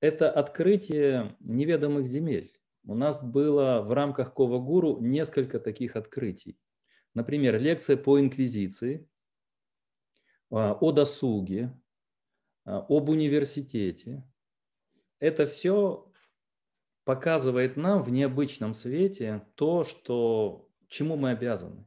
[0.00, 2.52] это открытие неведомых земель.
[2.84, 6.58] У нас было в рамках Кова-Гуру несколько таких открытий.
[7.12, 9.08] Например, лекция по инквизиции,
[10.50, 11.78] а, о досуге,
[12.64, 14.24] а, об университете.
[15.18, 16.10] Это все
[17.04, 21.86] показывает нам в необычном свете то, что, чему мы обязаны.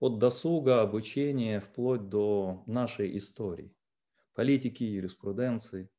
[0.00, 3.72] От досуга, обучения, вплоть до нашей истории,
[4.34, 5.88] политики, юриспруденции–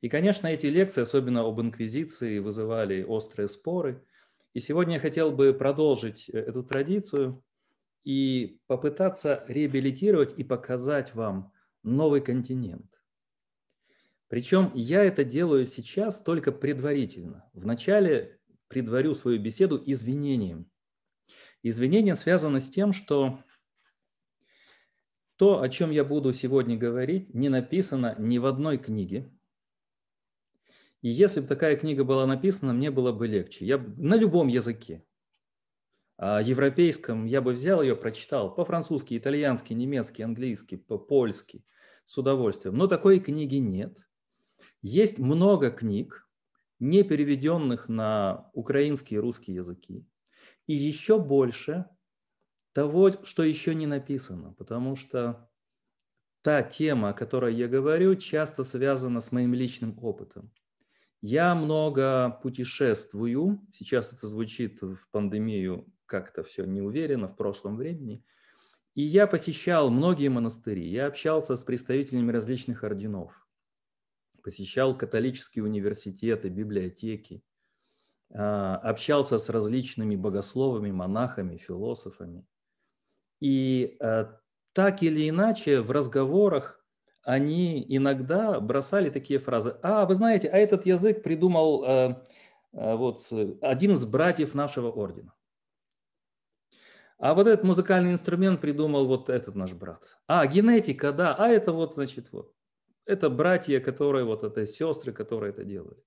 [0.00, 4.02] и, конечно, эти лекции, особенно об инквизиции, вызывали острые споры.
[4.54, 7.44] И сегодня я хотел бы продолжить э, эту традицию
[8.02, 12.86] и попытаться реабилитировать и показать вам новый континент.
[14.28, 17.50] Причем я это делаю сейчас только предварительно.
[17.52, 18.38] Вначале
[18.68, 20.70] предварю свою беседу извинением.
[21.62, 23.42] Извинение связано с тем, что
[25.36, 29.30] то, о чем я буду сегодня говорить, не написано ни в одной книге,
[31.02, 33.64] и если бы такая книга была написана, мне было бы легче.
[33.64, 35.04] Я на любом языке.
[36.18, 41.64] А европейском я бы взял ее, прочитал по-французски, итальянски, немецки, английски, по-польски
[42.04, 42.76] с удовольствием.
[42.76, 44.06] Но такой книги нет.
[44.82, 46.28] Есть много книг,
[46.78, 50.06] не переведенных на украинский и русский языки.
[50.66, 51.86] И еще больше
[52.72, 55.50] того, что еще не написано, потому что
[56.42, 60.52] та тема, о которой я говорю, часто связана с моим личным опытом.
[61.22, 63.60] Я много путешествую.
[63.72, 68.24] Сейчас это звучит в пандемию как-то все неуверенно в прошлом времени.
[68.94, 70.88] И я посещал многие монастыри.
[70.88, 73.46] Я общался с представителями различных орденов.
[74.42, 77.44] Посещал католические университеты, библиотеки.
[78.32, 82.46] А, общался с различными богословами, монахами, философами.
[83.40, 84.40] И а,
[84.72, 86.79] так или иначе в разговорах
[87.22, 89.76] они иногда бросали такие фразы.
[89.82, 92.16] А, вы знаете, а этот язык придумал э,
[92.72, 93.30] э, вот
[93.60, 95.34] один из братьев нашего ордена.
[97.18, 100.18] А вот этот музыкальный инструмент придумал вот этот наш брат.
[100.26, 102.54] А, генетика, да, а это вот, значит, вот.
[103.04, 106.02] Это братья, которые, вот это сестры, которые это делали.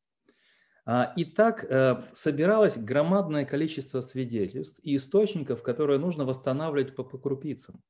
[0.86, 7.18] А, и так э, собиралось громадное количество свидетельств и источников, которые нужно восстанавливать по, по
[7.18, 7.82] крупицам.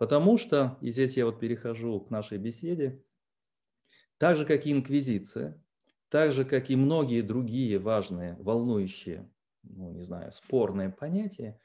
[0.00, 3.04] Потому что, и здесь я вот перехожу к нашей беседе,
[4.16, 5.62] так же, как и инквизиция,
[6.08, 9.30] так же, как и многие другие важные, волнующие,
[9.62, 11.60] ну, не знаю, спорные понятия,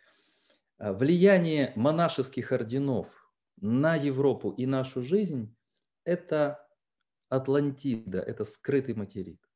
[0.77, 3.31] а, влияние монашеских орденов
[3.61, 5.55] на Европу и нашу жизнь–
[6.03, 6.67] это
[7.29, 9.49] Атлантида, это скрытый материк.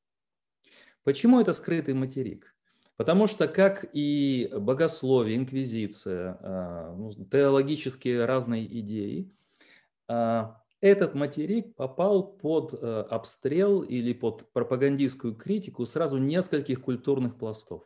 [1.04, 2.56] Почему это скрытый материк?
[3.00, 9.34] Потому что, как и богословие, инквизиция, а, ну, теологические разные идеи,
[10.10, 17.84] а, этот материк попал под э, обстрел или под пропагандистскую критику сразу нескольких культурных пластов.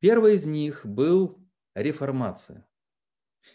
[0.00, 1.38] Первый из них был
[1.74, 2.66] реформация,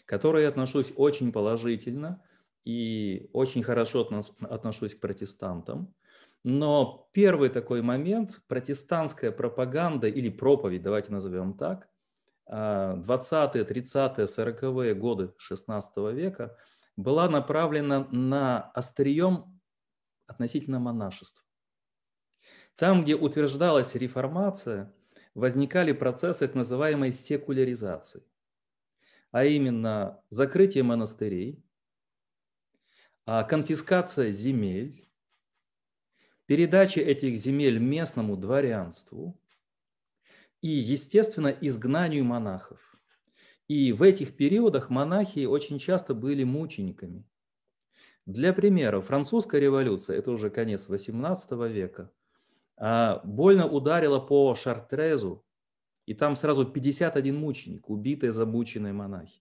[0.04, 2.24] к которой я отношусь очень положительно
[2.64, 4.08] и очень хорошо
[4.40, 5.94] отношусь к протестантам.
[6.42, 11.88] Но первый такой момент, протестантская пропаганда или проповедь, давайте назовем так,
[12.48, 16.56] 20-е, 30-е, 40-е годы 16 века
[16.96, 19.60] была направлена на острием
[20.26, 21.44] относительно монашества.
[22.76, 24.92] Там, где утверждалась реформация,
[25.34, 28.22] возникали процессы так называемой секуляризации,
[29.30, 31.62] а именно закрытие монастырей,
[33.26, 35.09] а конфискация земель,
[36.50, 39.40] передача этих земель местному дворянству
[40.60, 42.80] и, естественно, изгнанию монахов.
[43.68, 47.24] И в этих периодах монахи очень часто были мучениками.
[48.26, 52.10] Для примера, французская революция, это уже конец XVIII века,
[52.76, 55.46] а, больно ударила по Шартрезу,
[56.06, 59.40] и там сразу 51 мученик, убитые, замученные монахи.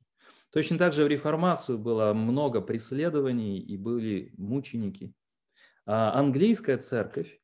[0.51, 5.15] Точно так же в реформацию было много преследований и были мученики.
[5.91, 7.41] А, английская церковь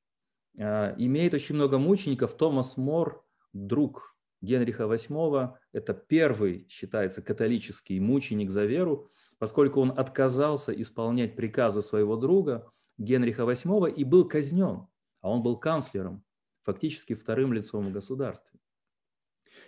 [0.60, 2.38] а, имеет очень много мучеников.
[2.38, 9.10] Томас Мор, друг Генриха VIII, это первый, считается, католический мученик за веру,
[9.40, 14.86] поскольку он отказался исполнять приказы своего друга Генриха VIII и был казнен,
[15.22, 16.24] а он был канцлером,
[16.62, 18.60] фактически вторым лицом в государстве.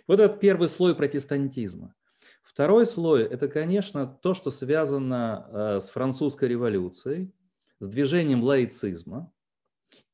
[0.06, 1.96] Вот этот первый слой протестантизма.
[2.44, 7.32] Второй слой– это, конечно, то, что связано э, с французской революцией,
[7.80, 9.32] с движением лаицизма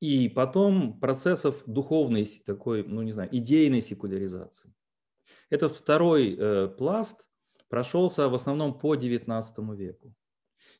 [0.01, 4.73] и потом процессов духовной такой, ну не знаю, идейной секуляризации.
[5.51, 7.27] Этот второй э, пласт
[7.69, 9.43] прошелся в основном по XIX
[9.77, 10.15] веку.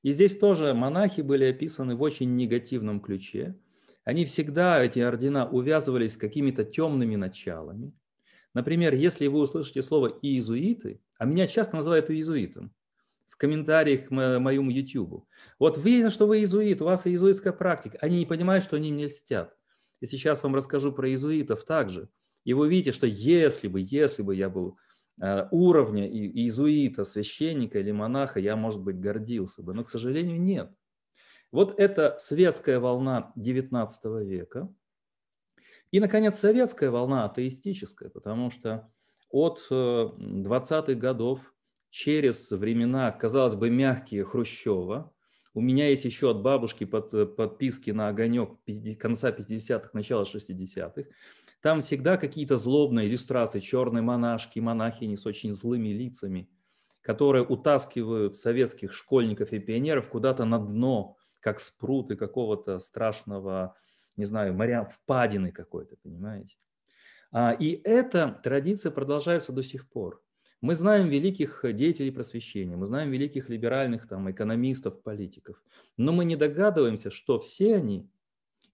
[0.03, 3.59] И здесь тоже монахи были описаны в очень негативном ключе.
[4.05, 7.93] они всегда, эти ордена, увязывались с какими-то темными началами.
[8.53, 12.75] Например, если вы услышите слово «иезуиты», а меня часто называют иезуитом,
[13.35, 15.27] в комментариях к моему YouTube.
[15.59, 17.99] Вот видно, что вы иезуит, у вас иезуитская практика.
[18.01, 19.57] Они не понимают, что они мне льстят.
[19.99, 22.09] И сейчас вам расскажу про иезуитов также.
[22.45, 24.79] И вы видите, что если бы, если бы я был
[25.21, 29.75] э, уровня иезуита, священника или монаха, я, может быть, гордился бы.
[29.75, 30.71] Но, к сожалению, нет.
[31.51, 33.89] Вот это светская волна XIX
[34.25, 34.73] века.
[35.91, 38.89] И, наконец, советская волна атеистическая, потому что
[39.29, 41.54] от 20-х э, годов
[41.95, 45.13] через времена, казалось бы, мягкие Хрущева,
[45.55, 48.59] у меня есть еще от бабушки под, э, подписки на огонек
[48.99, 51.09] конца 50-х, начала 60-х.
[51.63, 56.51] Там всегда какие-то злобные иллюстрации, черные монашки, монахини с очень злыми лицами,
[57.01, 63.77] которые утаскивают советских школьников и пионеров куда-то на дно, как спруты какого-то страшного,
[64.17, 66.57] не знаю, моря, впадины какой-то, понимаете?
[67.31, 70.24] А, и эта традиция продолжается до сих пор.
[70.65, 75.63] Мы знаем великих деятелей просвещения, мы знаем великих либеральных там, экономистов, политиков,
[75.99, 78.09] но мы не догадываемся, что все они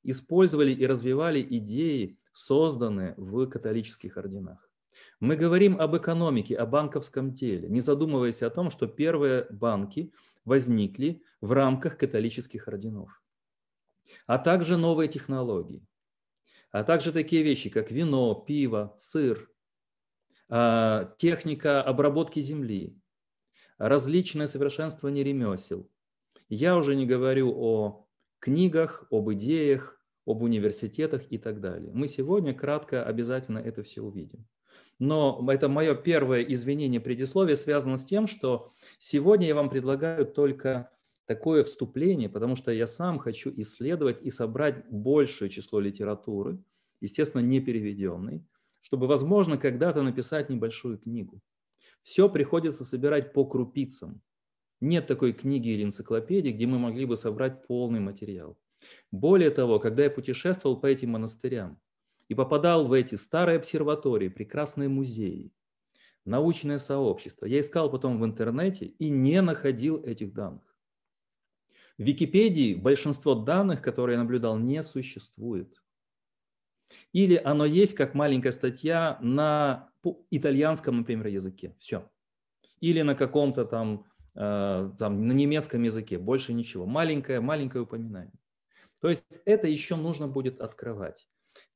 [0.04, 4.70] использовали и развивали идеи, созданные в католических орденах.
[5.18, 10.12] Мы говорим об экономике, о банковском теле, не задумываясь о том, что первые банки
[10.44, 13.20] возникли в рамках католических орденов,
[14.28, 15.84] а также новые технологии,
[16.70, 19.50] а также такие вещи, как вино, пиво, сыр,
[20.50, 22.96] техника обработки земли,
[23.78, 25.88] различное совершенствование ремесел.
[26.48, 28.06] Я уже не говорю о
[28.40, 31.92] книгах, об идеях, об университетах и так далее.
[31.94, 34.46] Мы сегодня кратко обязательно это все увидим.
[34.98, 40.90] Но это мое первое извинение предисловие связано с тем, что сегодня я вам предлагаю только
[41.24, 46.58] такое вступление, потому что я сам хочу исследовать и собрать большее число литературы,
[47.00, 48.44] естественно, не переведенной,
[48.80, 51.40] чтобы, возможно, когда-то написать небольшую книгу.
[52.02, 54.22] Все приходится собирать по крупицам.
[54.80, 58.58] Нет такой книги или энциклопедии, где мы могли бы собрать полный материал.
[59.10, 61.78] Более того, когда я путешествовал по этим монастырям
[62.28, 65.52] и попадал в эти старые обсерватории, прекрасные музеи,
[66.24, 70.74] научное сообщество, я искал потом в интернете и не находил этих данных.
[71.98, 75.82] В Википедии большинство данных, которые я наблюдал, не существует.
[77.12, 79.90] Или оно есть как маленькая статья на
[80.30, 81.74] итальянском, например, языке.
[81.78, 82.10] Все.
[82.80, 86.18] Или на каком-то там, э, там на немецком языке.
[86.18, 86.86] Больше ничего.
[86.86, 88.38] Маленькое, маленькое упоминание.
[89.00, 91.28] То есть это еще нужно будет открывать.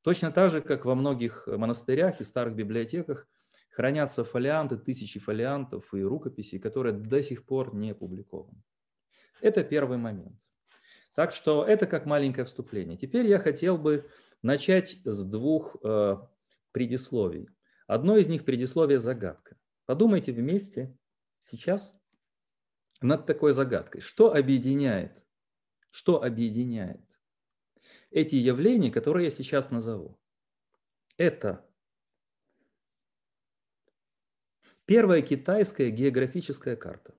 [0.02, 3.26] Точно так же, как во многих монастырях и старых библиотеках
[3.70, 8.62] хранятся фолианты, тысячи фолиантов и рукописей, которые до сих пор не опубликованы.
[9.40, 10.38] Это первый момент.
[11.14, 12.96] Так что это как маленькое вступление.
[12.96, 14.08] Теперь я хотел бы
[14.44, 16.16] начать с двух э,
[16.70, 17.48] предисловий.
[17.86, 19.56] Одно из них предисловие загадка.
[19.86, 20.96] Подумайте вместе
[21.40, 21.98] сейчас
[23.00, 24.02] над такой загадкой.
[24.02, 25.24] Что объединяет?
[25.90, 27.00] Что объединяет
[28.10, 30.20] эти явления, которые я сейчас назову?
[31.16, 31.66] Это
[34.84, 37.14] первая китайская географическая карта.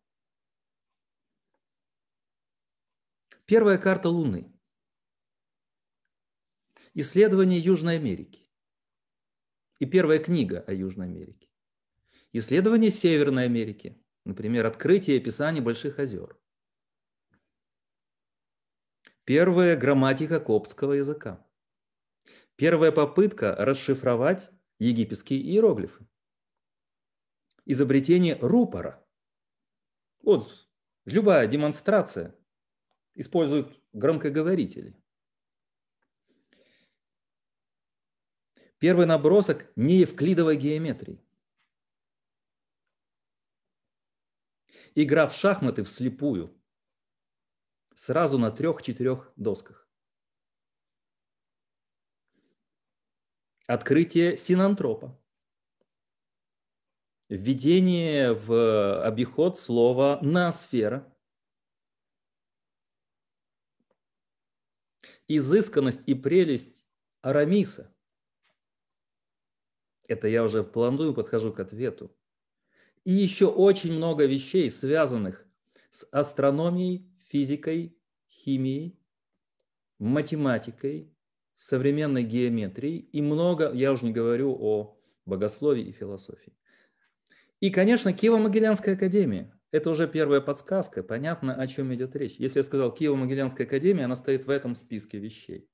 [3.45, 4.51] Первая карта Луны–
[6.97, 8.47] Исследование Южной Америки.
[9.79, 11.49] И первая книга о Южной Америке.
[12.31, 14.01] Исследование Северной Америки.
[14.23, 16.39] Например, открытие и описание Больших озер.
[19.25, 21.45] Первая грамматика коптского языка.
[22.55, 24.49] Первая попытка расшифровать
[24.79, 26.07] египетские иероглифы.
[27.65, 29.05] Изобретение рупора.
[30.21, 30.69] Вот
[31.03, 32.33] любая демонстрация
[33.15, 34.95] использует громкоговорители.
[38.85, 41.19] Первый набросок неевклидовой геометрии.
[44.93, 46.55] Игра в шахматы вслепую.
[47.95, 49.89] Сразу на трех-четырех досках.
[53.65, 55.19] Открытие синантропа.
[57.27, 61.11] Введение в обиход слова «ноосфера».
[65.27, 66.85] Изысканность и прелесть
[67.21, 67.94] Арамиса.
[70.07, 72.11] Это я уже планую, подхожу к ответу.
[73.03, 75.45] И еще очень много вещей, связанных
[75.89, 77.95] с астрономией, физикой,
[78.29, 78.99] химией,
[79.99, 81.11] математикой,
[81.53, 86.53] современной геометрией и много, я уже не говорю о богословии и философии.
[87.61, 89.51] И, конечно, Киево-Могилянская академия.
[89.71, 92.35] Это уже первая подсказка, понятно, о чем идет речь.
[92.37, 95.69] Если я сказал Киево-Могилянская академия, она стоит в этом списке вещей.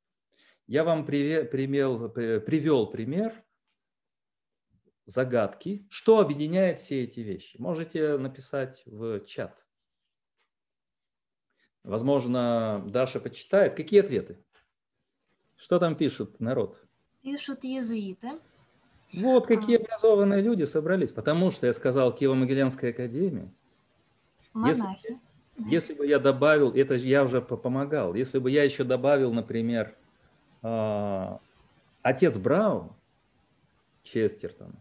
[0.67, 3.43] Я вам привел, привел пример
[5.05, 5.85] загадки.
[5.89, 7.57] Что объединяет все эти вещи?
[7.59, 9.65] Можете написать в чат.
[11.83, 13.75] Возможно, Даша почитает.
[13.75, 14.43] Какие ответы?
[15.55, 16.83] Что там пишут народ?
[17.21, 18.31] Пишут иезуиты.
[19.13, 19.81] Вот какие а.
[19.81, 21.11] образованные люди собрались.
[21.11, 23.51] Потому что я сказал Киево-Могилянская академия.
[24.53, 24.79] Монахи.
[25.07, 25.19] Если,
[25.69, 29.95] если бы я добавил, это же я уже помогал, если бы я еще добавил, например,
[30.61, 31.37] э,
[32.01, 32.93] отец Браун,
[34.03, 34.73] Честертон,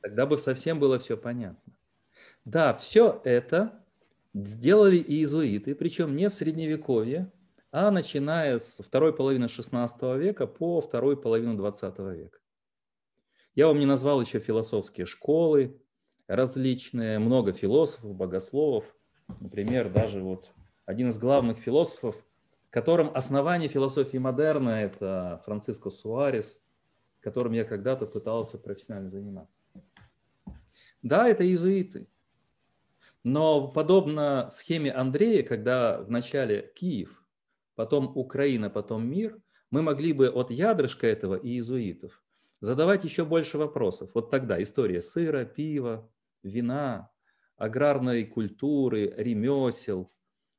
[0.00, 1.72] тогда бы совсем было все понятно.
[2.44, 3.84] Да, все это
[4.34, 7.32] сделали иезуиты, причем не в средневековье,
[7.70, 12.38] а начиная с второй половины XVI века по второй половину XX века.
[13.54, 15.80] Я вам не назвал еще философские школы
[16.26, 18.84] различные, много философов, богословов.
[19.40, 20.50] Например, даже вот
[20.86, 22.16] один из главных философов,
[22.70, 26.63] которым основание философии модерна– это Франциско Суарес,
[27.24, 29.60] которым я когда-то пытался профессионально заниматься.
[31.02, 32.06] Да, это иезуиты.
[33.24, 37.24] Но подобно схеме Андрея, когда вначале Киев,
[37.74, 39.40] потом Украина, потом мир,
[39.70, 42.22] мы могли бы от ядрышка этого иезуитов
[42.60, 44.10] задавать еще больше вопросов.
[44.14, 46.10] Вот тогда история сыра, пива,
[46.42, 47.10] вина,
[47.56, 50.12] аграрной культуры, ремесел,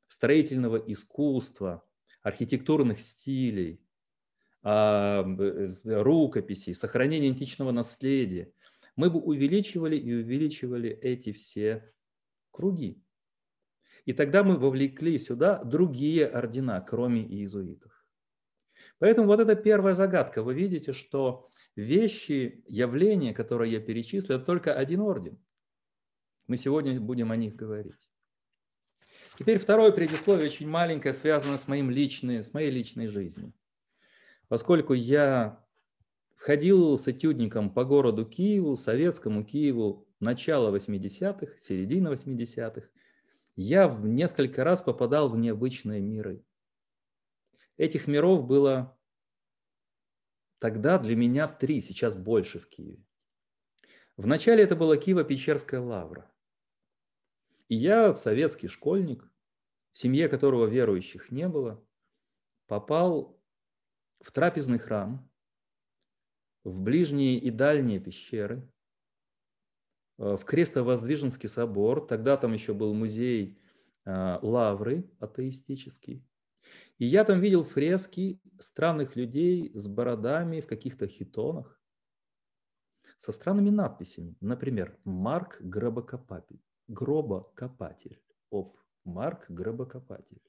[0.08, 1.84] строительного искусства,
[2.22, 3.80] архитектурных стилей,
[4.66, 8.52] рукописей, сохранения античного наследия,
[8.96, 11.92] мы бы увеличивали и увеличивали эти все
[12.50, 13.00] круги.
[14.06, 17.92] И тогда мы вовлекли сюда другие ордена, кроме иезуитов.
[18.98, 20.42] Поэтому вот это первая загадка.
[20.42, 25.38] Вы видите, что вещи, явления, которые я перечислил, это только один орден.
[26.46, 28.08] Мы сегодня будем о них говорить.
[29.38, 33.52] Теперь второе предисловие, очень маленькое, связано с, моим личной, с моей личной жизнью.
[34.48, 35.64] Поскольку я
[36.36, 42.88] ходил с этюдником по городу Киеву, советскому Киеву, начало 80-х, середина 80-х,
[43.56, 46.44] я в несколько раз попадал в необычные миры.
[47.76, 48.98] Этих миров было
[50.58, 53.04] тогда для меня три, сейчас больше в Киеве.
[54.16, 56.30] Вначале это была Киево-Печерская лавра.
[57.68, 59.28] И я, советский школьник,
[59.92, 61.84] в семье которого верующих не было,
[62.66, 63.35] попал
[64.20, 65.30] в трапезный храм,
[66.64, 68.68] в ближние и дальние пещеры,
[70.18, 72.06] э, в Крестовоздвиженский собор.
[72.06, 73.58] Тогда там еще был музей
[74.04, 76.26] э, Лавры атеистический.
[76.98, 81.80] И я там видел фрески странных людей с бородами в каких-то хитонах,
[83.18, 84.36] со странными надписями.
[84.40, 88.20] Например, Марк Гробокопатель гробокопатель.
[88.50, 90.40] Оп, Марк Гробокопатель.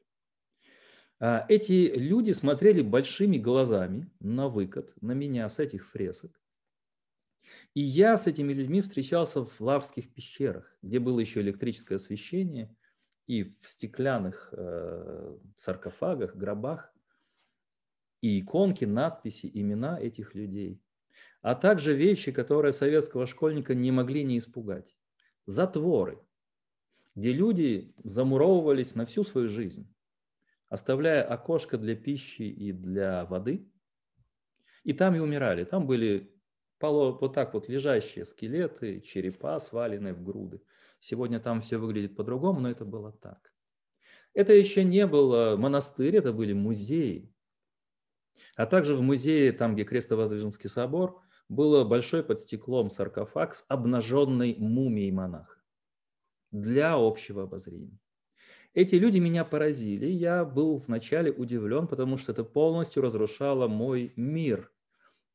[1.19, 6.39] А, эти люди смотрели большими глазами на выкат, на меня с этих фресок.
[7.73, 12.75] И я с этими людьми встречался в Лавских пещерах, где было еще электрическое освещение,
[13.25, 16.93] и в стеклянных э, саркофагах, гробах,
[18.21, 20.81] и иконки, надписи, имена этих людей.
[21.41, 24.95] А также вещи, которые советского школьника не могли не испугать.
[25.45, 26.19] Затворы,
[27.15, 29.87] где люди замуровывались на всю свою жизнь,
[30.69, 33.71] оставляя окошко для пищи и для воды,
[34.83, 35.63] и там и умирали.
[35.63, 36.33] Там были
[36.79, 40.61] вот так вот лежащие скелеты, черепа, сваленные в груды.
[40.99, 43.53] Сегодня там все выглядит по-другому, но это было так.
[44.33, 47.33] Это еще не был монастырь, это были музеи.
[48.55, 54.55] А также в музее, там, где Крестовоздвиженский собор, было большой под стеклом саркофаг с обнаженной
[54.59, 55.59] мумией монаха
[56.51, 57.99] для общего обозрения.
[58.77, 60.05] Эти люди меня поразили.
[60.05, 64.71] Я был вначале удивлен, потому что это полностью разрушало мой мир.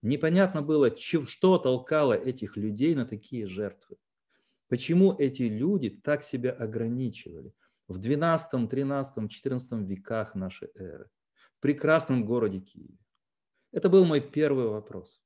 [0.01, 3.97] Непонятно было, что толкало этих людей на такие жертвы.
[4.69, 7.53] Почему эти люди так себя ограничивали
[7.89, 11.11] в 12, 13, 14 веках нашей эры,
[11.57, 12.97] в прекрасном городе Киеве?
[13.73, 15.21] Это был мой первый вопрос.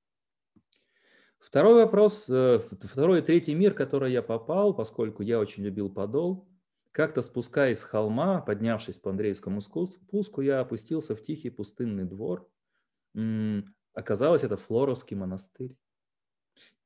[1.39, 5.91] Второй вопрос, э, второй и третий мир, в который я попал, поскольку я очень любил
[5.93, 6.49] подол,
[6.97, 12.51] как-то спускаясь с холма, поднявшись по Андреевскому спуску, я опустился в тихий пустынный двор.
[13.93, 15.77] Оказалось, это Флоровский монастырь.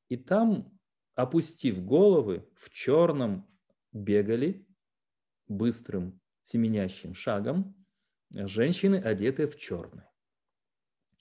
[0.09, 0.77] И там,
[1.15, 3.49] опустив головы, в черном
[3.93, 4.67] бегали
[5.47, 7.77] быстрым семенящим шагом
[8.31, 10.11] женщины, одетые в черное.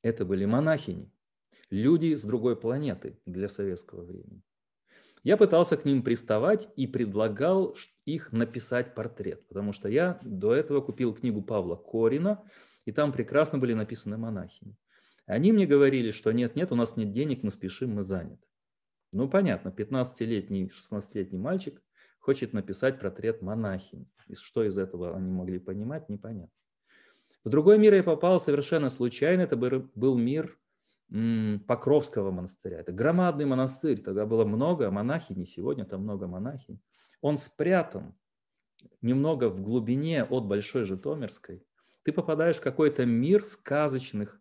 [0.02, 1.14] Это были монахини
[1.70, 4.42] люди с другой планеты для советского времени.
[5.24, 10.82] Я пытался к ним приставать и предлагал их написать портрет, потому что я до этого
[10.82, 12.44] купил книгу Павла Корина,
[12.86, 14.76] и там прекрасно были написаны монахини.
[15.26, 18.48] Они мне говорили, что нет-нет, у нас нет денег, мы спешим, мы заняты.
[19.14, 21.82] Ну, понятно, 15-летний, 16-летний мальчик
[22.20, 24.08] хочет написать портрет монахини.
[24.28, 26.54] И что из этого они могли понимать, непонятно.
[27.44, 29.42] В другой мир я попал совершенно случайно.
[29.42, 30.58] Это был мир
[31.68, 32.80] Покровского монастыря.
[32.80, 34.00] Это громадный монастырь.
[34.00, 36.80] Тогда было много монахинь, сегодня там много монахинь.
[37.22, 38.16] Он спрятан
[39.02, 41.66] немного в глубине от Большой Житомирской.
[42.04, 44.40] Ты попадаешь в какой-то мир сказочных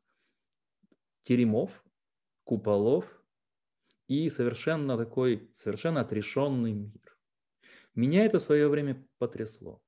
[1.23, 1.85] теремов,
[2.45, 3.05] куполов
[4.07, 7.19] и совершенно такой, совершенно отрешенный мир.
[7.95, 9.83] Меня это в свое время потрясло.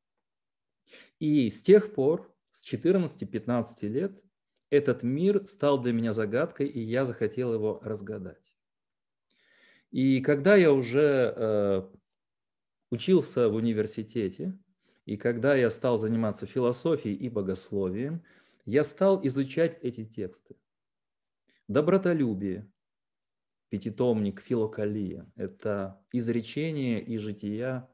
[1.18, 4.22] И с тех пор, с 14-15 лет,
[4.70, 8.56] этот мир стал для меня загадкой, и я захотел его разгадать.
[9.90, 11.90] И когда я уже э,
[12.90, 14.56] учился в университете,
[15.04, 18.22] и когда я стал заниматься философией и богословием,
[18.64, 20.56] я стал изучать эти тексты.
[21.66, 22.70] Добротолюбие,
[23.68, 27.88] пятитомник Филокалия– это изречение и жития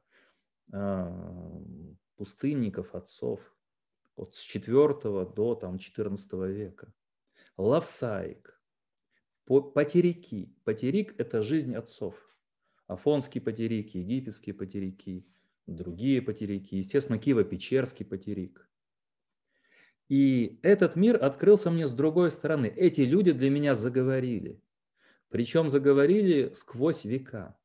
[0.73, 1.63] э,
[2.17, 3.41] пустынников, отцов–
[4.17, 4.95] от с 4
[5.35, 6.93] до там, 14 века.
[7.57, 8.61] Лавсаик,
[9.47, 10.55] потерики.
[10.65, 12.15] Потерик– это жизнь отцов.
[12.87, 15.27] Афонские потерики, египетские потерики,
[15.67, 18.69] другие потерики, естественно, Киево-Печерский потерик.
[20.09, 22.67] И этот мир открылся мне с другой стороны.
[22.67, 24.63] Эти люди для меня заговорили.
[25.29, 27.59] Причем заговорили сквозь века.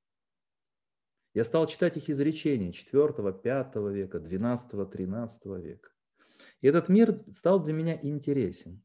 [1.34, 5.92] Я стал читать их изречения 4, 5 века, 12, 13 века.
[6.62, 8.84] Этот мир стал для меня интересен.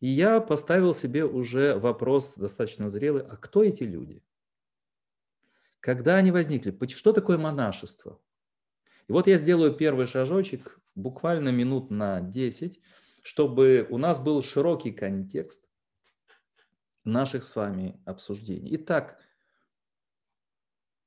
[0.00, 4.22] И я поставил себе уже вопрос достаточно зрелый, а кто эти люди?
[5.80, 6.76] Когда они возникли?
[6.88, 8.20] Что такое монашество?
[9.08, 12.80] И вот я сделаю первый шажочек, буквально минут на 10,
[13.22, 15.68] чтобы у нас был широкий контекст
[17.04, 18.74] наших с вами обсуждений.
[18.76, 19.20] Итак,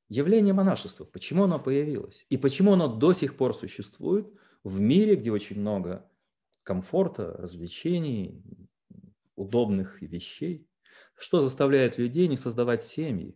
[0.08, 2.26] явление монашества, почему оно появилось?
[2.30, 4.32] И почему оно до сих пор существует
[4.64, 6.09] в мире, где очень много
[6.70, 8.44] комфорта, развлечений,
[9.34, 10.70] удобных вещей.
[11.16, 13.36] Что заставляет людей не создавать семьи,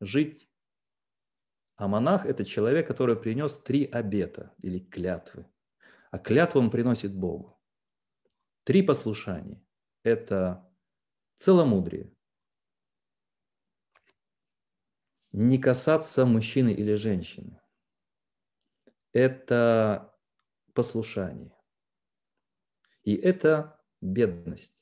[0.00, 0.48] жить?
[1.76, 5.44] А монах– это человек, который принес три обета или клятвы.
[6.10, 7.60] А клятву он приносит Богу.
[8.62, 9.62] Три послушания–
[10.04, 10.66] это
[11.34, 12.16] целомудрие,
[15.32, 17.60] не касаться мужчины или женщины.
[19.12, 20.18] Это
[20.72, 21.53] послушание.
[23.04, 24.74] И это бедность.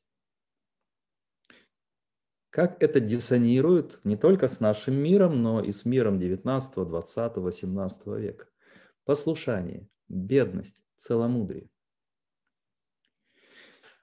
[2.50, 8.06] Как это диссонирует не только с нашим миром, но и с миром 19, 20, 18
[8.18, 8.46] века.
[9.04, 11.68] Послушание, бедность, целомудрие.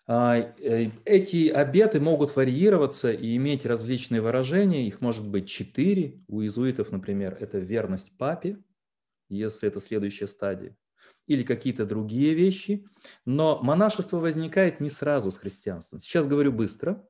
[0.07, 4.87] А, э, эти обеты могут варьироваться и иметь различные выражения.
[4.87, 6.19] Их может быть четыре.
[6.27, 8.57] У иезуитов, например, это верность папе,
[9.29, 10.75] если это следующая стадия
[11.27, 12.85] или какие-то другие вещи.
[13.25, 15.99] Но монашество возникает не сразу с христианством.
[15.99, 17.07] Сейчас говорю быстро.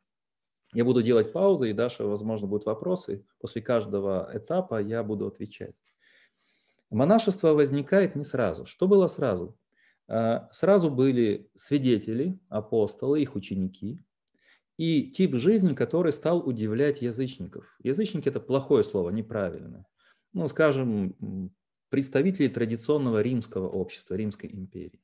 [0.74, 3.26] Я буду делать паузы, и Даша, возможно, будут вопросы.
[3.40, 5.76] После каждого этапа я буду отвечать.
[6.92, 8.66] Монашество возникает не сразу.
[8.66, 9.58] Что было сразу?
[10.08, 14.04] А, сразу были свидетели, апостолы, их ученики,
[14.78, 17.76] и тип жизни, который стал удивлять язычников.
[17.84, 19.86] Язычники– это плохое слово, неправильное.
[20.34, 21.54] Ну, скажем,
[21.90, 25.02] представителей традиционного римского общества, Римской империи.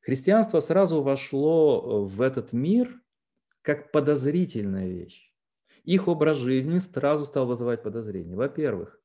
[0.00, 3.00] Христианство сразу вошло э, в этот мир
[3.62, 5.32] как подозрительная вещь.
[5.84, 8.34] Их образ жизни сразу стал вызывать подозрения.
[8.34, 9.00] Во-первых,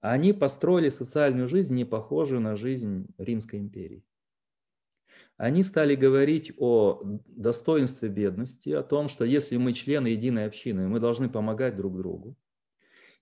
[0.00, 4.04] они построили социальную жизнь, не похожую на жизнь Римской империи.
[5.36, 11.00] Они стали говорить о достоинстве бедности, о том, что если мы члены единой общины, мы
[11.00, 12.36] должны помогать друг другу.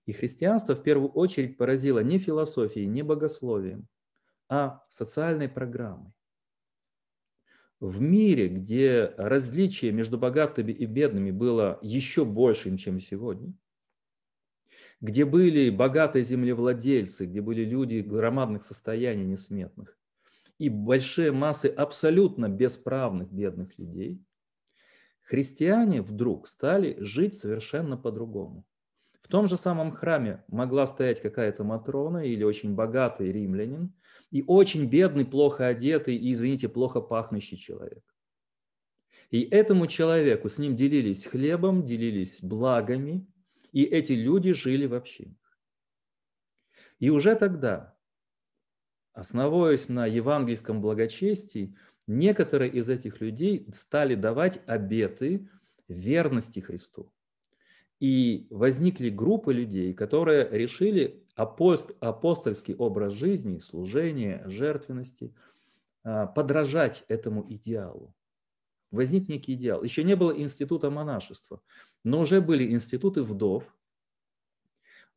[0.09, 3.87] И христианство в первую очередь поразило не философией, не богословием,
[4.47, 6.13] а социальной программой.
[7.79, 13.53] В мире, где различие между богатыми и бедными было еще большим, чем сегодня,
[14.99, 19.95] где были богатые землевладельцы, где были люди громадных состояний несметных,
[20.57, 24.19] и большие массы абсолютно бесправных бедных людей,
[25.21, 28.65] христиане вдруг стали жить совершенно по-другому.
[29.21, 33.93] В том же самом храме могла стоять какая-то Матрона или очень богатый римлянин
[34.31, 38.03] и очень бедный, плохо одетый и, извините, плохо пахнущий человек.
[39.29, 43.27] И этому человеку с ним делились хлебом, делились благами,
[43.71, 45.37] и эти люди жили в общинах.
[46.97, 47.95] И уже тогда,
[49.13, 51.75] основываясь на евангельском благочестии,
[52.07, 55.47] некоторые из этих людей стали давать обеты
[55.87, 57.11] верности Христу.
[57.99, 65.33] И возникли группы людей, которые решили апост, апостольский образ жизни, служения, жертвенности
[66.03, 68.13] а, подражать этому идеалу.
[68.91, 69.83] Возник некий идеал.
[69.83, 71.61] Еще не было института монашества,
[72.03, 73.63] но уже были институты вдов,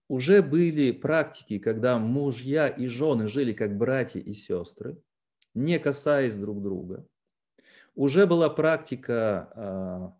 [0.08, 5.00] уже были практики, когда мужья и жены жили как братья и сестры,
[5.54, 7.06] не касаясь друг друга.
[7.94, 10.16] Уже была практика а,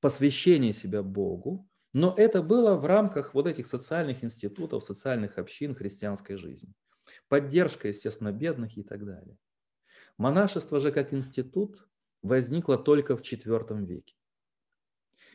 [0.00, 6.36] посвящение себя Богу, но это было в рамках вот этих социальных институтов, социальных общин христианской
[6.36, 6.72] жизни.
[7.28, 9.38] Поддержка, естественно, бедных и так далее.
[10.18, 11.86] Монашество же как институт
[12.22, 14.16] возникло только в IV веке.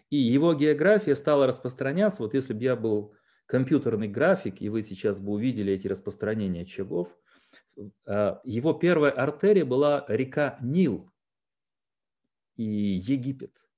[0.10, 3.14] И его география стала распространяться, вот если бы я был
[3.46, 7.16] компьютерный график, и вы сейчас бы увидели эти распространения очагов,
[8.06, 11.12] а, его первая артерия была река Нил
[12.58, 13.69] и Египет.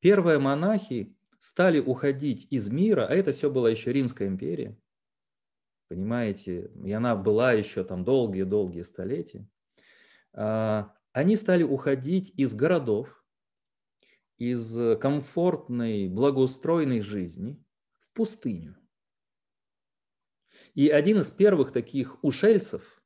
[0.00, 4.76] Первые монахи стали уходить из мира, а это все была еще Римская империя,
[5.88, 9.48] понимаете, и она была еще там долгие-долгие столетия.
[10.32, 13.24] А, они стали уходить из городов,
[14.36, 17.60] из комфортной, благоустроенной жизни
[17.98, 18.76] в пустыню.
[20.74, 23.02] И один из первых таких ушельцев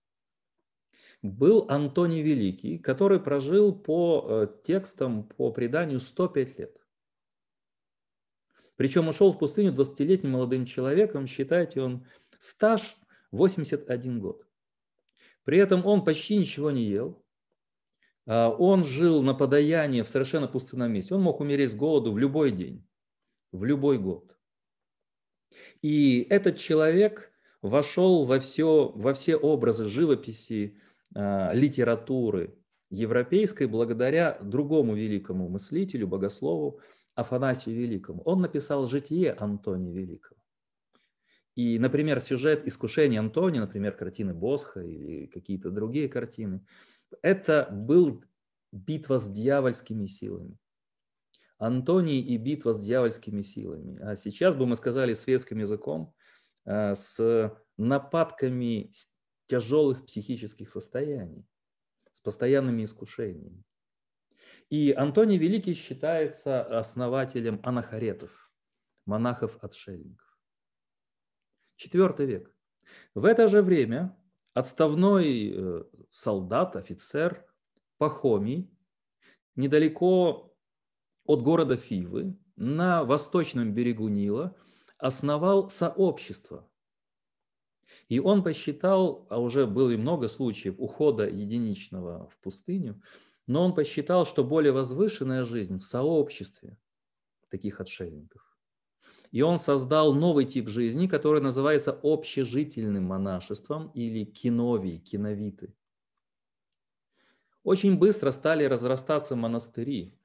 [1.23, 6.82] был Антоний Великий, который прожил по э, текстам, по преданию 105 лет.
[8.77, 12.07] Причем ушел в пустыню 20-летним молодым человеком, считайте, он
[12.39, 12.97] стаж
[13.31, 14.47] 81 год.
[15.45, 17.23] При этом он почти ничего не ел.
[18.27, 21.15] А он жил на подаянии в совершенно пустынном месте.
[21.15, 22.87] Он мог умереть с голоду в любой день,
[23.51, 24.37] в любой год.
[25.83, 30.79] И этот человек вошел во все, во все образы живописи,
[31.15, 32.57] а, литературы
[32.91, 36.81] европейской благодаря другому великому мыслителю, богослову,
[37.15, 38.23] Афанасию Великому.
[38.23, 40.41] Он написал «Житие Антония Великого».
[41.55, 46.65] И, например, сюжет искушения Антония, например, картины Босха или какие-то другие картины,
[47.21, 48.25] это был
[48.73, 50.57] битва с дьявольскими силами.
[51.59, 54.01] Антоний и битва с дьявольскими силами.
[54.03, 56.15] А сейчас бы мы сказали светским языком,
[56.65, 58.91] а, с нападками
[59.47, 61.45] тяжелых психических состояний,
[62.13, 63.63] с постоянными искушениями.
[64.73, 68.51] И Антоний Великий считается основателем анахаретов,
[69.05, 70.41] монахов-отшельников.
[71.77, 72.57] Четвертый век.
[73.15, 74.17] В это же время
[74.55, 77.45] отставной э, солдат, офицер
[77.99, 78.75] Пахомий
[79.57, 80.57] недалеко
[81.27, 84.57] от города Фивы на восточном берегу Нила
[84.97, 86.67] основал сообщество.
[88.09, 93.03] И он посчитал, а уже было и много случаев ухода единичного в пустыню,
[93.47, 96.79] но он посчитал, что более возвышенная жизнь в сообществе
[97.49, 98.43] таких отшельников.
[99.31, 105.75] И он создал новый тип жизни, который называется общежительным монашеством или киновий, киновиты.
[107.63, 110.19] Очень быстро стали разрастаться монастыри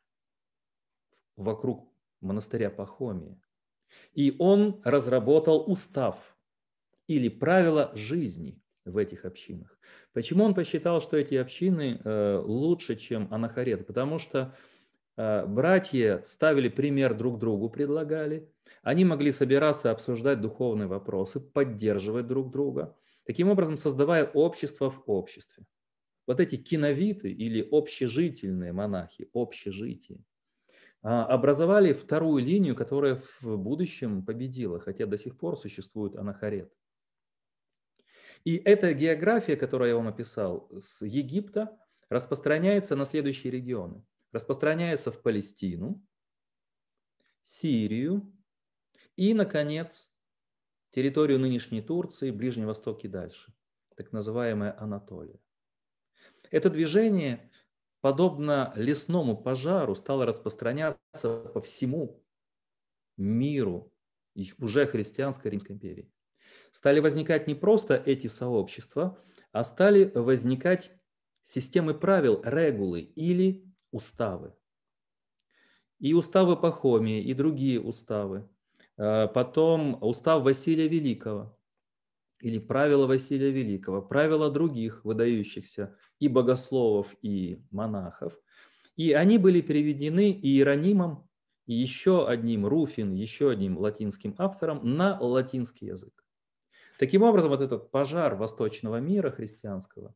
[1.36, 3.42] вокруг монастыря Пахомия.
[4.14, 6.36] И он разработал устав
[7.08, 9.78] или правила жизни в этих общинах.
[10.14, 13.86] Почему он посчитал, что эти общины э, лучше, чем анахарет?
[13.86, 14.56] Потому что
[15.16, 18.50] э, братья ставили пример друг другу, предлагали.
[18.82, 22.96] Они могли собираться, обсуждать духовные вопросы, поддерживать друг друга,
[23.26, 25.66] таким образом создавая общество в обществе.
[26.26, 30.20] Вот эти киновиты или общежительные монахи, общежитие,
[31.02, 36.72] а, образовали вторую линию, которая в будущем победила, хотя до сих пор существует анахарет.
[38.44, 41.78] И эта география, которую я вам описал, с Египта
[42.10, 44.06] распространяется на следующие регионы.
[44.32, 46.06] Распространяется в Палестину,
[47.44, 48.34] Сирию
[49.16, 50.14] и, наконец,
[50.90, 53.54] территорию нынешней Турции, Ближний Восток и дальше,
[53.96, 55.40] так называемая Анатолия.
[56.52, 57.52] Это движение,
[58.02, 62.24] подобно лесному пожару, стало распространяться по всему
[63.18, 63.94] миру
[64.60, 66.12] уже христианской Римской империи
[66.72, 69.18] стали возникать не просто эти сообщества,
[69.52, 70.92] а стали возникать
[71.42, 74.54] системы правил, регулы или уставы.
[76.00, 78.50] И уставы Пахомии, и другие уставы.
[78.98, 81.58] А потом устав Василия Великого,
[82.40, 88.40] или правила Василия Великого, правила других выдающихся и богословов, и монахов.
[88.96, 91.28] И они были переведены Иеронимом,
[91.66, 96.27] и еще одним Руфин, еще одним латинским автором на латинский язык.
[96.98, 100.16] Таким образом, вот этот пожар восточного мира христианского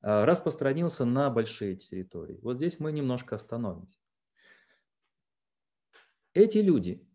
[0.00, 2.38] а, распространился на большие территории.
[2.42, 3.98] Вот здесь мы немножко остановимся.
[6.32, 7.06] Эти люди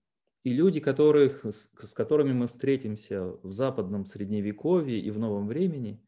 [0.44, 6.04] и люди, которых, с которыми мы встретимся в западном средневековье и в новом времени,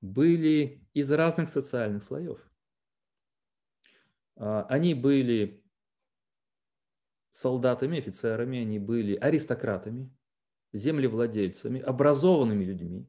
[0.00, 2.40] были из разных социальных слоев.
[4.36, 5.62] А, они были
[7.32, 10.10] солдатами, офицерами, они были аристократами,
[10.72, 13.08] землевладельцами, образованными людьми.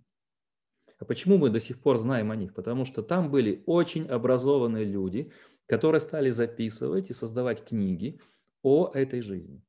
[0.99, 2.53] А почему мы до сих пор знаем о них?
[2.53, 5.31] Потому что там были очень образованные люди,
[5.65, 8.19] которые стали записывать и создавать книги
[8.61, 9.63] о этой жизни.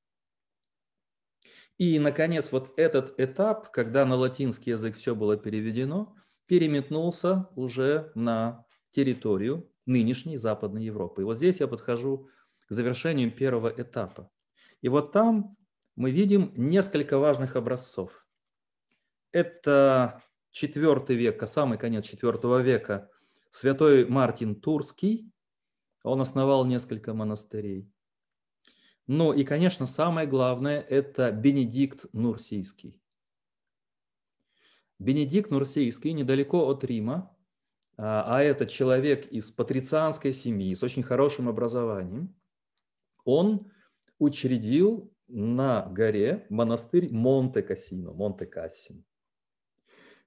[1.78, 6.14] И, наконец, вот этот этап, когда на латинский язык все было переведено,
[6.46, 11.22] переметнулся уже на территорию нынешней Западной Европы.
[11.22, 12.28] И вот здесь я подхожу
[12.68, 14.30] к завершению первого этапа.
[14.82, 15.50] И вот там
[15.96, 18.26] мы видим несколько важных образцов.
[19.32, 20.22] Это
[21.14, 23.10] век, а самый конец четвертого века,
[23.50, 25.30] святой Мартин Турский.
[26.02, 27.90] Он основал несколько монастырей.
[29.06, 33.00] Ну и, конечно, самое главное– это Бенедикт Нурсийский.
[34.98, 37.36] Бенедикт Нурсийский недалеко от Рима,
[37.96, 42.34] а, а это человек из патрицианской семьи, с очень хорошим образованием.
[43.24, 43.70] Он
[44.18, 49.04] учредил на горе монастырь Монте-Кассино, Монте-Кассин.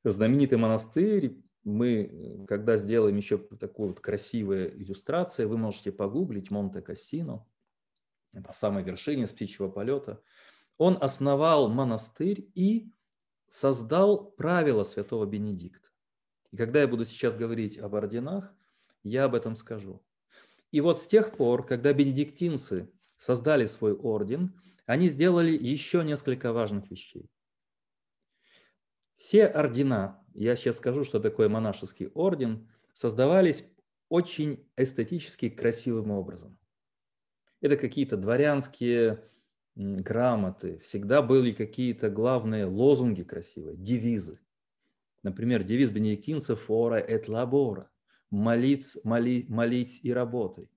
[0.04, 7.46] Знаменитый монастырь, мы, когда сделаем еще такую вот красивую иллюстрацию, вы можете погуглить Монте-Кассино,
[8.34, 10.22] на самой вершине с птичьего полета.
[10.78, 12.92] Он основал монастырь и
[13.48, 15.89] создал правила святого Бенедикта.
[16.52, 18.54] И когда я буду сейчас говорить об орденах,
[19.04, 20.04] я об этом скажу.
[20.72, 26.91] И вот с тех пор, когда бенедиктинцы создали свой орден, они сделали еще несколько важных
[26.91, 27.30] вещей.
[29.15, 33.63] Все ордена, я сейчас скажу, что такое монашеский орден, создавались
[34.10, 36.58] очень эстетически красивым образом.
[37.62, 39.24] Это какие-то дворянские
[39.76, 44.39] грамоты, всегда были какие-то главные лозунги красивые, девизы.
[45.24, 47.88] Например, девиз бенедиктинцев «Ора et labora»–
[48.30, 50.69] «Молить, моли, молить и работай».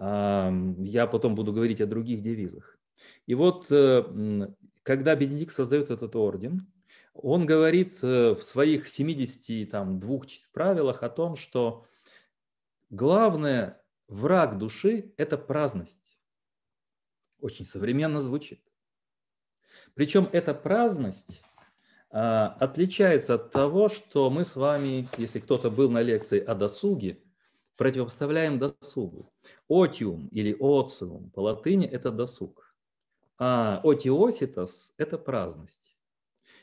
[0.00, 2.78] Я потом буду говорить о других девизах.
[3.26, 4.48] И вот, э,
[4.82, 6.66] когда Бенедикт создает этот орден,
[7.12, 10.20] он говорит э, в своих 72
[10.52, 11.86] правилах о том, что
[12.88, 16.18] главное враг души– это праздность.
[17.38, 18.62] Очень современно звучит.
[19.94, 21.42] Причем эта праздность
[22.10, 27.22] а, отличается от того, что мы с вами, если кто-то был на лекции о досуге,
[27.80, 29.32] противопоставляем досугу.
[29.66, 32.76] Отиум или оциум по латыни– это досуг,
[33.38, 35.96] а отиоситос– это праздность.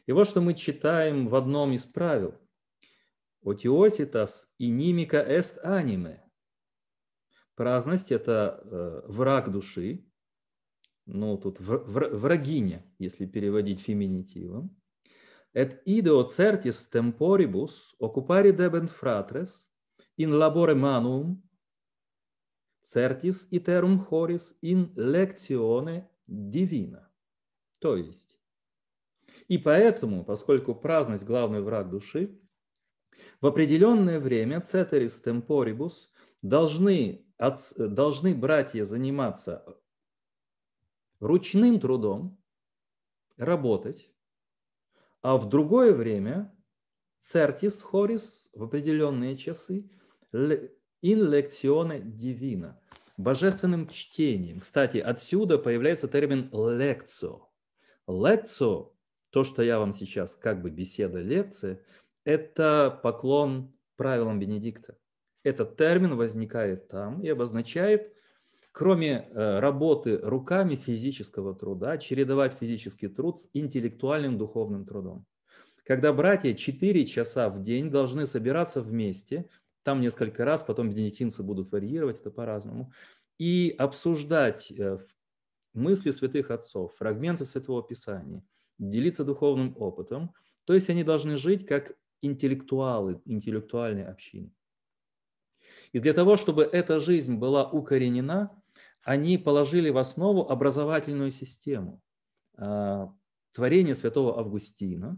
[0.05, 2.35] И вот что мы читаем в одном из правил.
[3.43, 6.19] Отиоситас инимика est anime.
[7.55, 10.05] Праздность– это э, враг души,
[11.07, 14.69] ну тут врагиня, если переводить феминитивом.
[15.51, 19.67] Et ideo certis temporibus occupari debent fratres
[20.17, 21.41] in labore manum
[22.81, 27.11] certis iterum horis in lectione divina.
[27.79, 28.39] То есть,
[29.47, 32.39] и поэтому, поскольку праздность– главный враг души,
[33.39, 36.09] в определенное время ceteris temporibus
[36.41, 39.63] должны, от, должны братья заниматься
[41.19, 42.41] ручным трудом,
[43.37, 44.11] работать,
[45.21, 46.55] а в другое время
[47.19, 49.89] certis horis в определенные часы
[51.01, 52.75] in lectione divina,
[53.17, 54.59] божественным чтением.
[54.59, 57.49] Кстати, отсюда появляется термин лекцио.
[58.07, 58.93] Лекцио,
[59.31, 61.81] то, что я вам сейчас как бы беседа, лекция,
[62.23, 64.97] это поклон правилам Бенедикта.
[65.43, 68.13] Этот термин возникает там и обозначает,
[68.71, 75.25] кроме э, работы руками физического труда, чередовать физический труд с интеллектуальным духовным трудом.
[75.85, 79.49] Когда братья 4 часа в день должны собираться вместе–
[79.87, 82.91] там несколько раз, потом бенедиктинцы будут варьировать это по-разному.
[83.37, 84.99] И обсуждать э,
[85.73, 88.43] мысли святых отцов, фрагменты Святого Писания,
[88.77, 90.33] делиться духовным опытом.
[90.65, 94.51] То есть они должны жить как интеллектуалы, интеллектуальные общины.
[95.93, 98.61] И для того, чтобы эта жизнь была укоренена,
[99.03, 102.01] они положили в основу образовательную систему.
[102.57, 103.09] А,
[103.53, 105.17] творение святого Августина,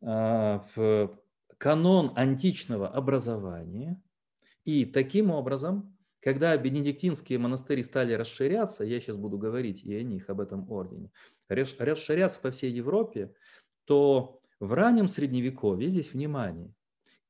[0.00, 1.21] в
[1.62, 4.02] канон античного образования.
[4.64, 10.28] И таким образом, когда бенедиктинские монастыри стали расширяться, я сейчас буду говорить и о них,
[10.28, 11.12] об этом ордене,
[11.48, 13.32] расширяться по всей Европе,
[13.84, 16.74] то в раннем Средневековье, здесь внимание,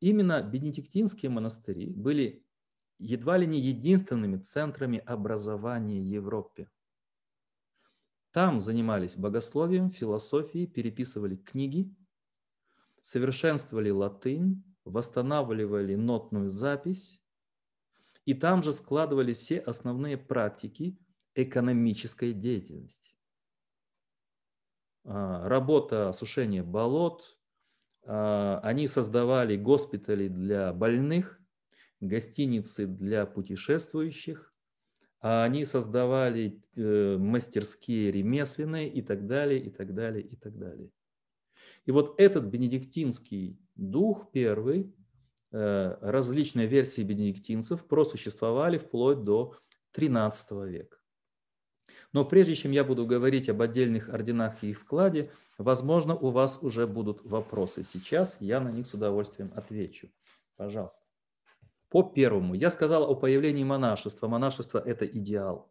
[0.01, 2.43] именно бенедиктинские монастыри были
[2.99, 6.71] едва ли не единственными центрами образования в Европе.
[8.31, 11.95] Там занимались богословием, философией, переписывали книги,
[13.03, 17.23] совершенствовали латынь, восстанавливали нотную запись,
[18.25, 20.99] и там же складывали все основные практики
[21.35, 23.13] экономической деятельности.
[25.05, 27.39] А, работа осушения болот,
[28.05, 31.41] а, они создавали госпитали для больных,
[32.01, 34.53] гостиницы для путешествующих,
[35.21, 40.91] а они создавали э, мастерские ремесленные и так далее, и так далее, и так далее.
[41.87, 44.95] И вот этот бенедиктинский дух первый,
[45.51, 49.57] э, различные версии бенедиктинцев просуществовали вплоть до
[49.95, 50.99] XIII века.
[52.13, 56.59] Но прежде чем я буду говорить об отдельных орденах и их вкладе, возможно, у вас
[56.63, 57.83] уже будут вопросы.
[57.83, 60.11] Сейчас я на них с удовольствием отвечу.
[60.57, 61.05] Пожалуйста.
[61.89, 62.55] По первому.
[62.55, 64.29] Я сказал о появлении монашества.
[64.29, 65.71] Монашество– это идеал.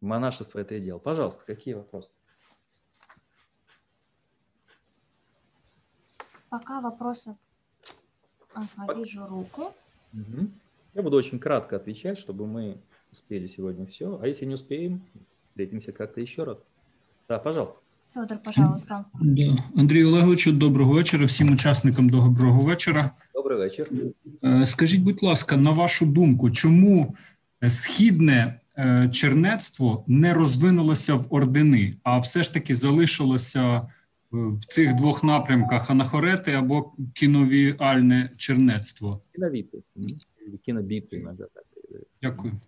[0.00, 1.00] Монашество– это идеал.
[1.00, 2.10] Пожалуйста, какие вопросы?
[6.50, 7.36] Пока вопросов.
[8.54, 9.62] Ага, вижу руку.
[10.12, 10.46] Угу.
[10.94, 12.76] Я буду очень кратко отвечать, чтобы мы
[13.12, 14.18] успели сегодня все.
[14.22, 15.02] А если не успеем,
[15.48, 16.64] встретимся как-то еще раз.
[17.28, 17.76] Да, пожалуйста.
[18.14, 19.04] Федор, пожалуйста.
[19.20, 19.64] Да.
[19.76, 21.24] Андрій Олеговичу, доброго вечора.
[21.24, 23.10] Всім учасникам доброго вечора.
[23.34, 23.88] Добрий вечір.
[24.44, 27.16] Е, Скажіть, будь ласка, на вашу думку, чому
[27.66, 33.88] східне е, чернецтво не розвинулося в ордени, а все ж таки залишилося е,
[34.30, 39.22] в цих двох напрямках анахорети або кіновіальне чернецтво?
[40.48, 41.64] Или кинобиты иногда так.
[42.22, 42.60] Дякую.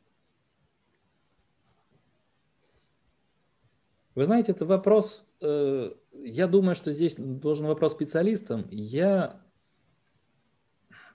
[4.14, 8.66] Вы знаете, это вопрос, э, я думаю, что здесь должен вопрос специалистам.
[8.70, 9.40] Я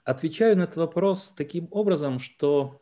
[0.02, 2.80] отвечаю на этот вопрос таким образом, что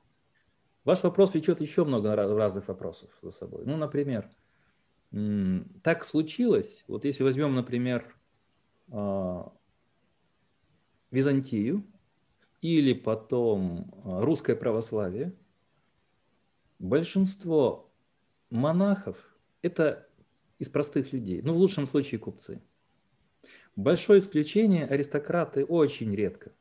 [0.84, 3.64] ваш вопрос влечет еще много разных вопросов за собой.
[3.66, 4.30] Ну, например,
[5.10, 8.16] так случилось, вот если возьмем, например,
[8.90, 9.52] а,
[11.10, 11.84] Византию
[12.60, 15.32] или потом а, русское православие,
[16.78, 17.92] большинство
[18.50, 19.16] монахов–
[19.62, 20.08] это
[20.58, 22.60] из простых людей, ну, в лучшем случае купцы.
[23.76, 26.52] Большое исключение– аристократы очень редко.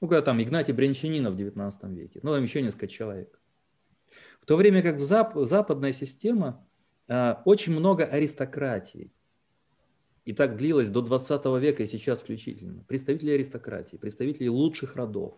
[0.00, 3.38] Ну, когда там Игнатий Брянчанинов в 19 веке, ну, там еще несколько человек.
[4.40, 6.65] В то время как зап западная система
[7.08, 9.12] очень много аристократии.
[10.24, 12.82] И так длилось до 20 века и сейчас включительно.
[12.88, 15.34] Представители аристократии, представители лучших родов.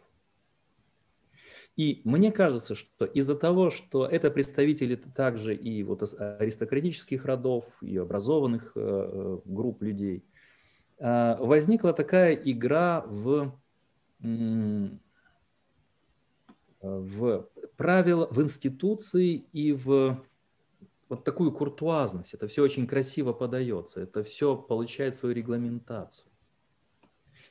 [1.78, 7.96] И мне кажется, что из-за того, что это представители также и вот аристократических родов, и
[7.98, 10.24] образованных э, э, групп людей,
[10.98, 13.56] э, возникла такая игра в,
[16.80, 20.20] в правила, в институции и в
[21.08, 22.34] вот такую куртуазность.
[22.34, 26.30] Это все очень красиво подается, это все получает свою регламентацию.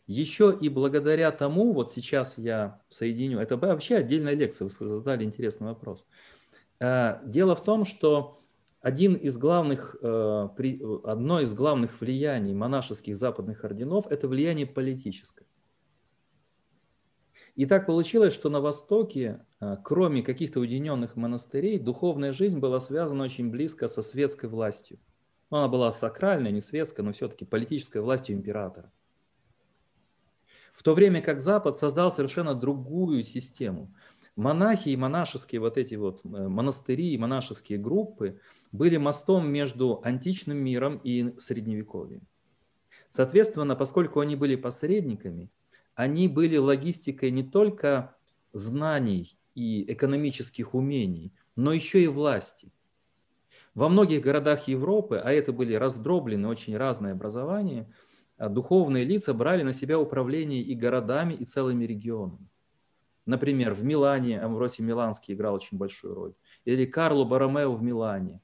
[0.06, 5.68] Еще и благодаря тому, вот сейчас я соединю, это вообще отдельная лекция, вы задали интересный
[5.68, 6.06] вопрос.
[6.80, 8.40] Э, дело в том, что
[8.80, 10.48] один из главных, э,
[11.04, 15.46] одно из главных влияний монашеских западных орденов– это влияние политическое.
[17.58, 23.24] И так получилось, что на Востоке, а, кроме каких-то уединенных монастырей, духовная жизнь была связана
[23.24, 25.00] очень близко со светской властью.
[25.50, 28.92] Ну, она была сакральная, не светская, но все-таки политической властью императора.
[30.76, 33.92] В то время как Запад создал совершенно другую систему.
[34.36, 38.40] Монахи и монашеские вот эти вот э, монастыри и монашеские группы
[38.72, 42.22] были мостом между античным миром и средневековьем.
[43.10, 45.50] Соответственно, поскольку они были посредниками,
[45.98, 48.16] они были логистикой не только
[48.54, 52.72] знаний и экономических умений, но еще и власти.
[53.74, 57.92] Во многих городах Европы, а это были раздробленные, очень разные образования,
[58.38, 62.48] а, духовные лица брали на себя управление и городами, и целыми регионами.
[63.26, 66.34] Например, в Милане Амвросий Миланский играл очень большую роль.
[66.64, 68.40] Или Карло Баромео в Милане.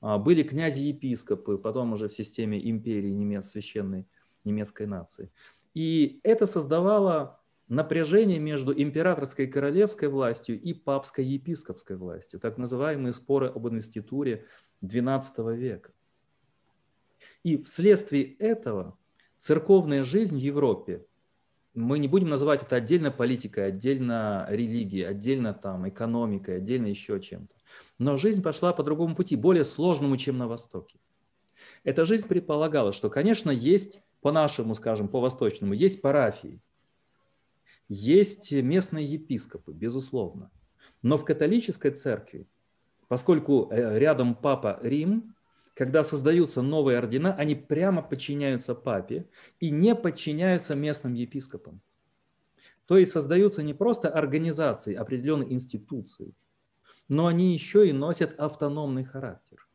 [0.00, 4.08] А, были князи-епископы, потом уже в системе империи немец, священной
[4.42, 5.30] немецкой нации.
[5.74, 13.46] И это создавало напряжение между императорской королевской властью и папской епископской властью, так называемые споры
[13.46, 14.44] об инвеституре
[14.82, 15.92] XII века.
[17.42, 18.98] И вследствие этого
[19.36, 21.06] церковная жизнь в Европе,
[21.74, 27.54] мы не будем называть это отдельно политикой, отдельно религией, отдельно там экономикой, отдельно еще чем-то.
[27.98, 30.98] Но жизнь пошла по другому пути, более сложному, чем на Востоке.
[31.84, 36.62] Эта жизнь предполагала, что, конечно, есть по-нашему, скажем, по-восточному, есть парафии.
[37.88, 40.50] Есть местные епископы, безусловно.
[41.02, 42.46] Но в католической церкви,
[43.08, 45.34] поскольку э, рядом папа Рим,
[45.74, 51.80] когда создаются новые ордена, они прямо подчиняются папе и не подчиняются местным епископам.
[52.86, 56.34] То есть создаются не просто организации, определенные институции,
[57.08, 59.66] но они еще и носят автономный характер.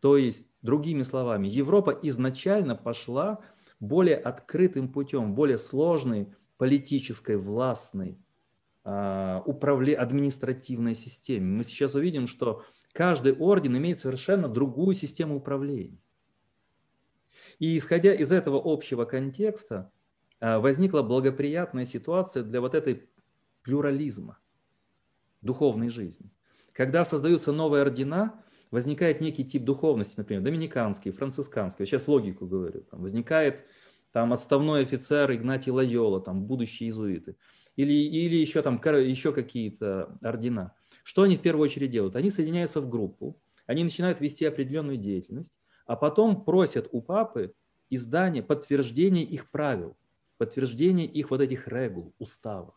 [0.00, 3.40] То есть, другими словами, Европа изначально пошла
[3.80, 8.18] более открытым путем, более сложной политической, властной,
[8.84, 9.96] а, управле...
[9.96, 11.46] административной системе.
[11.46, 15.98] Мы сейчас увидим, что каждый орден имеет совершенно другую систему управления.
[17.58, 19.90] И исходя из этого общего контекста,
[20.40, 23.08] а, возникла благоприятная ситуация для вот этой
[23.62, 24.38] плюрализма
[25.40, 26.30] духовной жизни.
[26.72, 33.00] Когда создаются новые ордена, возникает некий тип духовности, например, доминиканский, францисканский, сейчас логику говорю, там
[33.00, 33.64] возникает
[34.12, 37.36] там отставной офицер Игнатий Лайола, там будущие иезуиты,
[37.76, 40.74] или, или еще там еще какие-то ордена.
[41.02, 42.16] Что они в первую очередь делают?
[42.16, 47.54] Они соединяются в группу, они начинают вести определенную деятельность, а потом просят у папы
[47.90, 49.96] издание, подтверждение их правил,
[50.38, 52.74] подтверждение их вот этих регул, уставов.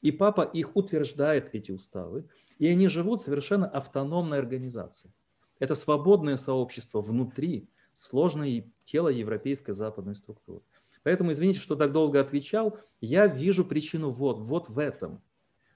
[0.00, 2.28] И папа их утверждает, эти уставы,
[2.58, 5.12] и они живут совершенно автономной организацией.
[5.58, 10.62] Это свободное сообщество внутри сложное тело европейской западной структуры.
[11.02, 15.22] Поэтому, извините, что так долго отвечал, я вижу причину вот, вот в этом.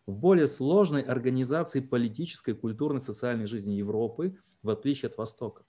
[0.07, 5.65] В более сложной организации политической, культурной, социальной жизни Европы, в отличие от Востока.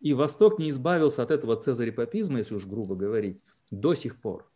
[0.00, 3.40] И Восток не избавился от этого цезарепапизма, если уж грубо говорить,
[3.70, 4.50] до сих пор.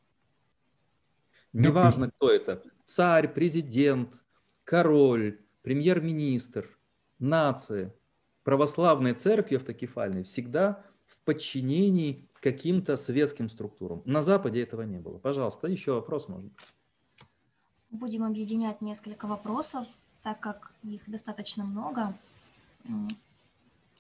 [1.53, 2.63] Неважно, кто это.
[2.85, 4.22] Царь, президент,
[4.65, 6.79] король, премьер-министр,
[7.19, 7.95] нация,
[8.45, 14.03] православной церкви автокефальной всегда в подчинении каким-то светским структурам.
[14.05, 15.19] На Западе этого не было.
[15.19, 16.51] Пожалуйста, еще вопрос можно.
[17.91, 19.87] Будем объединять несколько вопросов,
[20.23, 22.15] так как их достаточно много.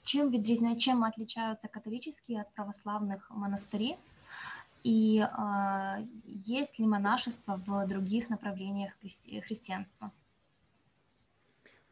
[0.03, 0.33] Чем,
[0.79, 3.97] чем отличаются католические от православных монастыри?
[4.83, 10.11] И э, есть ли монашество в других направлениях христи- христианства?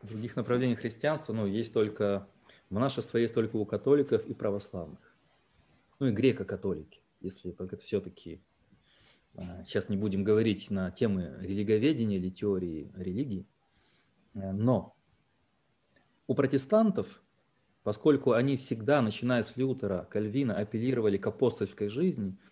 [0.03, 2.27] Других направлениях христианства, ну, есть только,
[2.71, 5.15] монашество есть только у католиков и православных.
[5.99, 8.41] Ну и греко-католики, если только это все-таки
[9.35, 13.47] а, Сейчас не будем говорить на темы религоведения или теории религии.
[14.35, 14.97] Э, но
[16.27, 17.23] у протестантов,
[17.83, 22.37] поскольку они всегда, начиная с Лютера, Кальвина, апеллировали к апостольской жизни–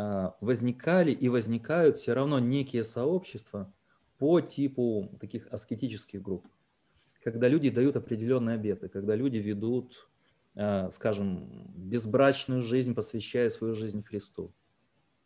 [0.00, 3.74] а, возникали и возникают все равно некие сообщества
[4.18, 6.46] по типу таких аскетических групп,
[7.22, 10.08] когда люди дают определенные обеты, когда люди ведут,
[10.56, 14.52] а, скажем, безбрачную жизнь, посвящая свою жизнь Христу,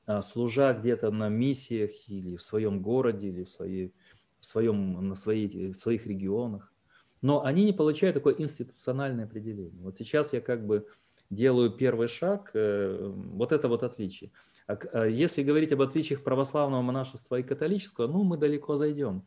[0.06, 3.94] а, служа где-то на миссиях или в своем городе, или в, своей,
[4.40, 6.72] в, своем, на своей, в своих регионах.
[7.20, 9.80] Но они не получают такое институциональное определение.
[9.80, 10.88] Вот сейчас я как бы
[11.30, 14.32] делаю первый шаг, э, вот это вот отличие.
[14.66, 19.26] А если говорить об отличиях православного монашества и католического, ну, мы далеко зайдем.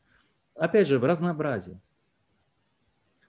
[0.55, 1.81] Опять же, в разнообразии.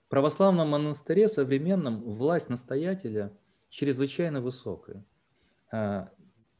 [0.09, 3.37] Православном монастыре современном власть настоятеля
[3.69, 5.05] чрезвычайно высокая.
[5.71, 6.11] А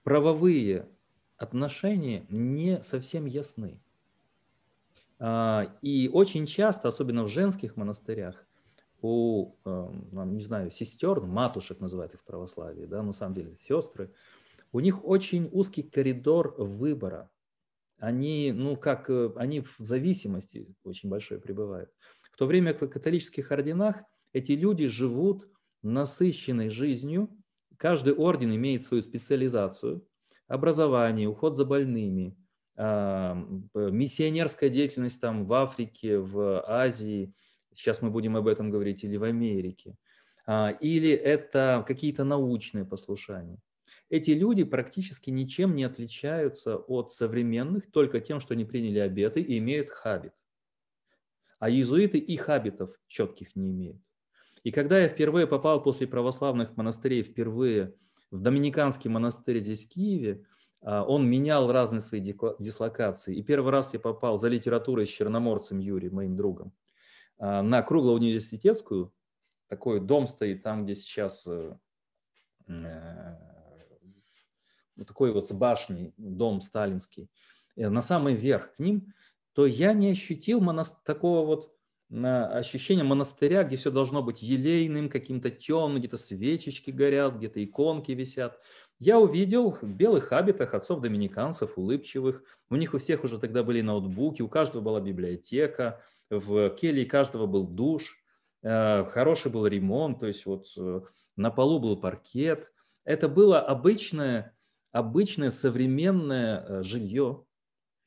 [0.03, 0.89] правовые
[1.37, 3.81] отношения не совсем ясны.
[5.19, 8.47] А, и очень часто, особенно в женских монастырях,
[9.01, 14.11] у, не знаю, сестер, матушек называют их в православии, да, на самом деле сестры,
[14.71, 17.29] у них очень узкий коридор выбора.
[17.99, 21.91] Они, ну, как, э, они в зависимости очень большой пребывают.
[22.37, 25.47] В то время как в католических орденах эти люди живут
[25.81, 27.35] насыщенной жизнью.
[27.77, 30.07] Каждый орден имеет свою специализацию,
[30.47, 32.37] образование, уход за больными,
[32.77, 37.33] миссионерская деятельность там в Африке, в Азии,
[37.73, 39.95] сейчас мы будем об этом говорить, или в Америке,
[40.45, 43.57] а, или это какие-то научные послушания.
[44.11, 49.57] Эти люди практически ничем не отличаются от современных, только тем, что они приняли обеты и
[49.57, 50.33] имеют хабит.
[51.59, 54.01] А иезуиты и хабитов четких не имеют.
[54.63, 57.95] И когда я впервые попал после православных монастырей, впервые
[58.31, 60.45] в Доминиканский монастырь здесь в Киеве,
[60.81, 63.35] а, он менял разные свои дислокации.
[63.35, 66.73] И первый раз я попал за литературой с черноморцем Юрием, моим другом,
[67.37, 69.13] а, на круглоуниверситетскую.
[69.67, 71.77] Такой дом стоит там, где сейчас э,
[72.67, 73.35] э,
[75.05, 77.29] такой вот с башней, дом сталинский,
[77.75, 79.13] э, на самый верх к ним,
[79.57, 81.01] то я не ощутил монас...
[81.03, 81.73] такого вот
[82.11, 88.61] ощущения монастыря, где все должно быть елейным, каким-то темным, где-то свечечки горят, где-то иконки висят.
[88.99, 92.43] Я увидел в белых хабитах отцов-доминиканцев, улыбчивых.
[92.69, 97.47] У них у всех уже тогда были ноутбуки, у каждого была библиотека, в келье каждого
[97.47, 98.23] был душ,
[98.61, 101.01] э, хороший был ремонт, то есть вот э,
[101.35, 102.71] на полу был паркет.
[103.05, 104.55] Это было обычное,
[104.91, 107.46] обычное современное э, жилье,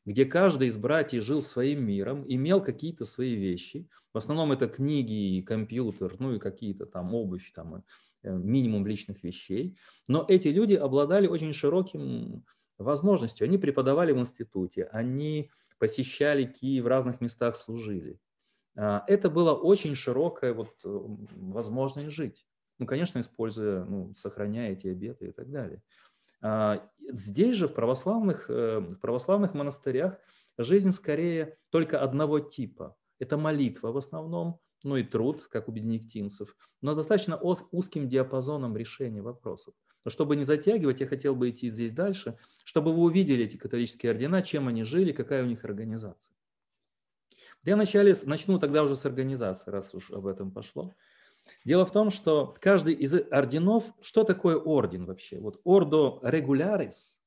[0.04, 3.88] где каждый из братьев жил своим миром, имел какие-то свои вещи.
[4.12, 7.84] В основном это книги и компьютер, ну и какие-то там обувь, там
[8.22, 9.78] Э, минимум личных вещей.
[10.06, 12.44] Но эти люди обладали очень широким
[12.76, 13.46] возможностью.
[13.46, 18.18] Они преподавали в институте, они посещали Киев, в разных местах служили.
[18.76, 22.46] А, это была очень широкая вот возможность жить.
[22.78, 25.82] Ну, конечно, используя, ну, сохраняя эти обеты и так далее.
[26.42, 30.18] А, здесь же, в православных, э, в православных монастырях,
[30.58, 32.96] жизнь скорее только одного типа.
[33.18, 38.76] Это молитва в основном, ну и труд, как у бенедиктинцев, но с достаточно узким диапазоном
[38.76, 39.74] решения вопросов.
[40.06, 44.42] Чтобы не затягивать, я хотел бы идти здесь дальше, чтобы вы увидели эти католические ордена,
[44.42, 46.34] чем они жили, какая у них организация.
[47.64, 50.94] Я вначале начну тогда уже с организации, раз уж об этом пошло.
[51.64, 55.38] Дело в том, что каждый из орденов, что такое орден вообще?
[55.40, 57.22] Вот ордо регулярис,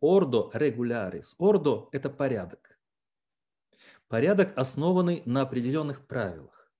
[0.00, 2.78] ордо регулярис, ордо– это порядок.
[4.08, 6.72] Порядок, основанный на определенных правилах.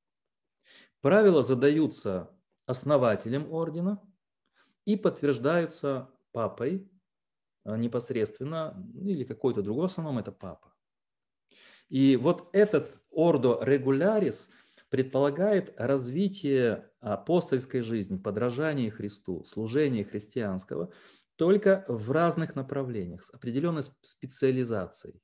[1.01, 2.31] Правила задаются
[2.67, 4.01] основателем ордена
[4.85, 6.91] и подтверждаются папой
[7.65, 10.73] а, непосредственно, или какой-то другой, в основном это папа.
[11.89, 14.51] И вот этот ордо регулярис
[14.89, 20.93] предполагает развитие апостольской жизни, подражание Христу, служение христианского
[21.37, 25.21] только в разных направлениях, с определенной специализацией.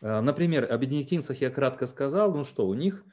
[0.00, 3.04] А, например, о бенедиктинцах я кратко сказал, ну что, у них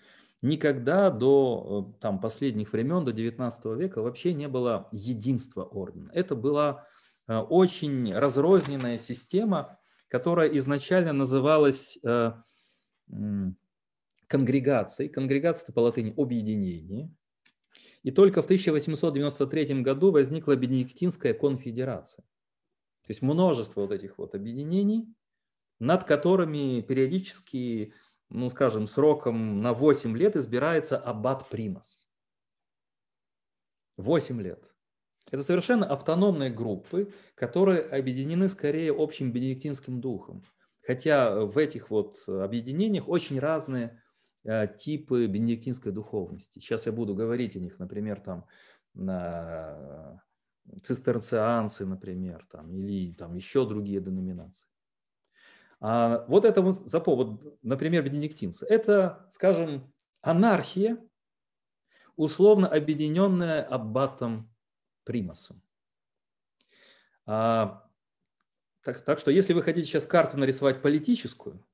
[0.42, 6.10] никогда до э, там, последних времен, до 19 века вообще не было единства ордена.
[6.14, 6.86] Это была
[7.28, 11.98] э, очень разрозненная система, которая изначально называлась
[14.34, 15.10] конгрегацией.
[15.10, 17.14] Конгрегация– это по латыни «объединение».
[18.02, 22.24] И только в 1893 году возникла Бенедиктинская конфедерация.
[23.04, 25.08] То есть множество вот этих вот объединений,
[25.80, 27.94] над которыми периодически
[28.30, 32.08] ну, скажем, сроком на 8 лет избирается аббат примас.
[33.98, 34.74] 8 лет.
[35.30, 40.44] Это совершенно автономные группы, которые объединены скорее общим бенедиктинским духом.
[40.82, 44.03] Хотя в этих вот объединениях очень разные
[44.78, 46.60] типы бенедиктинской духовности.
[46.60, 48.46] Сейчас я буду говорить о них, например, там
[48.94, 50.22] на
[50.82, 54.68] цистерцианцы, например, там, или там еще другие деноминации.
[55.80, 58.66] А вот это вот за повод, например, бенедиктинцы.
[58.66, 60.98] Это, скажем, анархия,
[62.16, 64.50] условно объединенная аббатом
[65.04, 65.62] Примасом.
[67.26, 67.86] А,
[68.82, 71.66] так, так что если вы хотите сейчас карту нарисовать политическую,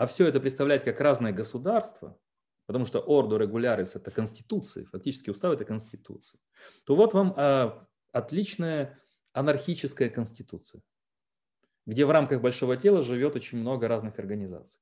[0.00, 2.18] а все это представлять как разное государство,
[2.66, 6.40] потому что орду регулярис– это конституция, фактически устав– это конституция,
[6.84, 8.98] то вот вам а, отличная
[9.32, 10.82] анархическая конституция
[11.86, 14.80] где в рамках большого тела живет очень много разных организаций.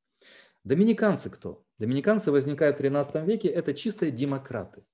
[0.64, 1.64] Доминиканцы кто?
[1.79, 4.85] Доминиканцы возникают в 13 веке, это чистые демократы.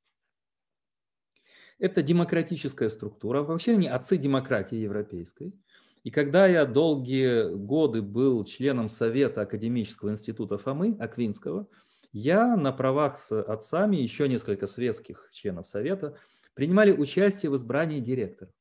[1.78, 5.52] Это демократическая структура, вообще они отцы демократии европейской.
[6.04, 11.66] И когда я долгие годы был членом Совета Академического института Фомы Аквинского,
[12.12, 16.16] я на правах с отцами, еще несколько светских членов Совета,
[16.54, 18.52] принимали участие в избрании директора.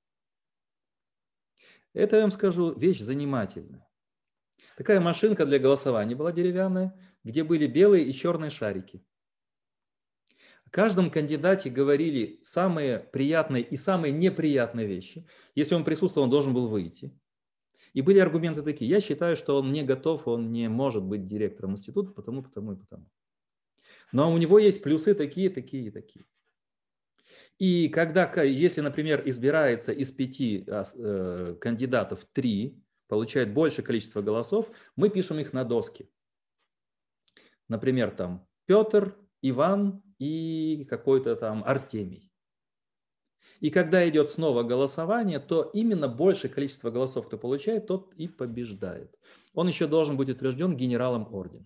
[1.93, 3.85] Это, я вам скажу, вещь занимательная.
[4.77, 9.05] Такая машинка для голосования была деревянная, где были белые и черные шарики.
[10.65, 15.27] О каждом кандидате говорили самые приятные и самые неприятные вещи.
[15.55, 17.13] Если он присутствовал, он должен был выйти.
[17.93, 18.89] И были аргументы такие.
[18.89, 22.75] Я считаю, что он не готов, он не может быть директором института, потому, потому и
[22.75, 23.05] потому.
[24.11, 26.25] Но у него есть плюсы такие, такие и такие.
[27.59, 34.71] И когда, если, например, избирается из пяти а, э, кандидатов три, получает большее количество голосов,
[34.95, 36.09] мы пишем их на доске.
[37.69, 42.32] Например, там Петр, Иван и какой-то там Артемий.
[43.59, 49.15] И когда идет снова голосование, то именно большее количество голосов, кто получает, тот и побеждает.
[49.53, 51.65] Он еще должен быть утвержден генералом ордена.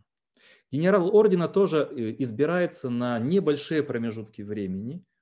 [0.72, 5.04] Генерал ордена тоже э, избирается на небольшие промежутки времени–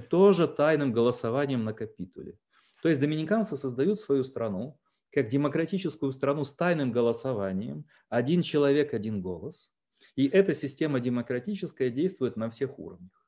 [0.00, 2.38] тоже тайным голосованием на капитуле.
[2.82, 4.78] То есть доминиканцы создают свою страну
[5.12, 9.70] как демократическую страну с тайным голосованием, один человек, один голос.
[10.16, 13.21] И эта система демократическая действует на всех уровнях.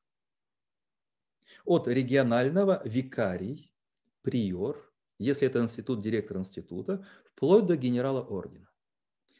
[1.65, 3.73] От регионального викарий,
[4.21, 8.69] приор, если это институт, директор института, вплоть до генерала ордена.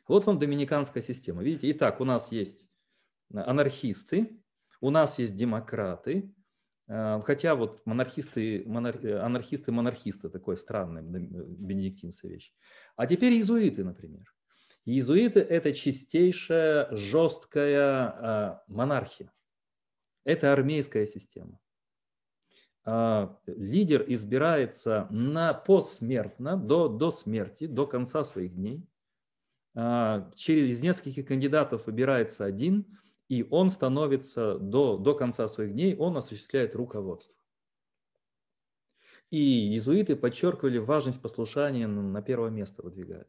[0.08, 1.43] Вот вам доминиканская система.
[1.43, 2.68] Видите, итак, у нас есть
[3.34, 4.39] анархисты,
[4.82, 6.34] у нас есть демократы,
[6.88, 12.53] э, хотя вот монархисты, монар, анархисты, монархисты, такое странное бенедиктинская вещь.
[12.95, 14.32] А теперь иезуиты, например.
[14.86, 19.32] Иезуиты– это чистейшая, жесткая э, монархия.
[20.24, 21.60] Это армейская система.
[22.88, 28.88] А, лидер избирается на посмертно, до, до смерти, до конца своих дней.
[29.73, 32.86] А, через нескольких кандидатов выбирается один,
[33.27, 37.36] и он становится до, до конца своих дней, он осуществляет руководство.
[39.31, 43.25] И иезуиты подчеркивали важность послушания на первое место выдвигали.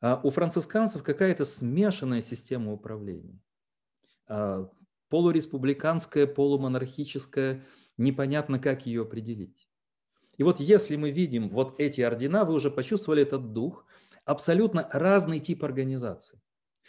[0.00, 3.38] А у францисканцев какая-то смешанная система управления.
[5.10, 7.62] Полуреспубликанская, полумонархическая–
[7.96, 9.68] непонятно, как ее определить.
[10.38, 13.84] И вот если мы видим вот эти ордена, вы уже почувствовали этот дух,
[14.24, 16.40] абсолютно разный тип организации.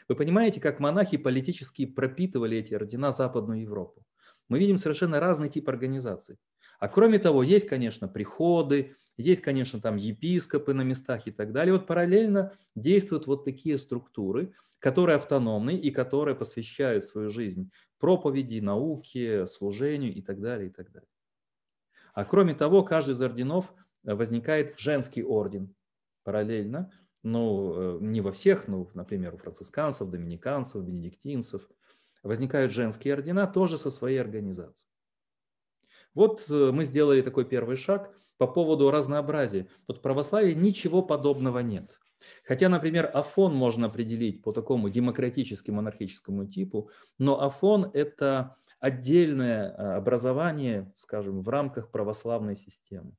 [0.07, 4.05] Вы понимаете, как монахи политически пропитывали эти ордена Западную Европу.
[4.49, 6.37] Мы видим совершенно разный тип организации.
[6.79, 11.73] А кроме того, есть, конечно, приходы, есть, конечно, там епископы на местах и так далее.
[11.73, 17.71] Вот параллельно действуют вот такие структуры, которые автономны и которые посвящают свою жизнь
[18.03, 21.07] проповеди, науке, служению и так далее, и так далее.
[22.13, 23.73] А кроме того, каждый из орденов
[24.03, 25.73] э, возникает женский орден
[26.25, 26.91] параллельно,
[27.23, 31.69] ну, э, не во всех, ну, например, у францисканцев, доминиканцев, бенедиктинцев.
[32.23, 34.91] Возникают женские ордена тоже со своей организацией.
[36.13, 39.69] Вот э, мы сделали такой первый шаг по поводу разнообразия.
[39.87, 42.01] Вот в православии ничего подобного нет.
[42.43, 49.97] Хотя, например, Афон можно определить по такому демократически монархическому типу, но Афон– это отдельное а,
[49.97, 53.15] образование, скажем, в рамках православной системы.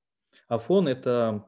[0.48, 1.44] Афон– это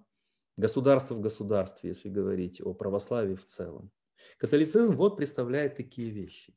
[0.56, 3.90] государство в государстве, если говорить о православии в целом.
[4.38, 6.54] Католицизм вот представляет такие вещи.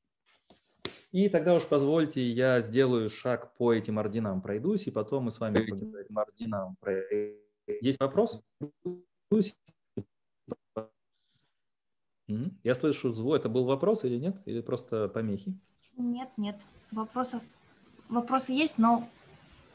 [1.11, 5.39] И тогда уж позвольте, я сделаю шаг по этим орденам, пройдусь, и потом мы с
[5.39, 6.77] вами поговорим орденам.
[7.81, 8.41] Есть вопрос?
[12.63, 13.35] Я слышу звук.
[13.35, 14.37] Это был вопрос или нет?
[14.45, 15.57] Или просто помехи?
[15.97, 16.65] Нет, нет.
[16.91, 17.41] Вопросов,
[18.07, 19.07] вопросы есть, но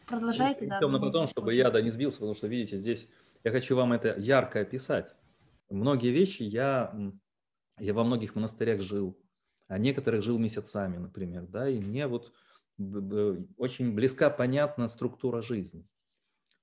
[0.06, 0.66] продолжайте.
[0.66, 3.08] Да, на потом, чтобы я да, не сбился, потому что, видите, здесь
[3.42, 5.14] я хочу вам это ярко описать.
[5.68, 6.94] Многие вещи я,
[7.78, 9.18] я во многих монастырях жил,
[9.66, 12.32] а некоторых жил месяцами, например, да, и мне вот
[12.78, 15.86] очень близка, понятна структура жизни.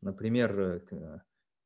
[0.02, 1.22] Например, э,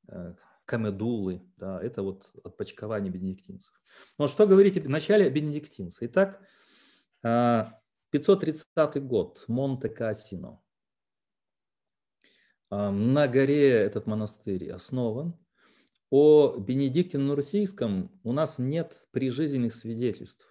[0.08, 0.34] э,
[0.66, 3.74] камедулы, да, это вот отпочкование бенедиктинцев.
[4.18, 6.08] Но что говорить в начале бенедиктинцы?
[6.08, 6.42] Итак,
[7.22, 10.62] 530 а, год, Монте-Кассино.
[12.70, 15.38] А, на горе этот монастырь основан.
[16.12, 20.48] О Бенедикте Нурсийском у нас нет прижизненных свидетельств.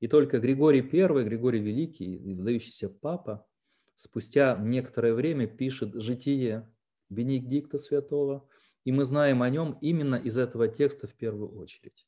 [0.00, 3.46] И только Григорий I, Григорий Великий, выдающийся папа,
[3.94, 6.72] спустя некоторое время пишет житие
[7.10, 8.48] Бенедикта Святого,
[8.84, 12.06] и мы знаем о нем именно из этого текста в первую очередь.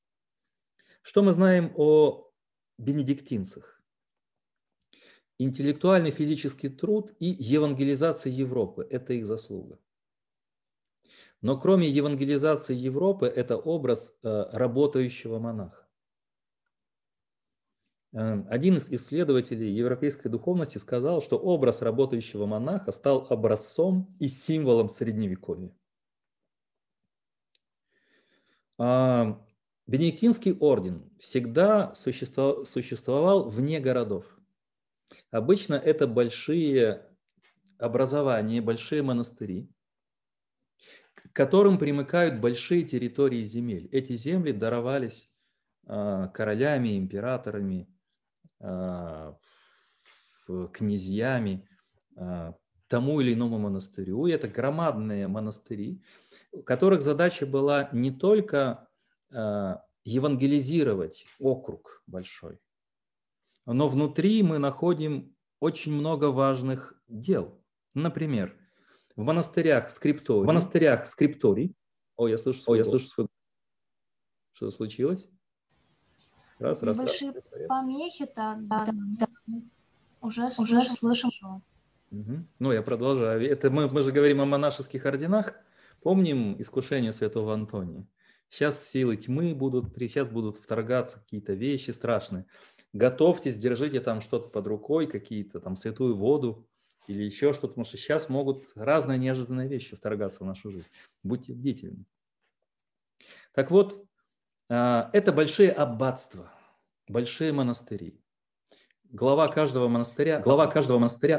[1.02, 2.30] Что мы знаем о
[2.78, 3.82] бенедиктинцах?
[5.38, 9.78] Интеллектуальный физический труд и евангелизация Европы– это их заслуга.
[11.40, 15.88] Но кроме евангелизации Европы, это образ э, работающего монаха.
[18.12, 24.90] Э, один из исследователей европейской духовности сказал, что образ работающего монаха стал образцом и символом
[24.90, 25.74] Средневековья.
[28.69, 34.24] А, Бенедиктинский орден всегда существовал вне городов.
[35.30, 37.06] Обычно это большие
[37.78, 39.68] образования, большие монастыри,
[41.12, 43.86] к которым примыкают большие территории земель.
[43.92, 45.30] Эти земли даровались
[45.86, 47.86] а, королями, императорами,
[48.60, 49.36] а,
[50.72, 51.68] князьями
[52.90, 54.26] тому или иному монастырю.
[54.26, 56.02] И это громадные монастыри,
[56.66, 58.88] которых задача была не только
[59.30, 62.60] э, евангелизировать округ большой,
[63.64, 67.62] но внутри мы находим очень много важных дел.
[67.94, 68.56] Например,
[69.14, 70.42] в монастырях скрипторий.
[70.42, 71.76] В монастырях скрипторий.
[72.16, 73.28] О, я слышу О, я слышу свой...
[74.52, 75.28] Что случилось?
[76.58, 77.44] Раз, раз, Большие раз.
[77.68, 79.28] помехи-то, да, да,
[80.20, 81.30] уже, уже слышим.
[82.10, 82.46] Угу.
[82.58, 83.48] Ну, я продолжаю.
[83.48, 85.54] Это мы, мы же говорим о монашеских орденах.
[86.02, 88.06] Помним искушение святого Антония?
[88.48, 92.46] Сейчас силы тьмы будут, сейчас будут вторгаться какие-то вещи страшные.
[92.92, 96.68] Готовьтесь, держите там что-то под рукой, какие-то там святую воду
[97.06, 100.88] или еще что-то, потому что сейчас могут разные неожиданные вещи вторгаться в нашу жизнь.
[101.22, 102.04] Будьте бдительны.
[103.52, 104.04] Так вот,
[104.68, 106.52] а, это большие аббатства,
[107.08, 108.20] большие монастыри.
[109.04, 111.38] Глава каждого монастыря, глава каждого монастыря,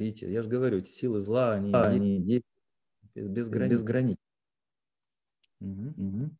[0.00, 2.42] видите, я же говорю, эти силы зла, они, они
[3.14, 4.16] без, без, грани, без границ.
[5.60, 6.30] Угу, угу.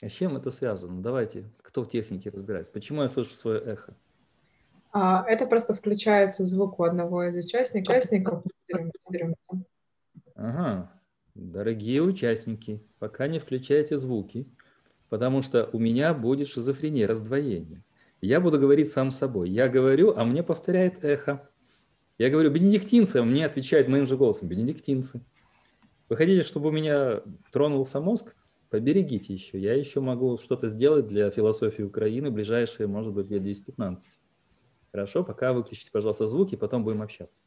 [0.00, 1.02] А с чем это связано?
[1.02, 2.72] Давайте, кто в технике разбирается.
[2.72, 3.96] Почему я слышу свое эхо?
[4.92, 7.94] А, это просто включается звук у одного из участников.
[7.94, 8.42] участников.
[10.34, 10.92] Ага,
[11.34, 14.48] дорогие участники, пока не включайте звуки,
[15.08, 17.84] потому что у меня будет шизофрения, раздвоение.
[18.20, 19.50] Я буду говорить сам собой.
[19.50, 21.48] Я говорю, а мне повторяет эхо.
[22.18, 25.24] Я говорю, бенедиктинцы, а мне отвечает моим же голосом, бенедиктинцы.
[26.08, 28.34] Вы хотите, чтобы у меня тронулся мозг?
[28.70, 29.58] Поберегите еще.
[29.58, 33.98] Я еще могу что-то сделать для философии Украины ближайшие, может быть, лет 10-15.
[34.90, 37.42] Хорошо, пока выключите, пожалуйста, звуки, потом будем общаться.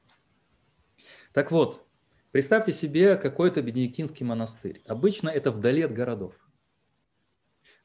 [1.34, 1.86] Так вот,
[2.32, 4.82] представьте себе какой-то бенедиктинский монастырь.
[4.88, 6.34] Обычно это вдали от городов.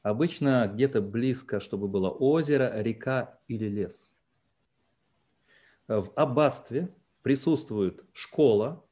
[0.03, 4.16] Обычно где-то близко, чтобы было озеро, река или лес.
[5.87, 8.85] В аббатстве присутствует школа,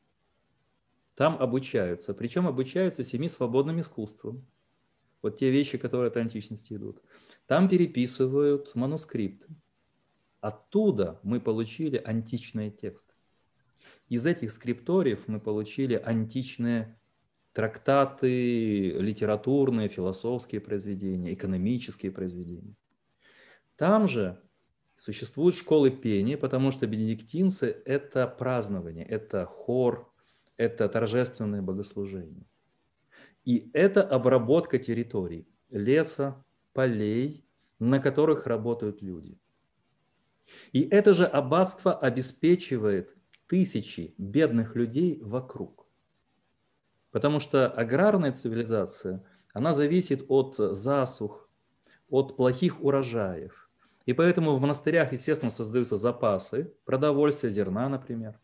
[1.15, 4.45] там обучаются, причем обучаются семи свободным искусствам.
[5.21, 7.01] Вот те вещи, которые от античности идут.
[7.47, 9.47] Там переписывают манускрипты.
[10.39, 13.13] Оттуда мы получили античные тексты.
[14.07, 16.99] Из этих скрипториев мы получили античные
[17.53, 22.75] трактаты, литературные, философские произведения, экономические произведения.
[23.77, 24.39] Там же
[24.95, 30.11] существуют школы пения, потому что бенедиктинцы– это празднование, это хор,
[30.57, 32.47] это торжественное богослужение.
[33.43, 36.43] И это обработка территорий, леса,
[36.73, 37.45] полей,
[37.79, 39.39] на которых работают люди.
[40.71, 43.15] И это же аббатство обеспечивает
[43.47, 45.87] тысячи бедных людей вокруг.
[47.11, 49.23] Потому что аграрная цивилизация,
[49.53, 51.49] она зависит от засух,
[52.09, 53.64] от плохих урожаев.
[54.05, 58.39] И поэтому в монастырях, естественно, создаются запасы продовольствия, зерна, например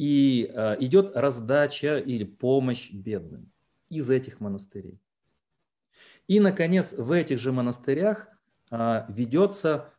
[0.00, 3.52] и э, идет раздача или помощь бедным
[3.90, 4.98] из этих монастырей.
[6.26, 8.28] И, наконец, в этих же монастырях
[8.70, 9.92] э, ведется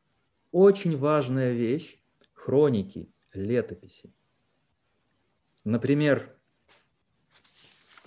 [0.52, 2.02] очень важная вещь–
[2.34, 4.12] хроники, летописи.
[5.64, 6.36] Например,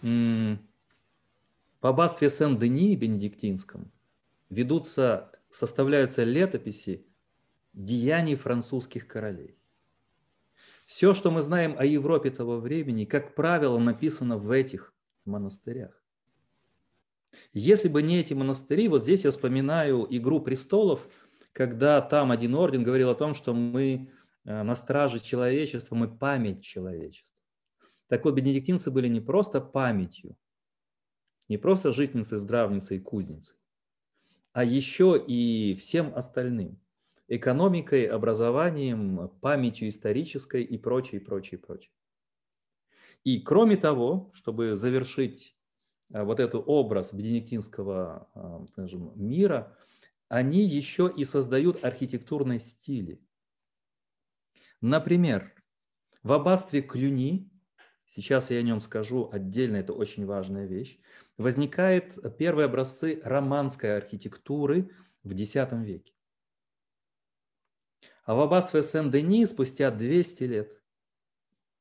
[0.03, 0.59] в
[1.81, 3.93] аббатстве Сен-Дени бенедиктинском
[4.51, 7.07] ведутся, составляются летописи
[7.73, 9.57] деяний французских королей.
[10.85, 14.93] Все, что мы знаем о Европе того времени, как правило, написано в этих
[15.25, 16.03] монастырях.
[17.53, 21.09] Если бы не эти монастыри, вот здесь я вспоминаю «Игру престолов»,
[21.53, 24.11] когда там один орден говорил о том, что мы
[24.45, 27.39] э, на страже человечества, мы память человечества.
[28.09, 30.37] Так вот, бенедиктинцы были не просто памятью,
[31.49, 33.57] не просто житницей, здравницей и кузницей,
[34.55, 36.81] а еще и всем остальным
[37.27, 41.93] экономикой, образованием, памятью исторической и прочее, прочее, прочее.
[43.25, 45.57] И кроме того, чтобы завершить
[46.13, 49.77] а, вот этот образ бенедиктинского а, скажем, мира,
[50.29, 53.21] они еще и создают архитектурные стили.
[54.81, 55.53] Например,
[56.23, 57.51] в аббатстве Клюни,
[58.07, 60.99] сейчас я о нем скажу отдельно, это очень важная вещь,
[61.37, 64.91] возникают первые образцы романской архитектуры
[65.23, 66.15] в X веке.
[68.25, 70.83] А в аббатстве Сен-Дени спустя 200 лет,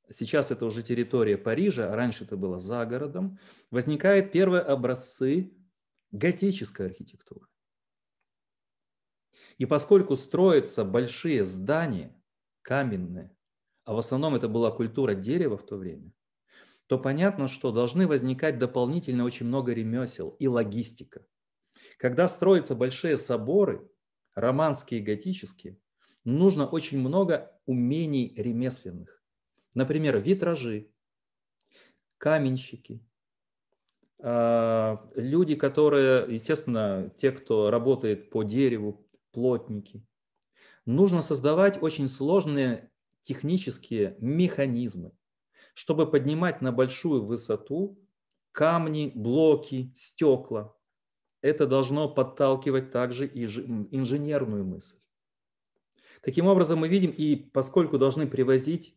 [0.09, 3.39] сейчас это уже территория Парижа, а раньше это было за городом,
[3.71, 5.53] возникают первые образцы
[6.11, 7.47] готической архитектуры.
[9.57, 12.19] И поскольку строятся большие здания,
[12.61, 13.32] каменные,
[13.85, 16.13] а в основном это была культура дерева в то время,
[16.87, 21.25] то понятно, что должны возникать дополнительно очень много ремесел и логистика.
[21.97, 23.89] Когда строятся большие соборы,
[24.35, 25.79] романские и готические,
[26.23, 29.23] нужно очень много умений ремесленных.
[29.73, 30.91] Например, витражи,
[32.17, 33.01] каменщики,
[34.25, 40.05] а, люди, которые, естественно, те, кто работает по дереву, плотники.
[40.85, 42.91] Нужно создавать очень сложные
[43.23, 45.11] технические механизмы,
[45.73, 47.99] чтобы поднимать на большую высоту
[48.51, 50.75] камни, блоки, стекла.
[51.41, 54.95] Это должно подталкивать также и инженерную мысль.
[56.21, 58.95] Таким образом, мы видим, и поскольку должны привозить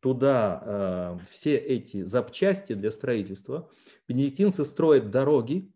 [0.00, 3.70] туда э, все эти запчасти для строительства,
[4.06, 5.72] бенедиктинцы строят дороги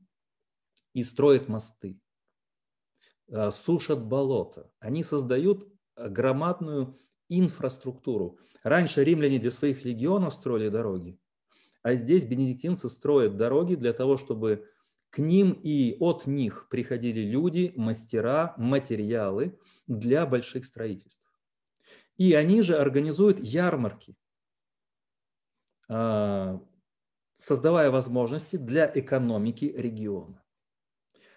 [0.92, 1.98] и строят мосты,
[3.28, 4.70] э, сушат болота.
[4.78, 6.98] Они создают громадную
[7.30, 8.38] инфраструктуру.
[8.62, 11.18] Раньше римляне для своих легионов строили дороги,
[11.82, 14.68] а здесь бенедиктинцы строят дороги для того, чтобы
[15.08, 21.26] к ним и от них приходили люди, мастера, материалы для больших строительств.
[22.16, 24.16] И они же организуют ярмарки,
[25.88, 26.60] а,
[27.36, 30.44] создавая возможности для экономики региона.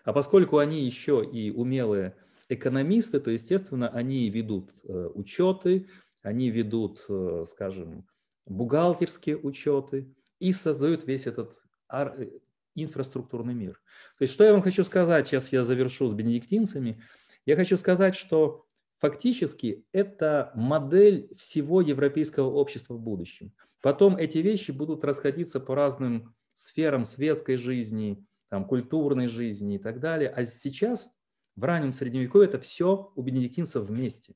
[0.03, 2.15] А поскольку они еще и умелые
[2.53, 5.87] экономисты, то, естественно, они ведут э, учеты,
[6.21, 8.07] они ведут, э, скажем,
[8.45, 12.29] бухгалтерские учеты и создают весь этот э,
[12.75, 13.73] инфраструктурный мир.
[14.17, 17.01] То есть что я вам хочу сказать, сейчас я завершу с бенедиктинцами,
[17.45, 18.65] я хочу сказать, что
[18.99, 23.53] фактически это модель всего европейского общества в будущем.
[23.81, 29.99] Потом эти вещи будут расходиться по разным сферам светской жизни, там, культурной жизни и так
[29.99, 30.29] далее.
[30.29, 31.13] А сейчас,
[31.55, 34.35] в раннем средневековье, это все у бенедиктинцев вместе.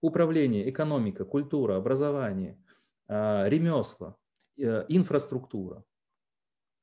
[0.00, 2.58] Управление, экономика, культура, образование,
[3.06, 4.16] а, ремесла,
[4.56, 5.84] э, инфраструктура.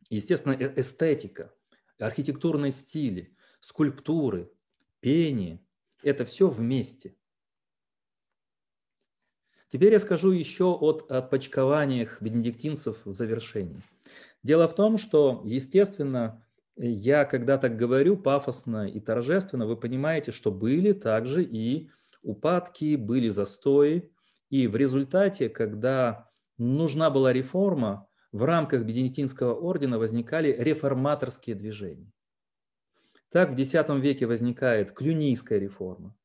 [0.09, 1.53] Естественно, э, эстетика,
[1.99, 4.51] архитектурные стили, скульптуры,
[4.99, 5.65] пение–
[6.03, 7.15] это все вместе.
[9.69, 13.81] Теперь я скажу еще от отпочкованиях бенедиктинцев в завершении.
[14.43, 16.46] Дело в том, что, естественно,
[16.77, 21.89] я когда так говорю пафосно и торжественно, вы понимаете, что были также и
[22.21, 24.11] упадки, были застои.
[24.49, 32.11] И в результате, когда нужна была реформа, в рамках Бенедиктинского ордена возникали реформаторские движения.
[33.29, 36.15] Так в X веке возникает Клюнийская реформа.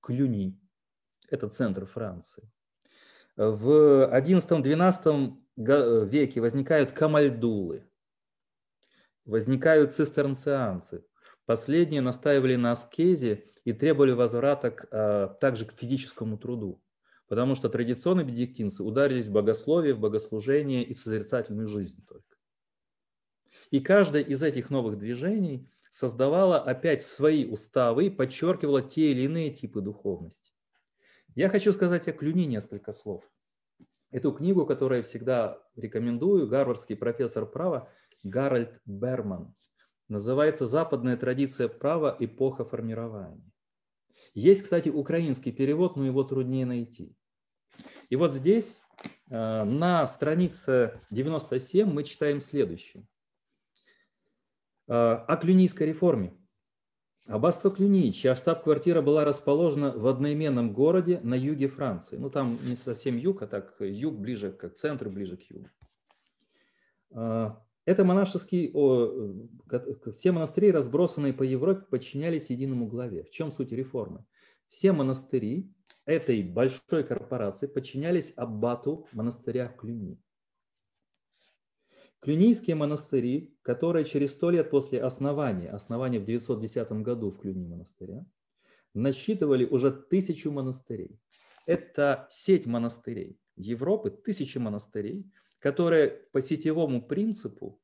[0.00, 0.58] Клюни–
[1.28, 2.50] это центр Франции.
[3.36, 7.84] В XI-XII веке возникают камальдулы–
[9.30, 11.04] возникают цистернцианцы.
[11.46, 16.82] Последние настаивали на аскезе и требовали возврата к, а, также к физическому труду,
[17.28, 22.36] потому что традиционные бенедиктинцы ударились в богословие, в богослужение и в созерцательную жизнь только.
[23.70, 29.80] И каждое из этих новых движений создавало опять свои уставы подчеркивало те или иные типы
[29.80, 30.52] духовности.
[31.36, 33.22] Я хочу сказать о Клюни несколько слов.
[34.10, 37.88] Эту книгу, которую я всегда рекомендую, гарвардский профессор права
[38.22, 39.54] Гарольд Берман.
[40.08, 42.16] Называется «Западная традиция права.
[42.18, 43.50] Эпоха формирования».
[44.34, 47.16] Есть, кстати, украинский перевод, но его труднее найти.
[48.08, 48.80] И вот здесь
[49.28, 53.06] э, на странице 97 мы читаем следующее.
[54.88, 56.36] Э, о клюнийской реформе.
[57.26, 62.16] Аббатство Клюни, чья штаб-квартира была расположена в одноименном городе на юге Франции.
[62.16, 65.68] Ну, там не совсем юг, а так юг ближе к центру, ближе к югу.
[67.86, 69.48] Э, это монашеский, о,
[70.16, 73.22] все монастыри, разбросанные по Европе, подчинялись единому главе.
[73.24, 74.24] В чем суть реформы?
[74.68, 75.72] Все монастыри
[76.04, 80.20] этой большой корпорации подчинялись аббату монастыря Клюни.
[82.20, 88.26] Клюнийские монастыри, которые через сто лет после основания, основания в 910 году в Клюни монастыря,
[88.92, 91.18] насчитывали уже тысячу монастырей.
[91.66, 95.24] Это сеть монастырей Европы, тысячи монастырей,
[95.60, 97.80] которые по сетевому принципу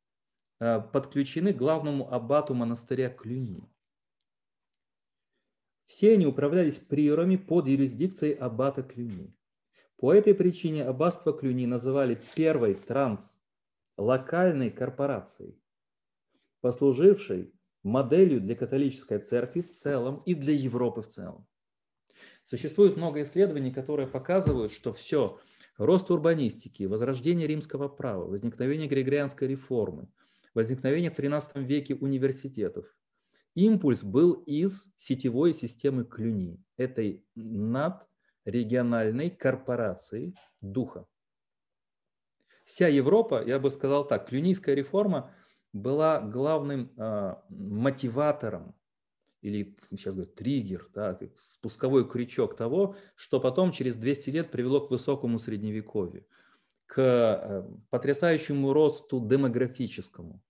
[0.59, 3.70] э, подключены к главному аббату монастыря Клюни.
[5.85, 9.33] Все они управлялись приорами под юрисдикцией аббата Клюни.
[9.99, 15.62] По этой причине аббатство Клюни называли первой транслокальной корпорацией,
[16.61, 17.53] послужившей
[17.83, 21.47] моделью для католической церкви в целом и для Европы в целом.
[22.43, 25.39] Существует много исследований, которые показывают, что все
[25.79, 30.09] рост урбанистики, возрождение римского права, возникновение григорианской реформы,
[30.55, 32.87] возникновение в XIII веке университетов.
[33.55, 41.07] Импульс был из сетевой системы Клюни, этой надрегиональной корпорации духа.
[42.64, 45.33] Вся Европа, я бы сказал так, клюнийская реформа
[45.72, 48.74] была главным э, мотиватором
[49.47, 54.90] или сейчас говорят триггер, да, спусковой крючок того, что потом через 200 лет привело к
[54.90, 56.26] высокому средневековью,
[56.86, 60.42] к э, потрясающему росту демографическому,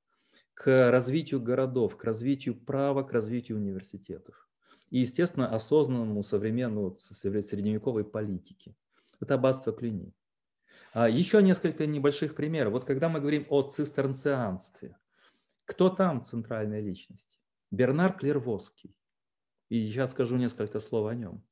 [0.54, 4.48] к развитию городов, к развитию права, к развитию университетов
[4.90, 8.74] и, естественно, осознанному современному средневековой политике.
[9.20, 10.14] Это аббатство Клюни.
[10.92, 12.72] А еще несколько небольших примеров.
[12.72, 14.96] Вот когда мы говорим о цистернцианстве,
[15.66, 17.35] кто там центральная личность?
[17.70, 18.94] Бернар Клервоский.
[19.68, 21.44] И сейчас скажу несколько слов о нем.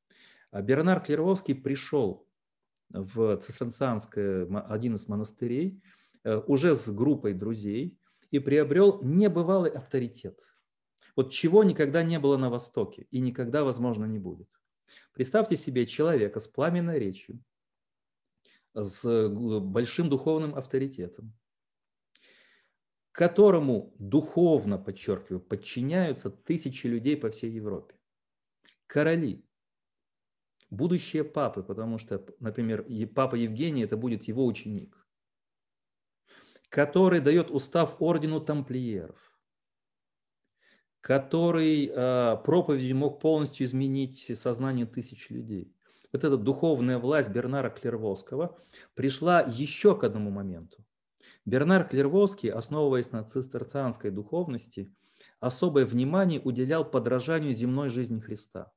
[0.51, 2.27] А Бернар Клервоский пришел
[2.89, 5.81] в Цистерцианское, один из монастырей,
[6.23, 7.97] э, уже с группой друзей
[8.31, 10.39] и приобрел небывалый авторитет.
[11.15, 14.49] Вот чего никогда не было на Востоке и никогда, возможно, не будет.
[15.13, 17.39] Представьте себе человека с пламенной речью,
[18.73, 21.33] с большим духовным авторитетом,
[23.15, 27.95] которому духовно, подчеркиваю, подчиняются тысячи людей по всей Европе.
[28.87, 29.45] Короли,
[30.69, 32.85] будущие папы, потому что, например,
[33.15, 35.07] папа Евгений– это будет его ученик,
[36.67, 39.39] который дает устав ордену тамплиеров,
[40.99, 45.73] который э, проповедью мог полностью изменить сознание тысяч людей.
[46.11, 48.59] Вот эта духовная власть Бернара Клервовского
[48.93, 50.85] пришла еще к одному моменту.
[51.45, 54.91] Бернар Клервовский, основываясь на цистерцианской духовности,
[55.39, 58.71] особое внимание уделял подражанию земной жизни Христа.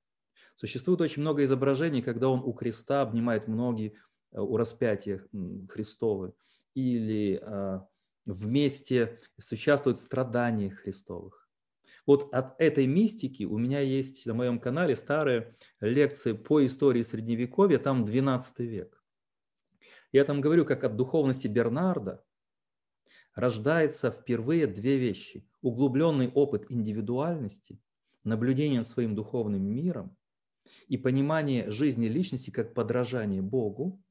[0.54, 3.94] Существует очень много изображений, когда он у креста обнимает многие,
[4.32, 5.24] э, у распятия
[5.68, 6.34] Христовы,
[6.74, 7.80] или э,
[8.26, 9.18] вместе
[9.50, 11.48] участвует в страданиях Христовых.
[12.06, 17.78] Вот от этой мистики у меня есть на моем канале старые лекции по истории Средневековья,
[17.78, 19.02] там 12 век.
[20.10, 22.24] Я там говорю, как от духовности Бернарда
[23.38, 25.48] рождается впервые две вещи.
[25.62, 27.80] Углубленный опыт индивидуальности,
[28.24, 30.16] наблюдение над своим духовным миром
[30.88, 34.02] и понимание жизни личности как подражание Богу.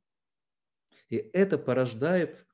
[1.10, 2.48] И это порождает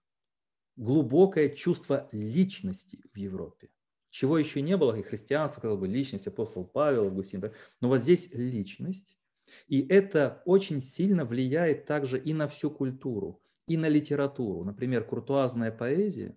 [0.76, 3.69] глубокое чувство личности в Европе.
[4.09, 7.51] Чего еще не было, и христианство, сказал бы, личность, апостол Павел, Августин.
[7.82, 9.19] Но вот здесь личность.
[9.67, 14.63] И это очень сильно влияет также и на всю культуру, и на литературу.
[14.63, 16.36] Например, куртуазная поэзия,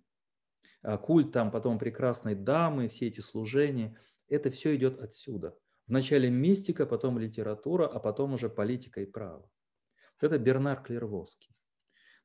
[0.96, 5.58] культ там потом прекрасной дамы, все эти служения, это все идет отсюда.
[5.86, 9.50] Вначале мистика, потом литература, а потом уже политика и право.
[10.20, 11.54] Это Бернар Клервоский.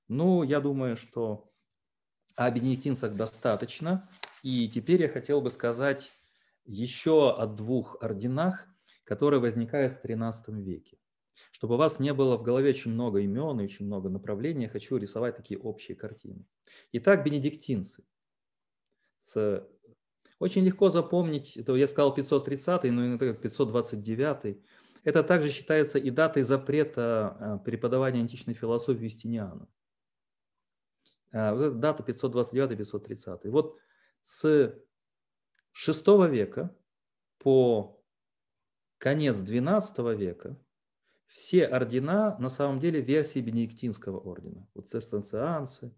[0.07, 1.51] Ну, я думаю, что
[2.36, 4.07] о бенедиктинцах достаточно.
[4.43, 6.12] И теперь я хотел бы сказать
[6.66, 8.68] еще о двух орденах,
[9.03, 10.97] которые возникают в XIII веке.
[11.51, 14.70] Чтобы у вас не было в голове очень много имен и очень много направлений, я
[14.70, 16.45] хочу рисовать такие общие картины.
[16.91, 18.03] Итак, бенедиктинцы.
[19.22, 19.67] С
[20.41, 24.57] очень легко запомнить, это я сказал 530, но иногда 529.
[25.03, 29.67] Это также считается и датой запрета а, преподавания античной философии Юстиниана.
[31.32, 33.51] А, дата 529-530.
[33.51, 33.78] Вот
[34.24, 34.76] с
[35.76, 36.76] VI века
[37.38, 38.03] по
[38.97, 40.59] конец XII века
[41.28, 44.67] все ордена на самом деле версии Бенедиктинского ордена.
[44.74, 45.95] Вот церстанцианцы,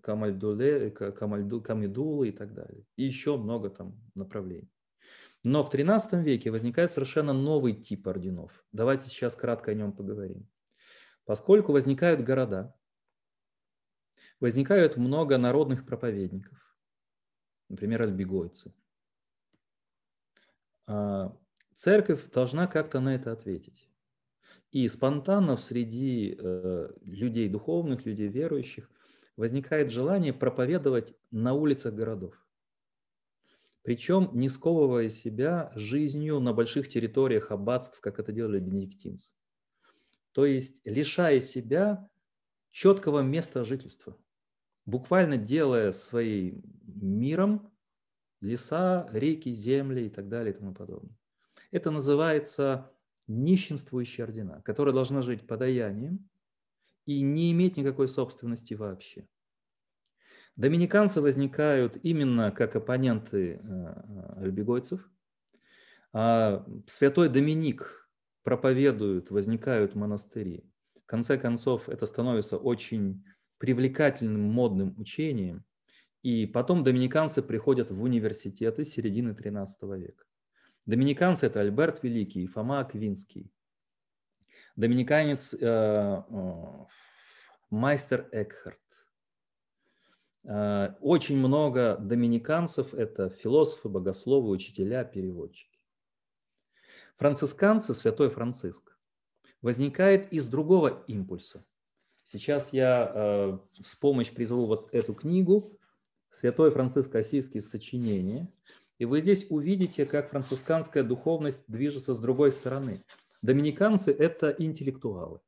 [0.00, 2.84] Камальдуле, Камальду, Камедулы и так далее.
[2.96, 4.70] И еще много там направлений.
[5.44, 8.64] Но в XIII веке возникает совершенно новый тип орденов.
[8.70, 10.48] Давайте сейчас кратко о нем поговорим.
[11.24, 12.74] Поскольку возникают города,
[14.38, 16.58] возникают много народных проповедников,
[17.68, 18.72] например, альбегойцы.
[20.86, 21.36] А,
[21.74, 23.88] церковь должна как-то на это ответить.
[24.70, 28.88] И спонтанно среди э, людей духовных, людей верующих–
[29.36, 32.34] возникает желание проповедовать на улицах городов.
[33.82, 39.32] Причем не сковывая себя жизнью на больших территориях аббатств, как это делали бенедиктинцы.
[40.32, 42.08] То есть лишая себя
[42.70, 44.16] четкого места жительства,
[44.86, 47.72] буквально делая своим миром
[48.40, 51.16] леса, реки, земли и так далее и тому подобное.
[51.70, 52.92] Это называется
[53.26, 56.28] нищенствующие ордена, которые должны жить подаянием,
[57.06, 59.26] и не иметь никакой собственности вообще.
[60.56, 65.08] Доминиканцы возникают именно как оппоненты э, альбегойцев.
[66.12, 68.10] А святой Доминик
[68.42, 70.70] проповедует, возникают монастыри.
[71.02, 73.24] В конце концов, это становится очень
[73.58, 75.64] привлекательным модным учением.
[76.22, 80.24] И потом доминиканцы приходят в университеты середины XIII века.
[80.86, 83.50] Доминиканцы– это Альберт Великий и Фома Аквинский.
[84.76, 86.22] Доминиканец э,
[87.70, 88.78] Майстер Экхарт.
[90.44, 95.78] Э, очень много доминиканцев– это философы, богословы, учителя, переводчики.
[97.16, 98.96] Францисканцы, святой Франциск,
[99.60, 101.64] возникает из другого импульса.
[102.24, 105.78] Сейчас я э, с помощью призову вот эту книгу
[106.30, 107.60] «Святой Франциск Осийский.
[107.60, 108.50] Сочинение».
[108.98, 113.00] И вы здесь увидите, как францисканская духовность движется с другой стороны–
[113.42, 115.40] Доминиканцы– это интеллектуалы,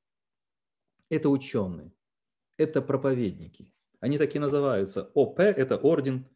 [1.09, 1.93] это ученые,
[2.57, 3.73] это проповедники.
[4.01, 5.11] Они такие называются.
[5.15, 6.29] ОП– это орден,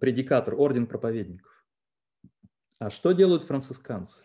[0.00, 1.66] предикатор, орден проповедников.
[2.78, 4.22] А что делают францисканцы?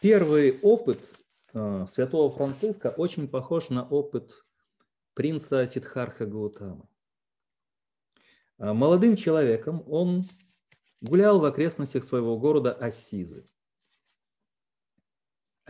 [0.00, 1.12] Первый опыт
[1.52, 4.46] э, святого Франциска очень похож на опыт
[5.14, 6.88] принца Сидхарха Гаутамы.
[8.58, 10.24] Э, молодым человеком он
[11.00, 13.44] гулял в окрестностях своего города Ассизы.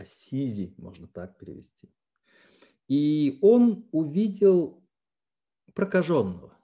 [0.01, 1.89] Ассизи, можно так перевести.
[2.87, 4.83] И он увидел
[5.73, 6.57] прокаженного.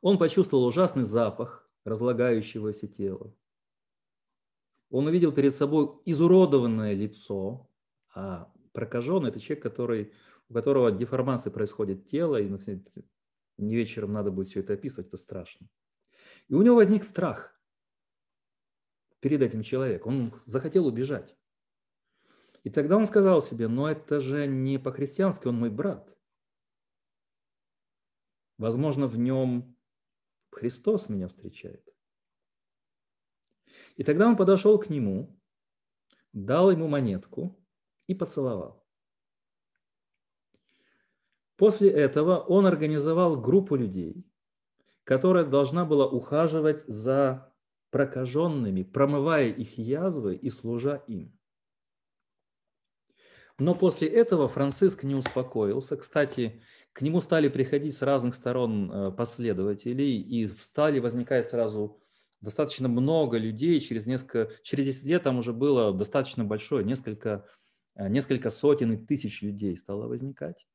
[0.00, 3.34] Он почувствовал ужасный запах разлагающегося тела.
[4.90, 7.68] Он увидел перед собой изуродованное лицо,
[8.14, 10.12] а прокаженный– это человек, который,
[10.48, 12.48] у которого деформация происходит тело, и
[13.56, 15.68] не вечером надо будет все это описывать, это страшно.
[16.48, 17.53] И у него возник страх
[19.24, 20.14] перед этим человеком.
[20.14, 21.34] Он захотел убежать.
[22.62, 26.14] И тогда он сказал себе, но это же не по-христиански, он мой брат.
[28.58, 29.78] Возможно, в нем
[30.50, 31.88] Христос меня встречает.
[33.96, 35.40] И тогда он подошел к нему,
[36.34, 37.58] дал ему монетку
[38.06, 38.86] и поцеловал.
[41.56, 44.30] После этого он организовал группу людей,
[45.02, 47.53] которая должна была ухаживать за
[47.94, 51.32] прокаженными, промывая их язвы и служа им.
[53.56, 55.96] Но после этого Франциск не успокоился.
[55.96, 56.60] Кстати,
[56.92, 62.02] к нему стали приходить с разных сторон э, последователей, и стали возникать сразу
[62.40, 63.78] достаточно много людей.
[63.78, 67.46] Через, несколько, через 10 лет там уже было достаточно большое, несколько,
[67.94, 70.66] э, несколько сотен и тысяч людей стало возникать.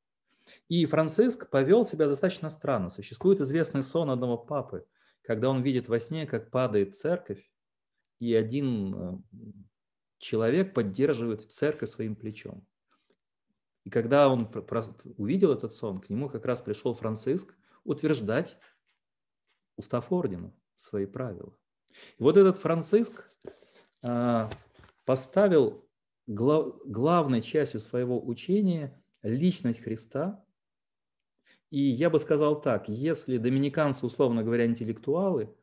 [0.70, 2.90] И Франциск повел себя достаточно странно.
[2.90, 4.86] Существует известный сон одного папы,
[5.30, 7.52] когда он видит во сне, как падает церковь,
[8.18, 9.18] и один э,
[10.18, 12.66] человек поддерживает церковь своим плечом.
[13.84, 14.50] И когда он
[15.18, 18.58] увидел этот сон, к нему как раз пришел Франциск утверждать
[19.76, 21.56] устав ордена, свои правила.
[22.18, 23.32] И вот этот Франциск
[24.02, 24.50] а,
[25.06, 25.88] поставил
[26.26, 30.44] главной частью своего учения личность Христа.
[31.70, 35.56] И я бы сказал так, если доминиканцы, условно говоря, интеллектуалы,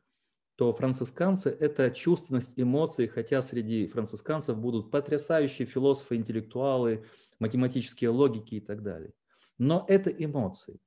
[0.55, 7.05] то францисканцы– это чувственность эмоций, хотя среди францисканцев будут потрясающие философы, интеллектуалы,
[7.39, 9.13] математические логики и так далее.
[9.57, 10.79] Но это эмоции.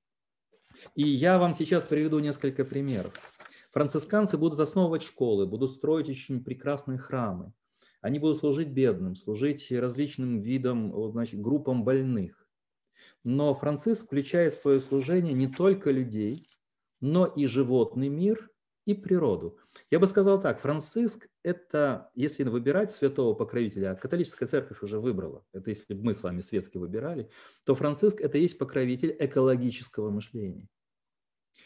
[0.95, 3.13] И я вам сейчас приведу несколько примеров.
[3.73, 7.53] Францисканцы будут основывать школы, будут строить очень прекрасные храмы.
[8.01, 12.40] Они будут служить бедным, служить различным видам, значит, группам больных.
[13.25, 16.47] Но Франциск включает в свое служение не только людей,
[17.01, 18.51] но и животный мир
[18.87, 19.59] и природу.
[19.91, 25.45] Я бы сказал так, Франциск– это, если выбирать святого покровителя, а католическая церковь уже выбрала,
[25.53, 27.31] это если бы мы с вами светски выбирали,
[27.65, 30.69] то Франциск– это есть покровитель экологического мышления.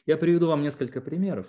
[0.07, 1.47] Я приведу вам несколько примеров.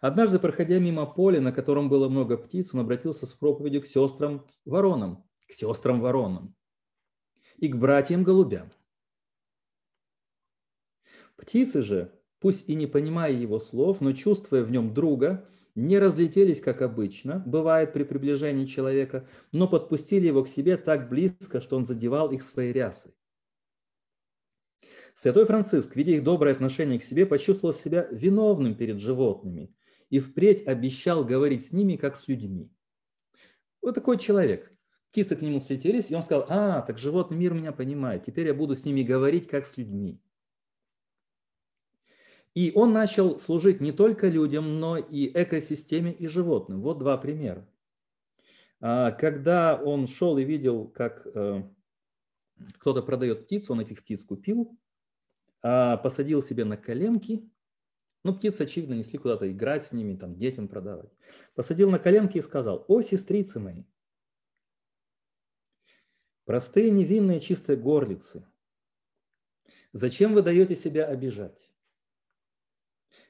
[0.00, 5.24] Однажды, проходя мимо поля, на котором было много птиц, он обратился с проповедью к сестрам-воронам,
[5.48, 6.54] к сестрам-воронам
[7.62, 8.70] и к братьям-голубям.
[11.36, 16.60] Птицы же, пусть и не понимая его слов, но чувствуя в нем друга, не разлетелись,
[16.60, 21.86] как обычно, бывает при приближении человека, но подпустили его к себе так близко, что он
[21.86, 23.14] задевал их своей рясой.
[25.14, 29.72] Святой Франциск, видя их доброе отношение к себе, почувствовал себя виновным перед животными
[30.10, 32.72] и впредь обещал говорить с ними, как с людьми.
[33.80, 34.72] Вот такой человек.
[35.12, 38.54] Птицы к нему слетелись, и он сказал, а, так животный мир меня понимает, теперь я
[38.54, 40.18] буду с ними говорить, как с людьми.
[42.54, 46.80] И он начал служить не только людям, но и экосистеме и животным.
[46.80, 47.68] Вот два примера.
[48.80, 51.62] А, когда он шел и видел, как э,
[52.78, 54.78] кто-то продает птицу, он этих птиц купил,
[55.60, 57.46] а, посадил себе на коленки,
[58.24, 61.10] ну, птицы, очевидно, несли куда-то играть с ними, там, детям продавать.
[61.54, 63.84] Посадил на коленки и сказал, о, сестрицы мои,
[66.44, 68.46] простые, невинные, чистые горлицы,
[69.92, 71.72] зачем вы даете себя обижать?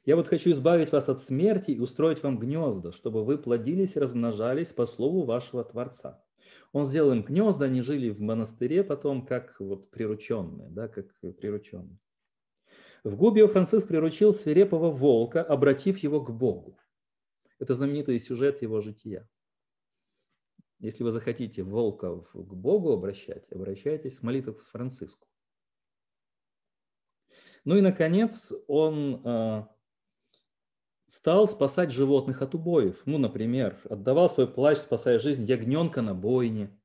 [0.04, 4.00] Я вот хочу избавить вас от смерти и устроить вам гнезда, чтобы вы плодились и
[4.00, 6.24] размножались по слову вашего Творца.
[6.72, 11.98] Он сделал им гнезда, они жили в монастыре потом как вот прирученные, да, как прирученные.
[13.04, 16.78] В Губио Франциск приручил свирепого волка, обратив его к Богу.
[17.58, 19.28] Это знаменитый сюжет его жития.
[20.82, 25.28] Если вы захотите волка к Богу обращать, обращайтесь с молитвой к Франциску.
[27.64, 29.66] Ну и, наконец, он э,
[31.06, 33.00] стал спасать животных от убоев.
[33.06, 36.76] Ну, например, отдавал свой плащ, спасая жизнь ягненка на бойне.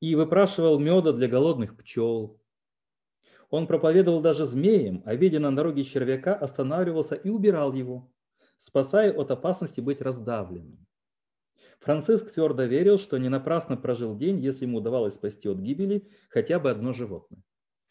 [0.00, 2.40] И выпрашивал меда для голодных пчел.
[3.50, 8.10] Он проповедовал даже змеям, а видя на дороге червяка, останавливался и убирал его,
[8.56, 10.87] спасая от опасности быть раздавленным.
[11.80, 16.58] Франциск твердо верил, что не напрасно прожил день, если ему удавалось спасти от гибели хотя
[16.58, 17.42] бы одно животное.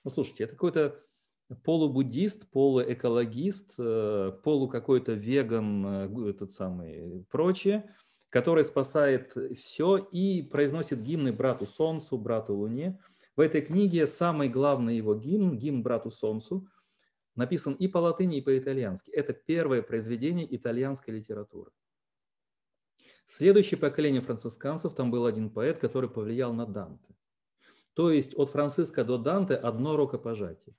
[0.04, 1.00] Ну, слушайте, это какой-то
[1.64, 7.90] полубуддист, полуэкологист, э, полу какой-то веган, э, этот самый, прочее.
[8.30, 13.00] который спасает все и произносит гимны брату Солнцу, брату Луне.
[13.38, 16.68] В этой книге самый главный его гимн, гимн брату Солнцу,
[17.36, 19.12] написан и по латыни, и по-итальянски.
[19.12, 21.72] Это первое произведение итальянской литературы.
[23.28, 27.14] Следующее поколение францисканцев, там был один поэт, который повлиял на Данте.
[27.94, 30.78] То есть от Франциска до Данте одно рукопожатие.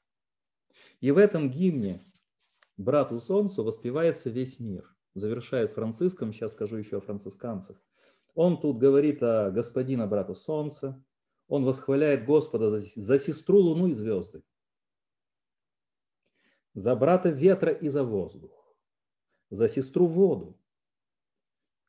[1.00, 2.00] И в этом гимне
[2.78, 4.96] брату Солнцу воспевается весь мир.
[5.12, 7.82] Завершая с Франциском, сейчас скажу еще о францисканцах.
[8.34, 11.04] Он тут говорит о господина брата Солнца,
[11.48, 14.42] он восхваляет Господа за, за сестру Луну и звезды,
[16.72, 18.74] за брата ветра и за воздух,
[19.50, 20.58] за сестру воду,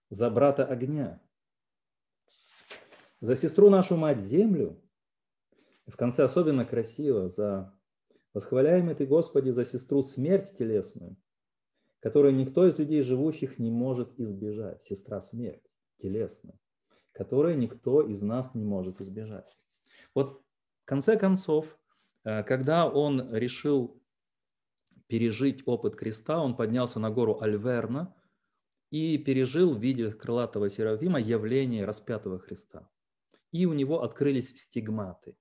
[0.10, 1.22] за брата огня,
[3.22, 4.82] за сестру нашу мать землю,
[5.88, 7.74] в конце особенно красиво, за
[8.34, 11.18] восхваляемый ты, Господи, за сестру смерть телесную,
[12.00, 15.64] которую никто из людей живущих не может избежать, сестра смерть
[16.02, 16.60] телесная,
[17.12, 19.58] которую никто из нас не может избежать.
[20.16, 20.42] Вот
[20.84, 21.78] в конце концов,
[22.24, 24.02] э, когда он решил
[25.08, 28.16] пережить опыт креста, он поднялся на гору Альверна
[28.92, 32.90] и пережил в виде крылатого Серафима явление распятого Христа.
[33.52, 35.36] И у него открылись стигматы.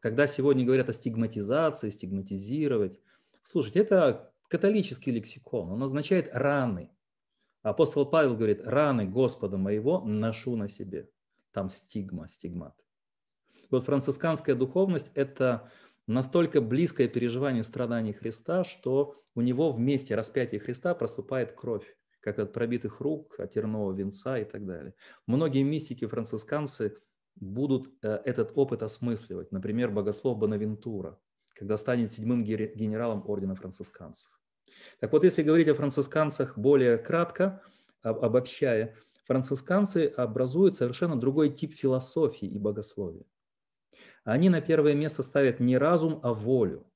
[0.00, 3.00] Когда сегодня говорят о стигматизации, стигматизировать,
[3.42, 6.90] слушайте, это католический лексикон, он означает раны.
[7.62, 11.08] Апостол Павел говорит, раны Господа моего ношу на себе.
[11.52, 12.74] Там стигма, стигмат.
[13.70, 15.70] Вот францисканская духовность– это
[16.06, 22.38] настолько близкое переживание страданий Христа, что у него в месте распятия Христа проступает кровь, как
[22.38, 24.94] от пробитых рук, от тернового венца и так далее.
[25.26, 26.96] Многие мистики-францисканцы
[27.36, 29.52] будут э, этот опыт осмысливать.
[29.52, 31.18] Например, богослов Бонавентура,
[31.54, 34.30] когда станет седьмым генералом ордена францисканцев.
[35.00, 37.60] Так вот, если говорить о францисканцах более кратко,
[38.00, 38.96] обобщая,
[39.26, 43.26] францисканцы образуют совершенно другой тип философии и богословия.
[44.24, 46.90] Они на первое место ставят не разум, а волю.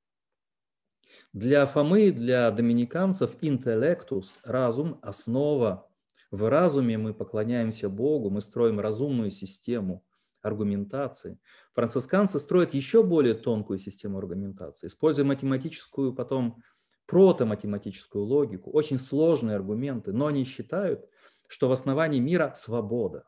[1.33, 5.89] Для Фомы, для доминиканцев интеллектус, разум– основа.
[6.31, 10.05] В разуме мы поклоняемся Богу, мы строим разумную систему
[10.43, 11.39] аргументации.
[11.75, 16.63] Францисканцы строят еще более тонкую систему аргументации, используя математическую, потом
[17.07, 21.09] протоматематическую логику, очень сложные аргументы, но они считают,
[21.49, 23.25] что в основании мира свобода.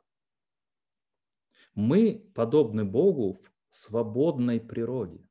[1.74, 3.40] Мы подобны Богу
[3.70, 5.27] в свободной природе.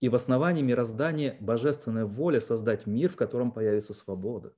[0.00, 4.54] И в основании мироздания божественная воля создать мир, в котором появится свобода.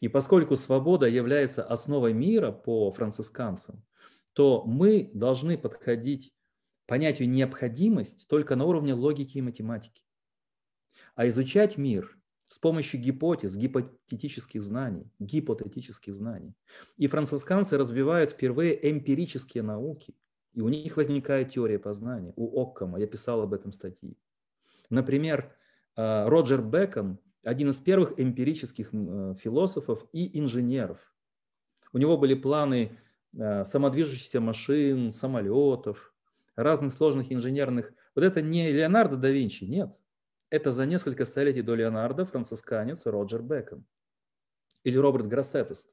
[0.00, 3.84] И поскольку свобода является основой мира по францисканцам,
[4.34, 6.34] то мы должны подходить
[6.86, 10.02] понятию необходимость только на уровне логики и математики.
[11.14, 16.54] А изучать мир с помощью гипотез, гипотетических знаний, гипотетических знаний.
[16.96, 20.14] И францисканцы развивают впервые эмпирические науки–
[20.54, 22.32] и у них возникает теория познания.
[22.36, 24.16] У Оккама, я писал об этом статьи.
[24.90, 25.52] Например,
[25.96, 30.98] э, Роджер Бекон, один из первых эмпирических э, философов и инженеров.
[31.92, 32.98] У него были планы
[33.36, 36.12] э, самодвижущихся машин, самолетов,
[36.56, 37.92] разных сложных инженерных.
[38.14, 39.96] Вот это не Леонардо да Винчи, нет.
[40.50, 43.84] Это за несколько столетий до Леонардо францисканец Роджер Бекон.
[44.84, 45.90] Или Роберт Гроссетест,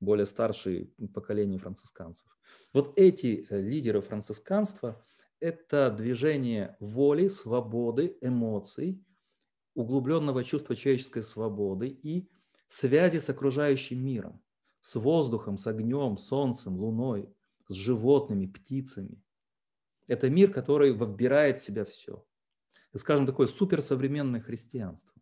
[0.00, 2.28] более старшее поколение францисканцев.
[2.72, 5.04] Вот эти э, лидеры францисканства–
[5.40, 9.02] это движение воли, свободы, эмоций,
[9.74, 12.28] углубленного чувства человеческой свободы и
[12.66, 14.42] связи с окружающим миром,
[14.80, 17.28] с воздухом, с огнем, солнцем, луной,
[17.68, 19.22] с животными, птицами.
[20.06, 22.24] Это мир, который вбирает в себя все.
[22.94, 25.20] Скажем, такое суперсовременное христианство.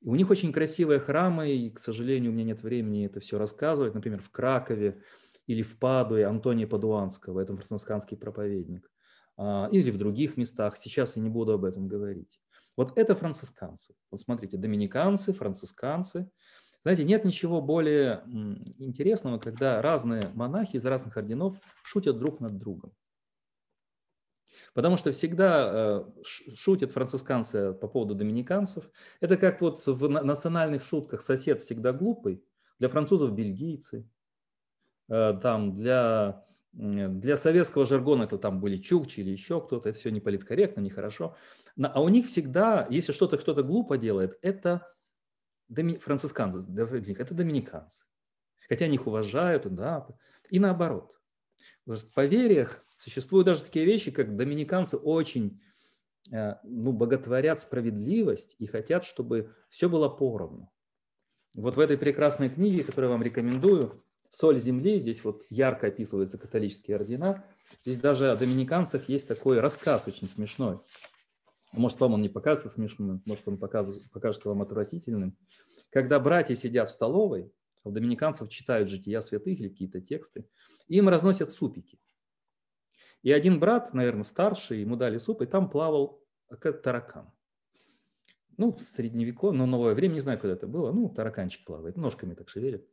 [0.00, 3.38] И у них очень красивые храмы, и, к сожалению, у меня нет времени это все
[3.38, 3.94] рассказывать.
[3.94, 5.02] Например, в Кракове
[5.46, 8.90] или в Падуе Антония Падуанского, это францисканский проповедник,
[9.36, 10.76] а, или в других местах.
[10.76, 12.40] Сейчас я не буду об этом говорить.
[12.76, 13.94] Вот это францисканцы.
[14.10, 16.30] Вот смотрите, доминиканцы, францисканцы.
[16.82, 18.22] Знаете, нет ничего более
[18.78, 22.92] интересного, когда разные монахи из разных орденов шутят друг над другом.
[24.78, 26.04] Потому что всегда э,
[26.54, 28.88] шутят францисканцы по поводу доминиканцев.
[29.18, 32.44] Это как вот в национальных шутках сосед всегда глупый,
[32.78, 34.08] для французов бельгийцы,
[35.08, 40.12] э, там для, для советского жаргона это там были чукчи или еще кто-то, это все
[40.12, 41.34] не политкорректно, нехорошо.
[41.82, 44.86] А у них всегда, если что-то кто-то глупо делает, это
[45.66, 48.04] доми, францисканцы, это доминиканцы.
[48.68, 50.06] Хотя они их уважают, да,
[50.50, 51.18] и наоборот.
[51.84, 55.60] В поверьях Существуют даже такие вещи, как доминиканцы очень
[56.32, 60.70] э, ну, боготворят справедливость и хотят, чтобы все было поровну.
[61.54, 66.38] Вот в этой прекрасной книге, которую я вам рекомендую, «Соль земли», здесь вот ярко описываются
[66.38, 67.44] католические ордена.
[67.80, 70.80] Здесь даже о доминиканцах есть такой рассказ очень смешной.
[71.72, 75.36] Может, вам он не покажется смешным, может, он покажется, покажется вам отвратительным.
[75.90, 77.50] Когда братья сидят в столовой,
[77.84, 80.46] у доминиканцев читают жития святых или какие-то тексты,
[80.88, 81.98] им разносят супики.
[83.22, 86.22] И один брат, наверное, старший, ему дали суп, и там плавал
[86.82, 87.30] таракан.
[88.56, 90.92] Ну, средневековье, но новое время, не знаю, когда это было.
[90.92, 92.88] Ну, тараканчик плавает, ножками так шевелит.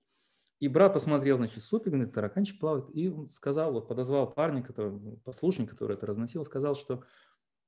[0.60, 2.86] И брат посмотрел, значит, супик, говорит, тараканчик плавает.
[2.94, 7.04] И он сказал, вот подозвал парня, который, послушник, который это разносил, сказал, что,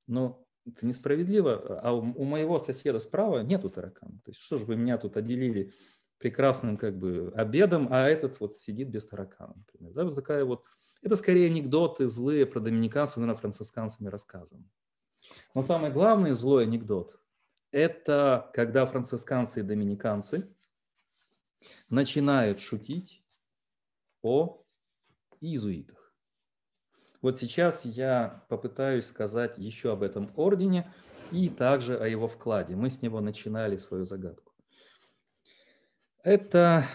[0.06, 4.20] ну, это несправедливо, а у, у моего соседа справа нету таракана.
[4.24, 5.72] То есть что же вы меня тут отделили
[6.18, 9.92] прекрасным как бы обедом, а этот вот сидит без таракана, например.
[9.92, 10.64] Да, вот такая вот,
[11.02, 14.64] это скорее анекдоты злые про доминиканцев, наверное, францисканцами рассказаны.
[15.54, 17.20] Но самый главный злой анекдот–
[17.70, 20.54] это когда францисканцы и доминиканцы
[21.88, 23.22] начинают шутить
[24.22, 24.64] о
[25.40, 26.14] иезуитах.
[27.20, 30.92] Вот сейчас я попытаюсь сказать еще об этом ордене
[31.32, 32.76] и также о его вкладе.
[32.76, 34.52] Мы с него начинали свою загадку.
[36.22, 36.86] Это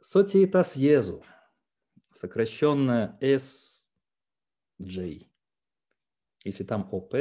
[0.00, 1.24] Societas Jesu,
[2.14, 3.82] сокращенная SJ.
[6.44, 7.14] Если там ОП,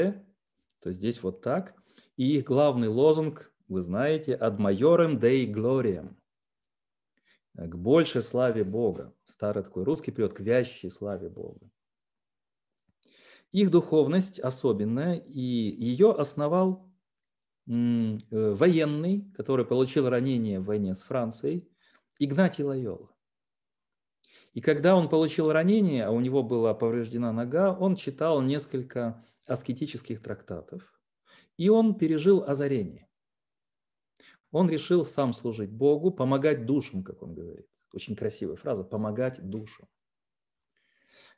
[0.80, 1.76] то здесь вот так.
[2.16, 6.16] И их главный лозунг, вы знаете, «Ad majorem Dei gloriam»
[7.56, 9.14] к большей славе Бога.
[9.24, 11.70] Старый такой русский период, к вящей славе Бога.
[13.52, 16.92] Их духовность особенная, и ее основал
[17.68, 17.72] э,
[18.32, 21.70] военный, который получил ранение в войне с Францией,
[22.18, 23.14] Игнатий Лайола.
[24.54, 30.22] И когда он получил ранение, а у него была повреждена нога, он читал несколько аскетических
[30.22, 31.02] трактатов,
[31.58, 33.10] и он пережил озарение.
[34.52, 37.68] Он решил сам служить Богу, помогать душам, как он говорит.
[37.92, 39.88] Очень красивая фраза– помогать душам.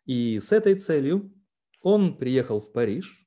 [0.06, 1.34] И с этой целью
[1.82, 3.26] он приехал в Париж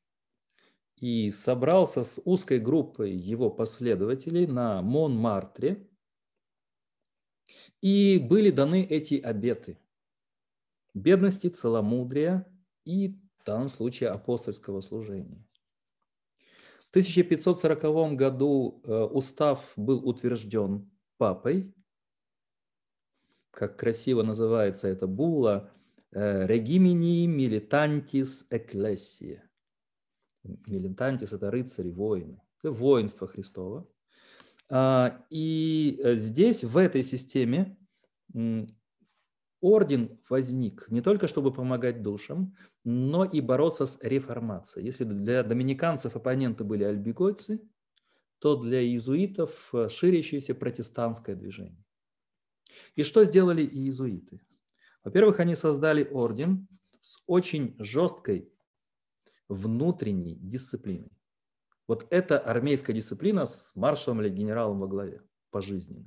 [0.97, 5.88] и собрался с узкой группой его последователей на Монмартре,
[7.81, 9.79] и были даны эти обеты
[10.95, 12.47] бедности, целомудрия
[12.85, 13.09] и
[13.39, 15.45] в данном случае апостольского служения.
[16.81, 21.75] В 1540 году э, устав был утвержден папой,
[23.51, 25.71] как красиво называется эта булла,
[26.11, 29.51] Регимини милитантис экклесия.
[30.43, 32.41] Милитантис– это рыцари, воины.
[32.61, 33.87] Это воинство Христово.
[34.71, 37.77] А, и э, здесь, в этой системе,
[39.61, 42.55] орден возник не только чтобы помогать душам,
[42.85, 44.87] но и бороться с реформацией.
[44.87, 47.61] Если для доминиканцев оппоненты были альбигойцы,
[48.39, 51.85] то для иезуитов э, ширящееся протестантское движение.
[52.95, 54.41] И что сделали иезуиты?
[55.03, 56.69] Во-первых, они создали орден
[57.01, 58.53] с очень жесткой
[59.49, 61.18] внутренней дисциплиной.
[61.89, 66.05] Вот это армейская дисциплина с маршалом или генералом во главе пожизненно.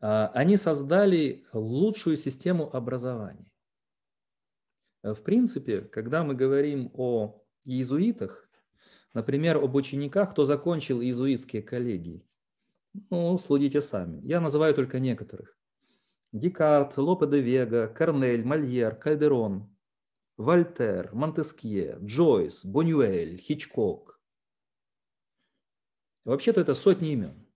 [0.00, 3.50] А, они создали лучшую систему образования.
[5.02, 8.48] В принципе, когда мы говорим о иезуитах,
[9.14, 12.26] например, об учениках, кто закончил иезуитские коллегии,
[13.10, 14.20] ну, судите сами.
[14.22, 15.56] Я называю только некоторых.
[16.32, 19.73] Декарт, Лопе де Вега, Корнель, Мольер, Кальдерон,
[20.36, 24.20] Вольтер, Монтескье, Джойс, Бонюэль, Хичкок.
[26.24, 27.46] Вообще-то это сотни имен.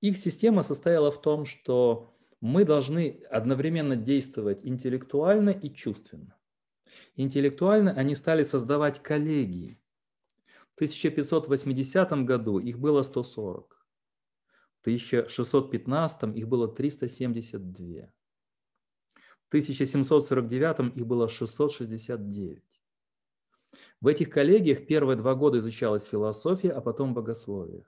[0.00, 6.36] Их система состояла в том, что мы должны одновременно действовать интеллектуально и чувственно.
[7.16, 9.80] Интеллектуально они стали создавать коллегии.
[10.70, 13.86] В 1580 году их было 140.
[14.82, 18.12] 1615 их было 372.
[19.46, 22.62] В 1749 их было 669.
[24.00, 27.86] В этих коллегиях первые два года изучалась философия, а потом богословие.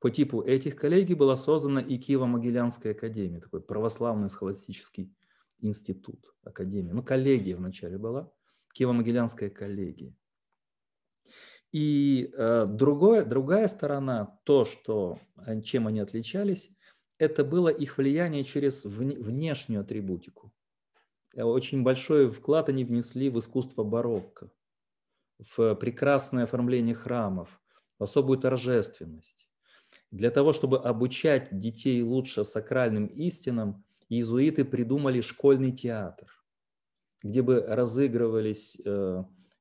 [0.00, 5.12] По типу этих коллегий была создана и Киево-Могилянская академия, такой православный схоластический
[5.60, 6.92] институт, академия.
[6.92, 8.30] Ну, коллегия вначале была,
[8.78, 10.14] Киево-Могилянская коллегия.
[11.72, 16.70] И э, другое, другая сторона, то, что, э, чем они отличались,
[17.18, 20.52] это было их влияние через внешнюю атрибутику.
[21.34, 24.50] Э, очень большой вклад они внесли в искусство барокко,
[25.38, 27.60] в прекрасное оформление храмов,
[27.98, 29.48] в особую торжественность.
[30.10, 36.28] Для того, чтобы обучать детей лучше сакральным истинам, иезуиты придумали школьный театр,
[37.22, 38.80] где бы разыгрывались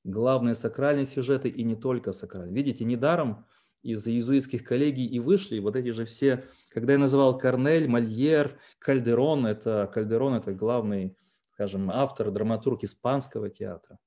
[0.07, 2.55] главные сакральные сюжеты и не только сакральные.
[2.55, 3.45] Видите, недаром
[3.83, 9.45] из иезуитских коллегий и вышли вот эти же все, когда я называл Корнель, Мольер, Кальдерон,
[9.45, 11.15] это Кальдерон это главный,
[11.57, 13.97] скажем, автор, драматург испанского театра.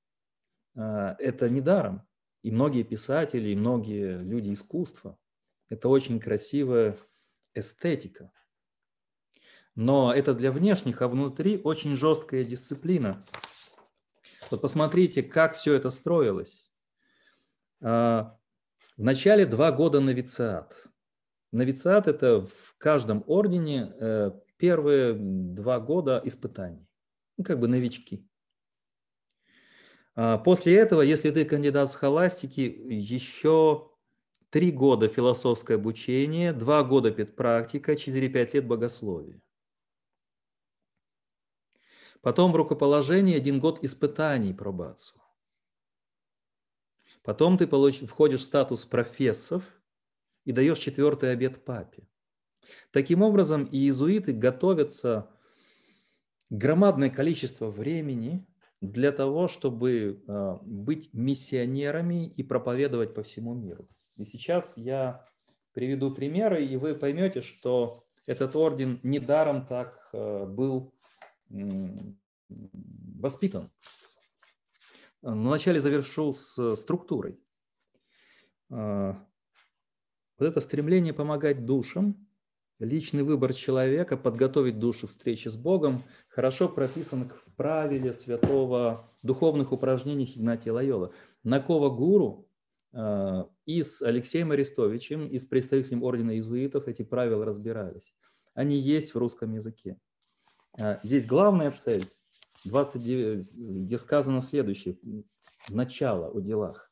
[0.77, 2.07] А, это недаром.
[2.43, 5.19] И многие писатели, и многие люди искусства.
[5.69, 6.97] Это очень красивая
[7.53, 8.31] эстетика.
[9.75, 13.25] Но это для внешних, а внутри очень жесткая дисциплина.
[14.53, 16.73] Вот посмотрите, как все это строилось.
[17.83, 18.39] А,
[18.97, 20.87] Вначале два года новициат.
[21.51, 26.87] Новициат– это в каждом ордене э, первые два года испытаний.
[27.41, 28.29] Ну, как бы новички.
[30.15, 33.93] А после этого, если ты кандидат в схоластики, еще
[34.51, 39.41] три года философское обучение, два года педпрактика, 4-5 лет богословия.
[42.21, 45.23] Потом в рукоположении один год испытаний пробацию.
[47.23, 49.65] Потом ты получ, входишь в статус профессов
[50.45, 52.07] и даешь четвертый обед папе.
[52.91, 55.35] Таким образом, иезуиты готовятся
[56.51, 58.47] громадное количество времени
[58.81, 63.89] для того, чтобы э, быть миссионерами и проповедовать по всему миру.
[64.17, 65.27] И сейчас я
[65.73, 70.95] приведу примеры, и вы поймете, что этот орден недаром так э, был
[73.21, 73.71] воспитан.
[75.23, 77.39] Но вначале завершу с структурой.
[78.71, 79.17] А,
[80.39, 82.27] вот это стремление помогать душам,
[82.81, 89.73] личный выбор человека, подготовить душу к встрече с Богом, хорошо прописан в правиле святого духовных
[89.73, 91.13] упражнений Игнатия Лайола.
[91.45, 92.49] Накова Гуру
[92.93, 98.15] а, и с Алексеем Арестовичем, и с представителем ордена иезуитов эти правила разбирались.
[98.55, 99.99] Они есть в русском языке.
[100.81, 102.07] А, здесь главная цель
[102.65, 104.97] 29, где сказано следующее,
[105.69, 106.91] начало о делах.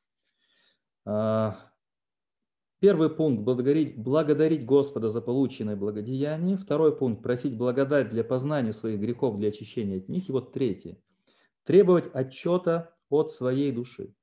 [2.80, 6.56] Первый пункт– благодарить, благодарить Господа за полученное благодеяние.
[6.56, 10.28] Второй пункт– просить благодать для познания своих грехов, для очищения от них.
[10.28, 11.02] И вот третий–
[11.64, 14.14] требовать отчета от своей души.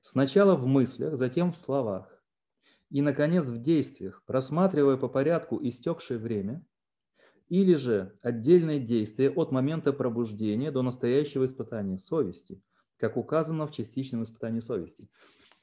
[0.00, 2.22] Сначала в мыслях, затем в словах.
[2.90, 6.64] И, наконец, в действиях, просматривая по порядку истекшее время–
[7.52, 12.62] или же отдельные действия от момента пробуждения до настоящего испытания совести,
[12.96, 15.10] как указано в частичном испытании совести.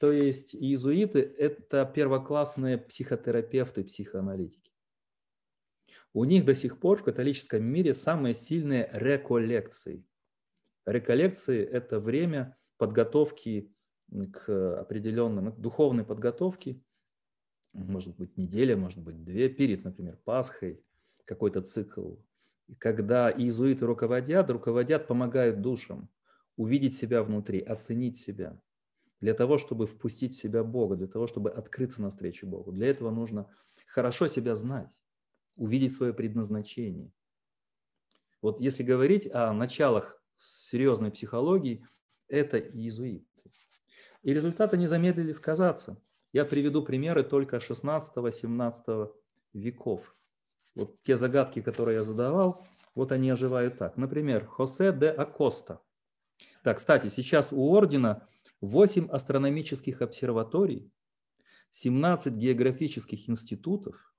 [0.00, 4.72] То есть иезуиты– это первоклассные психотерапевты, психоаналитики.
[6.14, 10.02] У них до сих пор в католическом мире самые сильные реколлекции.
[10.86, 13.74] Реколлекции– это время подготовки
[14.32, 16.82] к определенным, духовной подготовке,
[17.74, 20.82] может быть, неделя, может быть, две, перед, например, Пасхой,
[21.26, 22.14] какой-то цикл.
[22.78, 26.08] Когда иезуиты руководят, руководят, помогают душам
[26.56, 28.60] увидеть себя внутри, оценить себя,
[29.20, 32.72] для того, чтобы впустить в себя Бога, для того, чтобы открыться навстречу Богу.
[32.72, 33.50] Для этого нужно
[33.86, 35.00] хорошо себя знать,
[35.56, 37.12] увидеть свое предназначение.
[38.40, 41.86] Вот если говорить о началах серьезной психологии,
[42.28, 43.26] это иезуиты.
[44.22, 46.00] И результаты не замедлили сказаться.
[46.32, 49.12] Я приведу примеры только 16-17
[49.52, 50.16] веков.
[50.74, 52.64] Вот те загадки, которые я задавал,
[52.94, 53.96] вот они оживают так.
[53.96, 55.80] Например, Хосе де Акоста.
[56.62, 58.26] Так, кстати, сейчас у ордена
[58.60, 60.92] 8 астрономических обсерваторий,
[61.70, 64.14] 17 географических институтов,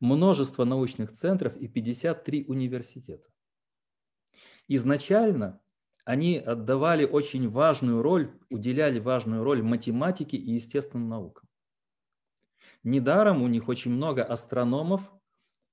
[0.00, 3.28] множество научных центров и 53 университета.
[4.68, 5.60] Изначально
[6.04, 11.48] они отдавали очень важную роль, уделяли важную роль математике и естественным наукам.
[12.82, 15.02] Недаром у них очень много астрономов,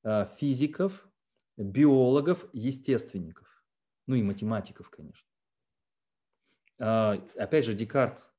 [0.03, 1.07] а, физиков,
[1.57, 3.63] биологов, естественников,
[4.07, 5.27] ну и математиков, конечно.
[6.85, 8.29] А, опять же, Декарт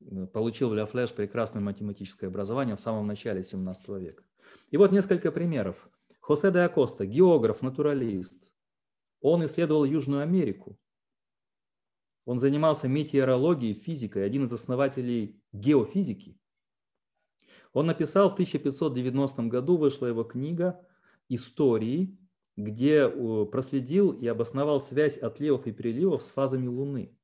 [0.00, 4.22] э, получил в Ля Флеш прекрасное математическое образование в самом начале 17 века.
[4.70, 5.90] И вот несколько примеров.
[6.20, 8.52] Хосе де Акоста, географ, натуралист.
[9.20, 10.78] Он исследовал Южную Америку.
[12.24, 16.38] Он занимался метеорологией, физикой, один из основателей геофизики.
[17.72, 20.80] Он написал в 1590 году, вышла его книга
[21.28, 22.16] истории,
[22.56, 23.08] где
[23.46, 27.17] проследил и обосновал связь отливов и приливов с фазами Луны.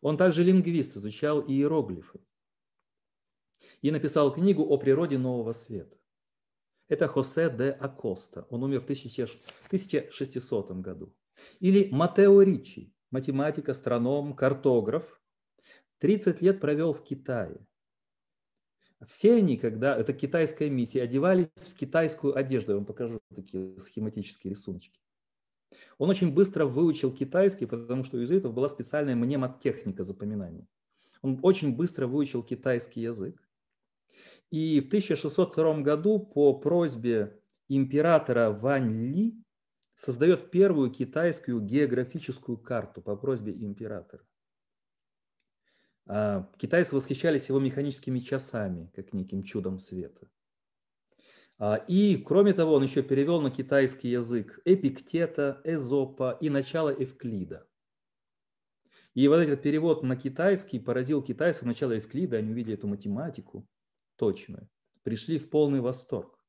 [0.00, 2.20] Он также лингвист, изучал иероглифы
[3.82, 5.96] и написал книгу о природе нового света.
[6.88, 8.46] Это Хосе де Акоста.
[8.50, 11.14] Он умер в 1600 году.
[11.60, 15.20] Или Матео Ричи, математик, астроном, картограф.
[15.98, 17.66] 30 лет провел в Китае.
[19.06, 22.72] Все они, когда это китайская миссия, одевались в китайскую одежду.
[22.72, 25.00] Я вам покажу такие схематические рисуночки.
[25.98, 30.66] Он очень быстро выучил китайский, потому что у иезуитов была специальная мнемотехника запоминания.
[31.22, 33.40] Он очень быстро выучил китайский язык.
[34.50, 39.44] И в 1602 году по просьбе императора Вань Ли
[39.94, 44.24] создает первую китайскую географическую карту по просьбе императора.
[46.06, 50.28] А, китайцы восхищались его механическими часами, как неким чудом света.
[51.62, 57.68] А, и, кроме того, он еще перевел на китайский язык Эпиктета, Эзопа и начало Эвклида.
[59.12, 63.68] И вот этот перевод на китайский поразил китайцев начала Эвклида, они увидели эту математику
[64.16, 64.70] точную,
[65.02, 66.42] пришли в полный восторг.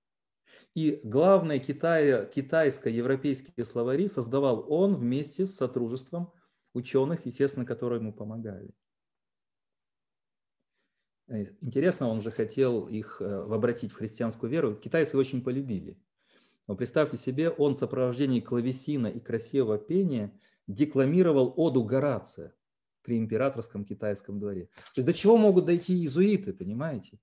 [0.75, 6.31] И главное китая, китайско-европейские словари создавал он вместе с сотрудничеством
[6.73, 8.73] ученых, естественно, которые ему помогали.
[11.31, 14.75] Э, интересно, он же хотел их э, обратить в христианскую веру.
[14.75, 15.97] Китайцы очень полюбили.
[16.67, 20.37] Но представьте себе, он в сопровождении клавесина и красивого пения
[20.67, 22.53] декламировал оду Горация
[23.01, 24.65] при императорском китайском дворе.
[24.75, 27.17] То есть до чего могут дойти иезуиты, понимаете?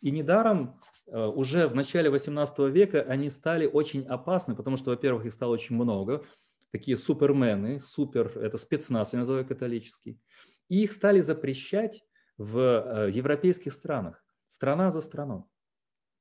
[0.00, 5.24] И недаром э, уже в начале 18 века они стали очень опасны, потому что, во-первых,
[5.24, 6.24] их стало очень много,
[6.70, 10.20] такие супермены, супер, это спецназ, я называю католический,
[10.68, 12.02] и их стали запрещать
[12.38, 15.44] в э, европейских странах, страна за страной.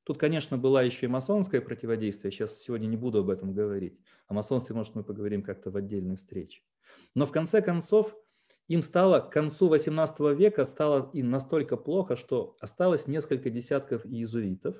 [0.03, 3.99] Тут, конечно, была еще и масонское противодействие, сейчас сегодня не буду об этом говорить.
[4.27, 6.61] О масонстве, может, мы поговорим как-то в отдельной встрече.
[7.15, 8.15] Но в конце концов,
[8.67, 14.75] им стало к концу XVIII века стало им настолько плохо, что осталось несколько десятков иезуитов.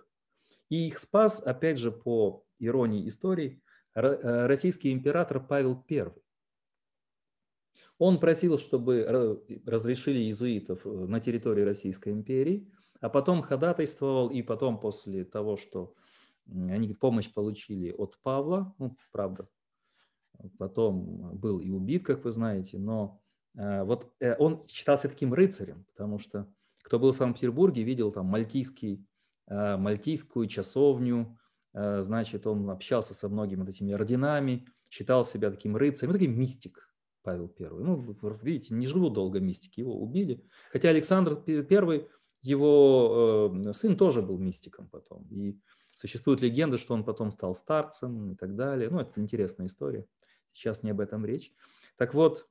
[0.70, 3.62] И их спас, опять же, по иронии истории,
[3.94, 6.12] э, российский император Павел I.
[7.98, 12.70] Он просил, чтобы разрешили иезуитов э, на территории Российской империи,
[13.00, 15.94] а потом ходатайствовал, и потом после того, что
[16.48, 19.48] они помощь получили от Павла, ну, правда,
[20.58, 23.22] потом был и убит, как вы знаете, но
[23.58, 26.52] э, вот э, он считался таким рыцарем, потому что
[26.84, 29.08] кто был в Санкт-Петербурге, видел там мальтийский,
[29.48, 31.36] мальтийскую часовню,
[31.74, 36.95] значит, он общался со многими вот этими орденами, считал себя таким рыцарем, ну, таким мистик,
[37.26, 37.68] Павел I.
[37.72, 40.46] Ну, видите, не живут долго мистики, его убили.
[40.72, 42.08] Хотя Александр I,
[42.42, 45.28] его э, сын тоже был мистиком потом.
[45.32, 45.60] И
[45.96, 48.90] существует легенда, что он потом стал старцем и так далее.
[48.90, 50.06] Ну, это интересная история.
[50.52, 51.52] Сейчас не об этом речь.
[51.98, 52.48] Так вот,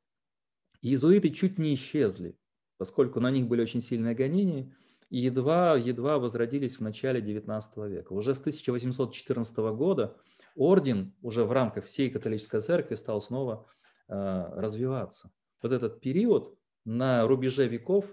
[0.83, 2.37] иезуиты чуть не исчезли,
[2.77, 4.75] поскольку на них были очень сильные гонения,
[5.11, 8.13] и едва, едва возродились в начале XIX века.
[8.13, 10.17] Уже с 1814 года
[10.57, 13.67] орден уже в рамках всей католической церкви стал снова
[14.09, 15.31] развиваться.
[15.63, 18.05] Вот этот период на рубеже веков,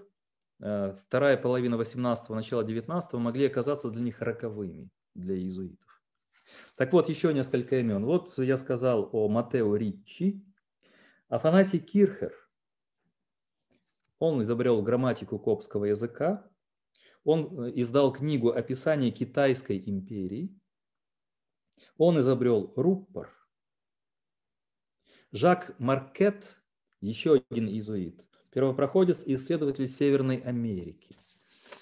[0.60, 6.02] э, вторая половина 18-го, начало 19-го, могли оказаться для них роковыми, для иезуитов.
[6.76, 8.04] Так вот, еще несколько имен.
[8.04, 10.42] Вот я сказал о Матео Риччи,
[11.28, 12.34] Афанасий Кирхер.
[14.18, 16.48] Он изобрел грамматику копского языка.
[17.24, 20.58] Он э, издал книгу «Описание китайской империи».
[21.98, 23.30] Он изобрел руппор–
[25.32, 26.58] Жак Маркет,
[27.00, 31.16] еще один иезуит, первопроходец и исследователь Северной Америки.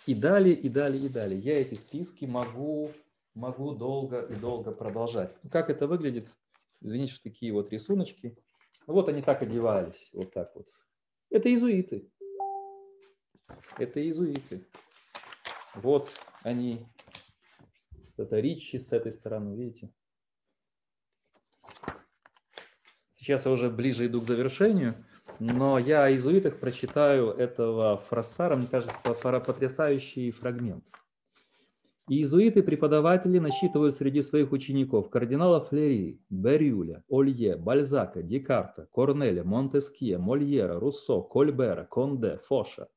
[0.06, 1.40] И далее, и далее, и далее.
[1.40, 2.93] Я эти списки могу,
[3.35, 5.36] могу долго и долго продолжать.
[5.51, 6.28] Как это выглядит?
[6.81, 8.39] Извините, что такие вот рисуночки.
[8.86, 10.68] Вот они так одевались, вот так вот.
[11.28, 12.09] Это иезуиты.
[13.78, 14.64] Это иезуиты.
[15.74, 16.09] Вот
[16.43, 16.86] они.
[18.16, 19.90] Это Ричи с этой стороны, видите?
[23.21, 24.95] Сейчас я уже ближе иду к завершению,
[25.39, 30.83] но я о иезуитах прочитаю этого Фрассара, мне кажется, потрясающий фрагмент.
[32.09, 41.21] Иезуиты-преподаватели насчитывают среди своих учеников кардинала Флери, Берюля, Олье, Бальзака, Декарта, Корнеля, Монтескье, Мольера, Руссо,
[41.21, 42.89] Кольбера, Конде, Фоша,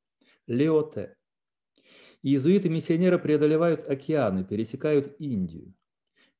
[0.48, 1.18] Леоте.
[2.22, 5.74] Иезуиты-миссионеры преодолевают океаны, пересекают Индию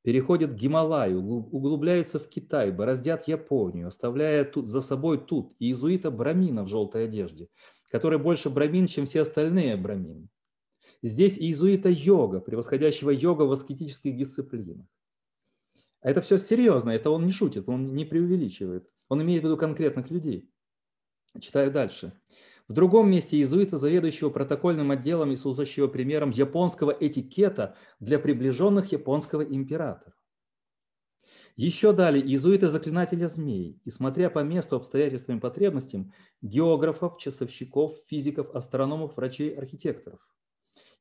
[0.04, 6.68] переходят Гималай, углубляются в Китай, бороздят Японию, оставляя тут, за собой тут иезуита Брамина в
[6.68, 7.48] желтой одежде,
[7.90, 10.28] который больше брамин, чем все остальные брамины.
[11.02, 14.86] Здесь иезуита йога, превосходящего йога в аскетических дисциплинах.
[16.02, 18.90] А это все серьезно, это он не шутит, он не преувеличивает.
[19.10, 20.50] Он имеет в виду конкретных людей.
[21.40, 22.14] Читаю дальше.
[22.68, 29.42] В другом месте иезуита, заведующего протокольным отделом и служащего примером японского этикета для приближенных японского
[29.42, 30.16] императора.
[31.56, 36.12] Еще далее иезуита заклинателя змей и, смотря по месту, обстоятельствам и потребностям,
[36.42, 40.20] географов, часовщиков, физиков, астрономов, врачей, архитекторов.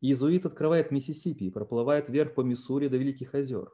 [0.02, 3.70] Иезуит открывает Миссисипи и проплывает вверх по Миссури до Великих озер.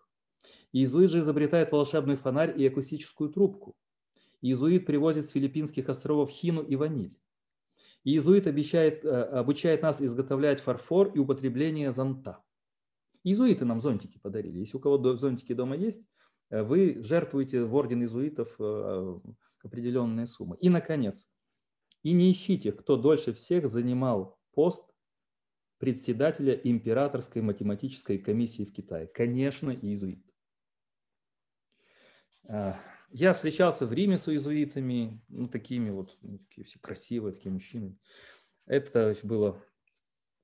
[0.73, 3.77] Иезуит же изобретает волшебный фонарь и акустическую трубку.
[4.43, 7.19] Иезуит привозит с филиппинских островов хину и ваниль.
[8.09, 12.43] Иезуит обещает, э, обучает нас изготовлять фарфор и употребление зонта.
[13.23, 14.61] Иезуиты нам зонтики подарили.
[14.61, 16.03] Если у кого зонтики дома есть,
[16.49, 19.21] э, вы жертвуете в орден иезуитов э,
[19.63, 20.57] определенные суммы.
[20.59, 21.29] И, наконец,
[22.03, 24.91] и не ищите, кто дольше всех занимал пост
[25.77, 29.07] председателя императорской математической комиссии в Китае.
[29.07, 30.25] Конечно, иезуит.
[33.11, 37.97] Я встречался в Риме с иезуитами, ну, такими вот, ну, такие все красивые, такие мужчины.
[38.67, 39.63] Это было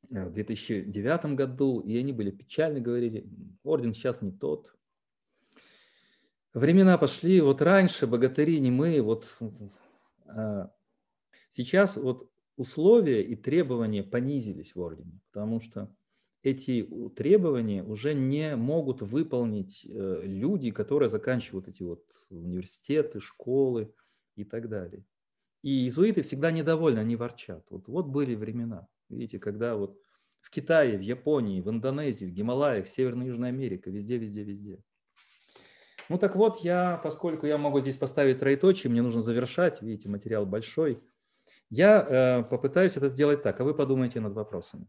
[0.09, 3.29] в 2009 году, и они были печальны, говорили,
[3.63, 4.75] орден сейчас не тот.
[6.55, 9.37] Времена пошли, вот раньше богатыри не мы, вот
[10.27, 10.73] а
[11.49, 15.95] сейчас вот условия и требования понизились в ордене, потому что
[16.45, 23.93] эти требования уже не могут выполнить э, люди, которые заканчивают эти вот университеты, школы
[24.37, 25.05] и так далее.
[25.63, 27.67] И иезуиты всегда недовольны, они ворчат.
[27.71, 29.99] Вот, вот были времена, видите, когда вот
[30.41, 34.79] в Китае, в Японии, в Индонезии, в Гималаях, Северной и Южной Америке, везде, везде, везде.
[36.09, 40.47] Ну так вот, я, поскольку я могу здесь поставить троеточие, мне нужно завершать, видите, материал
[40.47, 41.03] большой–
[41.71, 44.87] я э, попытаюсь это сделать так, а вы подумайте над вопросами.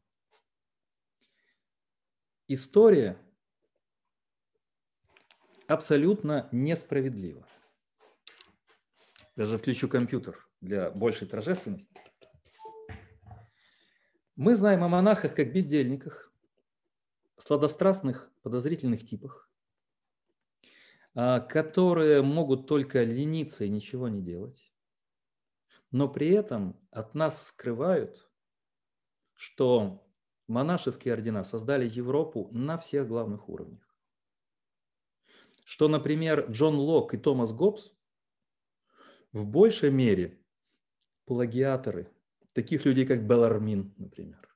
[2.48, 3.18] История
[5.68, 7.48] абсолютно несправедлива.
[9.36, 12.00] Даже включу компьютер для большей торжественности.
[14.36, 16.32] Мы знаем о монахах как бездельниках,
[17.38, 19.50] сладострастных, подозрительных типах,
[21.14, 24.76] а, которые могут только лениться и ничего не делать
[25.96, 28.30] но при этом от нас скрывают,
[29.34, 30.05] что
[30.48, 33.82] монашеские ордена создали Европу на всех главных уровнях.
[35.64, 37.92] Что, например, Джон Лок и Томас Гоббс
[39.32, 40.40] в большей мере
[41.26, 42.12] плагиаторы
[42.54, 44.48] таких людей, как Белармин, например.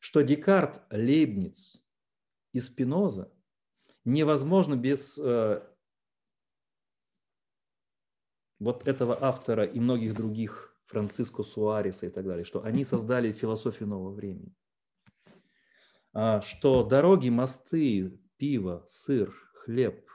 [0.00, 1.80] Что Декарт, Лейбниц
[2.52, 3.32] и Спиноза
[4.04, 5.62] невозможно без э,
[8.58, 13.88] вот этого автора и многих других, Франциско Суареса и так далее, что они создали философию
[13.88, 14.54] нового времени.
[16.14, 20.08] А, что дороги, мосты, пиво, сыр, хлеб,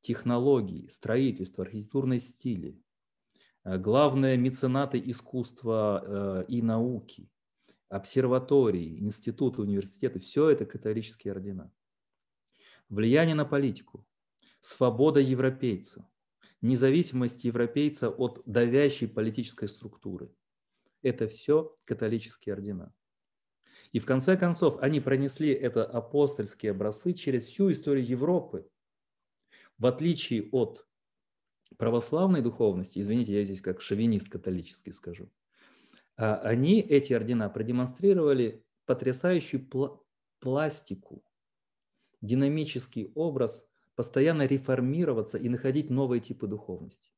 [0.00, 2.82] технологии, строительство, архитектурные стили,
[3.62, 7.30] а, главные меценаты искусства э, и науки,
[7.90, 11.70] обсерватории, институты, университеты, все это католические ордена.
[12.88, 14.06] Влияние на политику,
[14.60, 16.09] свобода европейца,
[16.62, 20.34] независимость европейца от давящей политической структуры.
[21.02, 22.94] Это все католические ордена.
[23.92, 28.68] И в конце концов они пронесли это апостольские образцы через всю историю Европы.
[29.78, 30.86] В отличие от
[31.78, 35.30] православной духовности, извините, я здесь как шовинист католический скажу,
[36.16, 39.98] а они, эти ордена, продемонстрировали потрясающую пла-
[40.38, 41.24] пластику,
[42.20, 43.69] динамический образ
[44.00, 47.12] постоянно реформироваться и находить новые типы духовности.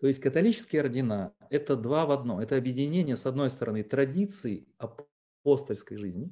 [0.00, 2.42] То есть католические ордена– это два в одно.
[2.42, 6.30] Это объединение, с одной стороны, традиций апостольской жизни,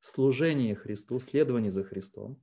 [0.00, 2.42] служение Христу, следование за Христом.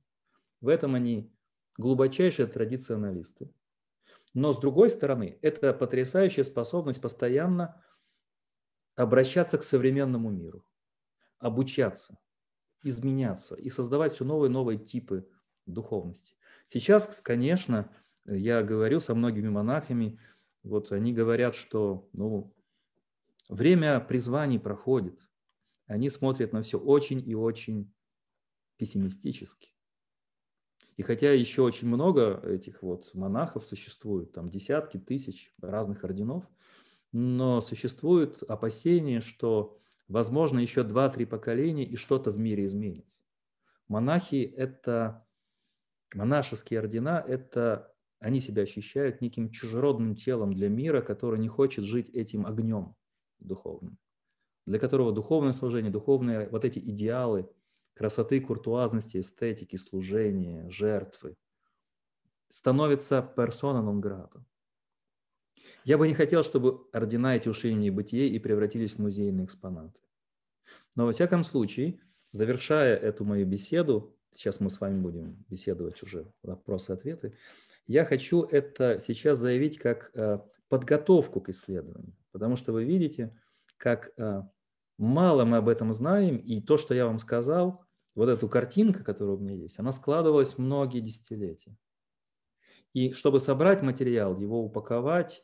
[0.60, 1.34] В этом они
[1.78, 3.52] глубочайшие традиционалисты.
[4.34, 7.84] Но с другой стороны, это потрясающая способность постоянно
[8.94, 10.64] обращаться к современному миру,
[11.40, 12.20] обучаться,
[12.84, 15.28] изменяться и создавать все новые и новые типы
[15.66, 16.34] духовности.
[16.66, 17.90] Сейчас, конечно,
[18.24, 20.18] я говорю со многими монахами,
[20.62, 22.54] вот они говорят, что ну,
[23.48, 25.20] время призваний проходит.
[25.86, 27.92] Они смотрят на все очень и очень
[28.78, 29.70] пессимистически.
[30.96, 36.44] И хотя еще очень много этих вот монахов существует, там десятки тысяч разных орденов,
[37.12, 39.78] но существует опасение, что
[40.08, 43.22] возможно еще два-три поколения и что-то в мире изменится.
[43.88, 45.26] Монахи– это
[46.14, 52.08] Монашеские ордена– это они себя ощущают неким чужеродным телом для мира, который не хочет жить
[52.08, 52.94] этим огнем
[53.38, 53.98] духовным,
[54.64, 57.50] для которого духовное служение, духовные вот эти идеалы
[57.94, 61.36] красоты, куртуазности, эстетики, служения, жертвы
[62.48, 64.44] становятся персона нон грата.
[65.84, 69.98] Я бы не хотел, чтобы ордена эти ушли в небытие и превратились в музейные экспонаты.
[70.94, 72.00] Но во всяком случае,
[72.32, 77.36] завершая эту мою беседу, сейчас мы с вами будем беседовать уже вопросы-ответы,
[77.86, 80.38] я хочу это сейчас заявить как э,
[80.68, 83.38] подготовку к исследованию, потому что вы видите,
[83.76, 84.42] как э,
[84.98, 87.84] мало мы об этом знаем, и то, что я вам сказал,
[88.14, 91.76] вот эту картинку, которая у меня есть, она складывалась многие десятилетия.
[92.92, 95.42] И чтобы собрать материал, его упаковать,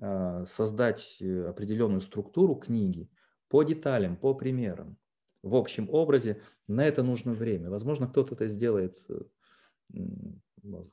[0.00, 3.10] а, создать э, определенную структуру книги
[3.48, 4.98] по деталям, по примерам,
[5.42, 7.70] в общем образе, на это нужно время.
[7.70, 9.98] Возможно, кто-то это сделает, э,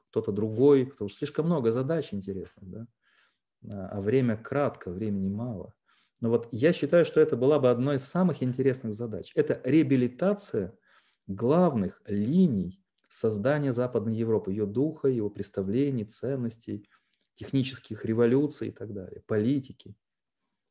[0.09, 2.87] кто-то другой, потому что слишком много задач интересных, да?
[3.69, 5.73] а, а время кратко, времени мало.
[6.19, 9.31] Но вот я считаю, что это была бы одной из самых интересных задач.
[9.35, 10.73] Это реабилитация
[11.27, 16.89] главных линий создания Западной Европы, ее духа, его представлений, ценностей,
[17.35, 19.95] технических революций и так далее, политики.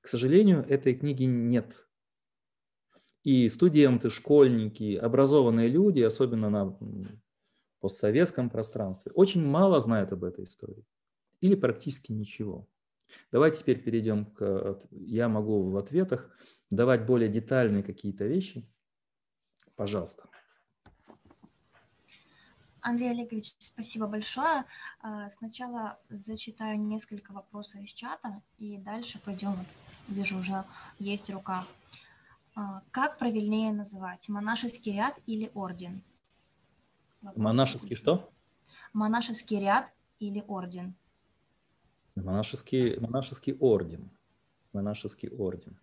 [0.02, 1.85] К сожалению, этой книги нет.
[3.26, 6.78] И студенты, школьники, образованные люди, особенно на
[7.80, 10.86] постсоветском пространстве, очень мало знают об этой истории.
[11.40, 12.68] Или практически ничего.
[13.32, 14.78] Давайте теперь перейдем к...
[14.92, 16.30] Я могу в ответах
[16.70, 18.64] давать более детальные какие-то вещи.
[19.74, 20.28] Пожалуйста.
[22.80, 24.66] Андрей Олегович, спасибо большое.
[25.00, 29.56] А, сначала зачитаю несколько вопросов из чата, и дальше пойдем.
[30.06, 30.62] Вижу, уже
[31.00, 31.66] есть рука.
[32.56, 34.28] А, как правильнее называть?
[34.30, 36.02] Монашеский ряд или орден?
[37.20, 37.44] Вопрос.
[37.44, 38.30] Монашеский что?
[38.94, 40.94] Монашеский ряд или орден?
[42.14, 44.10] Монашеский, монашеский орден.
[44.72, 45.78] Монашеский орден.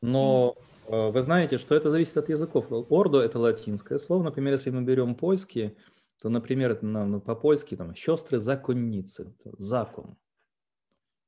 [0.00, 0.56] Но
[0.88, 2.66] э, вы знаете, что это зависит от языков.
[2.70, 4.22] Ордо– это латинское слово.
[4.22, 5.76] Например, если мы берем польский,
[6.22, 10.16] то, например, ну, по-польски там «сестры законницы», закон,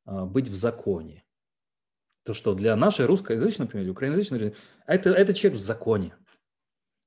[0.07, 1.24] а, быть в законе.
[2.25, 4.55] То, что для нашей русскоязычной, например, украиноязычной,
[4.87, 6.17] это, это человек в законе.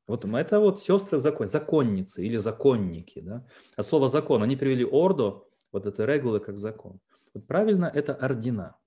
[0.07, 3.19] Вот это вот сестры в законе, законницы или законники.
[3.19, 3.45] Да?
[3.75, 6.99] А слово закон, они привели ордо, вот это регулы как закон.
[7.33, 8.77] Вот правильно это ордена.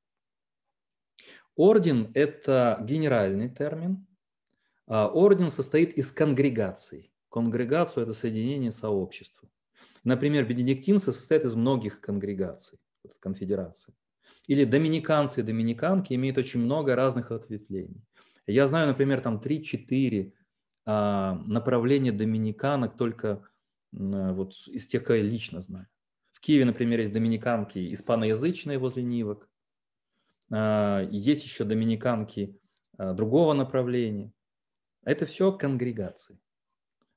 [1.56, 4.06] Орден– это генеральный термин.
[4.86, 7.12] А орден состоит из конгрегаций.
[7.28, 9.48] Конгрегацию– это соединение сообщества.
[10.04, 12.78] Например, бенедиктинцы состоят из многих конгрегаций,
[13.20, 13.94] конфедераций.
[14.50, 18.02] Или доминиканцы и доминиканки имеют очень много разных ответвлений.
[18.48, 20.32] Я знаю, например, там 3-4
[20.86, 23.48] а, направления доминиканок только
[23.92, 25.86] вот из тех, кого я лично знаю.
[26.32, 29.48] В Киеве, например, есть доминиканки испаноязычные возле Нивок.
[30.50, 32.58] А, есть еще доминиканки
[32.98, 34.32] а, другого направления.
[35.04, 36.40] Это все конгрегации.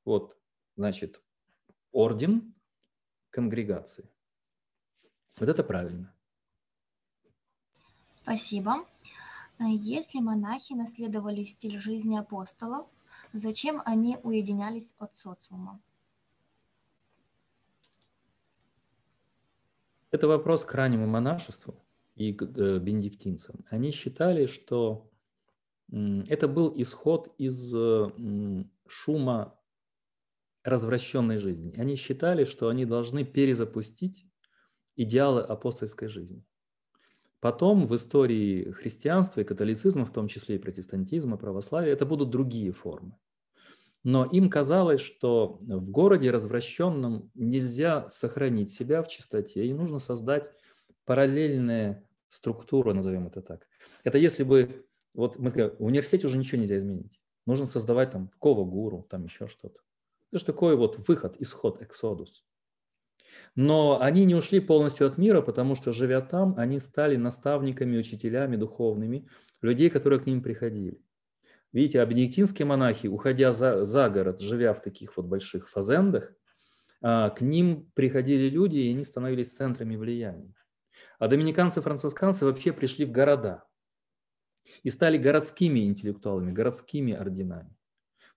[0.05, 0.37] Вот,
[0.75, 1.23] значит,
[1.91, 2.53] орден
[3.31, 4.07] конгрегации.
[5.39, 6.13] Вот это правильно.
[8.23, 8.85] Спасибо.
[9.59, 12.87] Если монахи наследовали стиль жизни апостолов,
[13.33, 15.81] зачем они уединялись от социума?
[20.11, 21.75] Это вопрос к раннему монашеству
[22.15, 23.65] и к э, бенедиктинцам.
[23.69, 25.09] Они считали, что
[25.91, 28.09] это был исход из э,
[28.87, 29.59] шума
[30.63, 31.73] развращенной жизни.
[31.77, 34.25] Они считали, что они должны перезапустить
[34.95, 36.45] идеалы апостольской жизни.
[37.43, 42.71] Потом в истории христианства и католицизма, в том числе и протестантизма, православия, это будут другие
[42.71, 43.17] формы.
[44.05, 50.51] Но им казалось, что в городе развращенном нельзя сохранить себя в чистоте, и нужно создать
[51.03, 53.67] параллельные структуры, назовем это так.
[54.05, 57.19] Это если бы, вот мы сказали, в университете уже ничего нельзя изменить.
[57.45, 59.81] Нужно создавать там кого гуру, там еще что-то.
[60.31, 62.45] Это же такой вот выход, исход, эксодус.
[63.55, 68.55] Но они не ушли полностью от мира, потому что, живя там, они стали наставниками, учителями
[68.55, 69.27] духовными,
[69.61, 71.01] людей, которые к ним приходили.
[71.71, 76.33] Видите, а монахи, уходя за, за город, живя в таких вот больших фазендах,
[77.01, 80.53] а, к ним приходили люди, и они становились центрами влияния.
[81.19, 83.63] А доминиканцы-францисканцы вообще пришли в города
[84.83, 87.75] и стали городскими интеллектуалами, городскими орденами.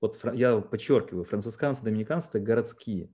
[0.01, 3.13] Вот я подчеркиваю, францисканцы, доминиканцы– это городские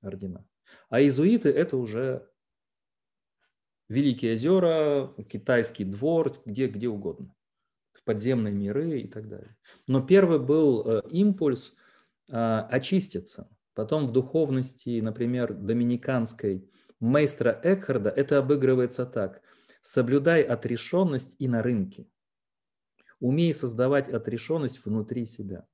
[0.00, 0.46] ордена.
[0.88, 2.28] А иезуиты– это уже
[3.88, 7.34] Великие озера, китайский двор, где, где угодно
[7.92, 9.56] в подземные миры и так далее.
[9.86, 11.76] Но первый был э, импульс
[12.30, 13.50] а, очиститься.
[13.74, 19.42] Потом в духовности, например, доминиканской мейстра Экхарда это обыгрывается так.
[19.82, 22.08] Соблюдай отрешенность и на рынке.
[23.20, 25.66] Умей создавать отрешенность внутри себя.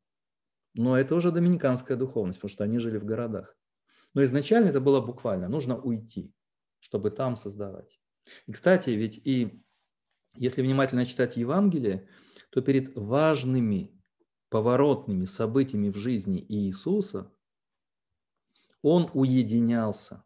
[0.74, 3.56] Но это уже доминиканская духовность, потому что они жили в городах.
[4.16, 6.32] Но изначально это было буквально, нужно уйти,
[6.80, 8.01] чтобы там создавать.
[8.47, 9.62] И, кстати, ведь и
[10.36, 12.09] если внимательно читать Евангелие,
[12.48, 13.94] то перед важными
[14.48, 17.30] поворотными событиями в жизни Иисуса
[18.80, 20.24] он уединялся.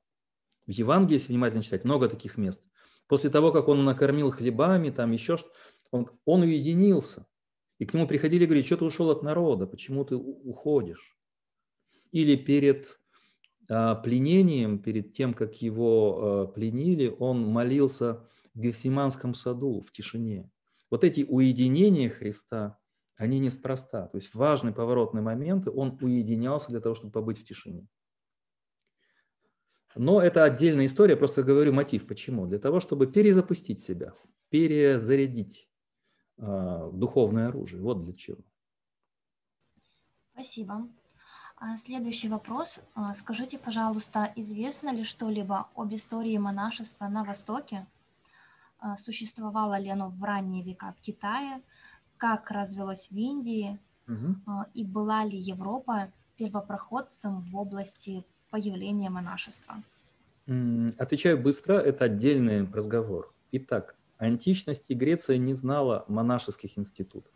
[0.68, 2.62] В Евангелии, если внимательно читать, много таких мест.
[3.08, 5.50] После того, как он накормил хлебами, там еще что
[5.90, 7.26] он, он уединился.
[7.80, 11.18] И к нему приходили и говорили, что ты ушел от народа, почему ты уходишь?
[12.12, 12.99] Или перед
[13.70, 20.50] пленением, перед тем, как его а, пленили, он молился в Гефсиманском саду в тишине.
[20.90, 22.78] Вот эти уединения Христа,
[23.16, 24.08] они неспроста.
[24.08, 27.86] То есть важный поворотный момент, он уединялся для того, чтобы побыть в тишине.
[29.94, 32.06] Но это отдельная история, просто говорю мотив.
[32.06, 32.46] Почему?
[32.46, 34.14] Для того, чтобы перезапустить себя,
[34.48, 35.68] перезарядить
[36.38, 37.82] э, духовное оружие.
[37.82, 38.38] Вот для чего.
[40.32, 40.88] Спасибо.
[41.62, 42.80] А следующий вопрос.
[42.94, 47.86] А, скажите, пожалуйста, известно ли что-либо об истории монашества на Востоке?
[48.78, 51.60] А, существовало ли оно в ранние века в Китае?
[52.16, 53.78] Как развилось в Индии?
[54.08, 54.64] Угу.
[54.72, 59.82] И была ли Европа первопроходцем в области появления монашества?
[60.96, 63.34] Отвечаю быстро, это отдельный разговор.
[63.52, 67.34] Итак, античность и Греция не знала монашеских институтов.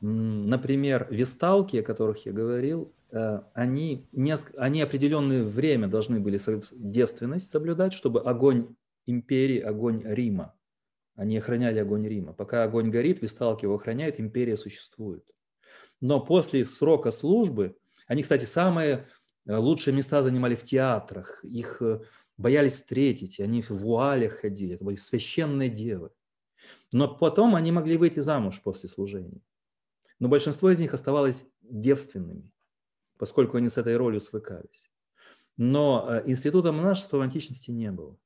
[0.00, 4.06] Например, весталки, о которых я говорил, э, они,
[4.56, 6.38] они определенное время должны были
[6.72, 8.74] девственность соблюдать, чтобы огонь
[9.06, 10.54] империи, огонь Рима,
[11.16, 12.32] они охраняли огонь Рима.
[12.32, 15.24] Пока огонь горит, весталки его охраняют, империя существует.
[16.00, 17.76] Но после срока службы,
[18.06, 19.06] они, кстати, самые
[19.46, 22.00] э, лучшие места занимали в театрах, их э,
[22.36, 26.10] боялись встретить, они в вуалях ходили, это были священные девы.
[26.92, 29.40] Но потом они могли выйти замуж после служения
[30.24, 32.50] но большинство из них оставалось девственными,
[33.18, 34.90] поскольку они с этой ролью свыкались.
[35.58, 38.16] Но э, института монашества в античности не было.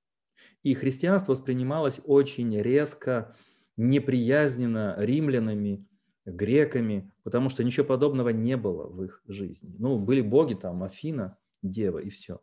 [0.62, 3.34] И христианство воспринималось очень резко,
[3.76, 5.88] неприязненно римлянами,
[6.24, 9.74] греками, потому что ничего подобного не было в их жизни.
[9.76, 12.40] Ну, были боги там, Афина, Дева и все.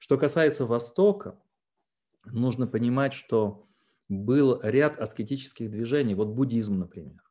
[0.00, 1.40] Что касается Востока,
[2.24, 3.68] нужно понимать, что
[4.08, 7.23] был ряд аскетических движений, вот буддизм, например.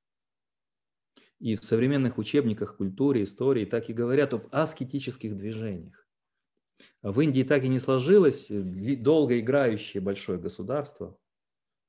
[1.43, 6.07] И в современных учебниках культуры, истории так и говорят об аскетических движениях.
[7.01, 11.17] В Индии так и не сложилось долго играющее большое государство.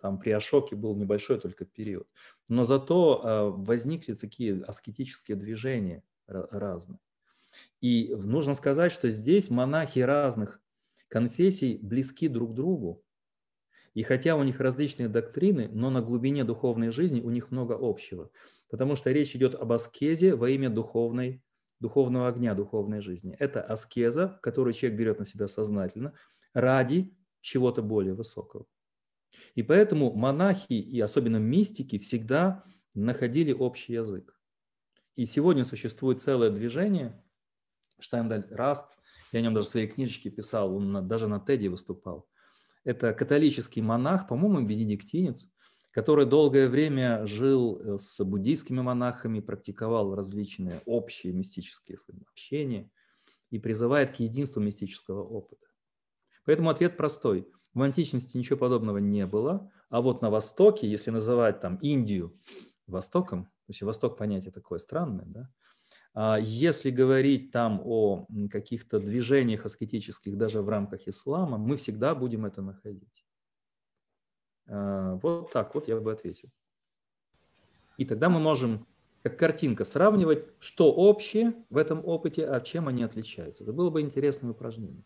[0.01, 2.09] Там при Ашоке был небольшой только период.
[2.49, 6.99] Но зато а, возникли такие аскетические движения разные.
[7.81, 10.61] И нужно сказать, что здесь монахи разных
[11.07, 13.05] конфессий близки друг другу.
[13.95, 18.33] И хотя у них различные доктрины, но на глубине духовной жизни у них много общего
[18.75, 21.45] потому что речь идет об аскезе во имя духовной,
[21.79, 23.37] духовного огня, духовной жизни.
[23.39, 26.13] Это аскеза, которую человек берет на себя сознательно
[26.55, 28.67] ради чего-то более высокого.
[29.55, 32.65] И поэтому монахи и особенно мистики всегда
[32.97, 34.37] находили общий язык.
[35.15, 37.25] И сегодня существует целое движение,
[38.01, 38.89] Штайндаль Раст,
[39.31, 42.29] я о нем даже в своей книжечке писал, он даже на Теди выступал.
[42.83, 45.54] Это католический монах, по-моему, бенедиктинец,
[45.95, 51.99] который долгое время жил э, с буддийскими монахами, практиковал различные общие мистические
[52.29, 52.91] общения
[53.51, 55.69] и призывает к единству мистического опыта.
[56.45, 57.49] Поэтому ответ простой.
[57.75, 62.37] В античности ничего подобного не было, а вот на Востоке, если называть там Индию
[62.89, 65.51] Востоком, то есть Восток понятие такое странное, да,
[66.13, 72.47] а если говорить там о каких-то движениях аскетических даже в рамках ислама, мы всегда будем
[72.47, 73.24] это находить.
[74.68, 76.50] А, вот так вот я бы ответил.
[77.98, 78.86] И тогда мы можем,
[79.24, 83.64] как картинка, сравнивать, что общее в этом опыте, а чем они отличаются.
[83.64, 85.04] Это было бы интересное упражнение.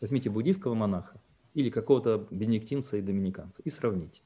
[0.00, 1.20] Возьмите буддийского монаха
[1.54, 4.22] или какого-то бенедиктинца и доминиканца и сравните.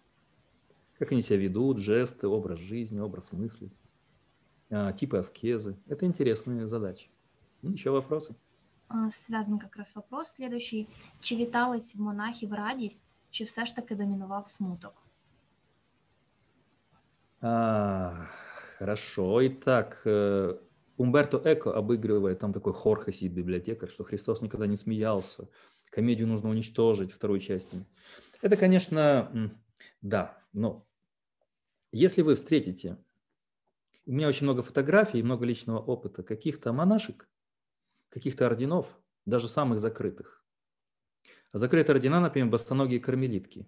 [0.99, 3.71] Как они себя ведут, жесты, образ жизни, образ мысли,
[4.71, 5.77] а, типы аскезы.
[5.87, 7.09] Это интересные задачи.
[7.63, 8.35] Ну, еще вопросы?
[8.89, 10.89] А, связан как раз вопрос следующий.
[11.21, 15.04] Чи вітались в монахів радість чи все ж таки домінував смуток?
[17.42, 18.28] А,
[18.78, 19.42] хорошо.
[19.48, 20.60] Итак, э,
[20.98, 25.50] Умберто Эко обыгрывает, там такой Хорхе сидит библиотекарь, что Христос никогда не смеялся,
[25.90, 27.84] комедию нужно уничтожить второй части.
[28.42, 29.52] Это, конечно,
[30.02, 30.86] да, но
[31.92, 32.98] если вы встретите,
[34.06, 37.28] у меня очень много фотографий, много личного опыта каких-то монашек,
[38.10, 38.88] каких-то орденов,
[39.26, 40.41] даже самых закрытых,
[41.54, 43.68] Закрытые ордена, например, бостоногие кармелитки.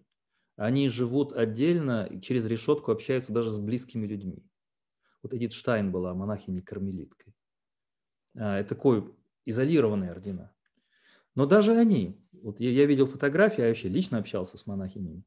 [0.55, 4.45] Они живут отдельно, через решетку общаются даже с близкими людьми.
[5.21, 7.33] Вот Эдит Штайн была монахиней-кармелиткой.
[8.37, 9.13] А, это такой
[9.45, 10.53] изолированные ордена.
[11.35, 15.23] Но даже они, вот я, я видел фотографии, я вообще лично общался с монахинями,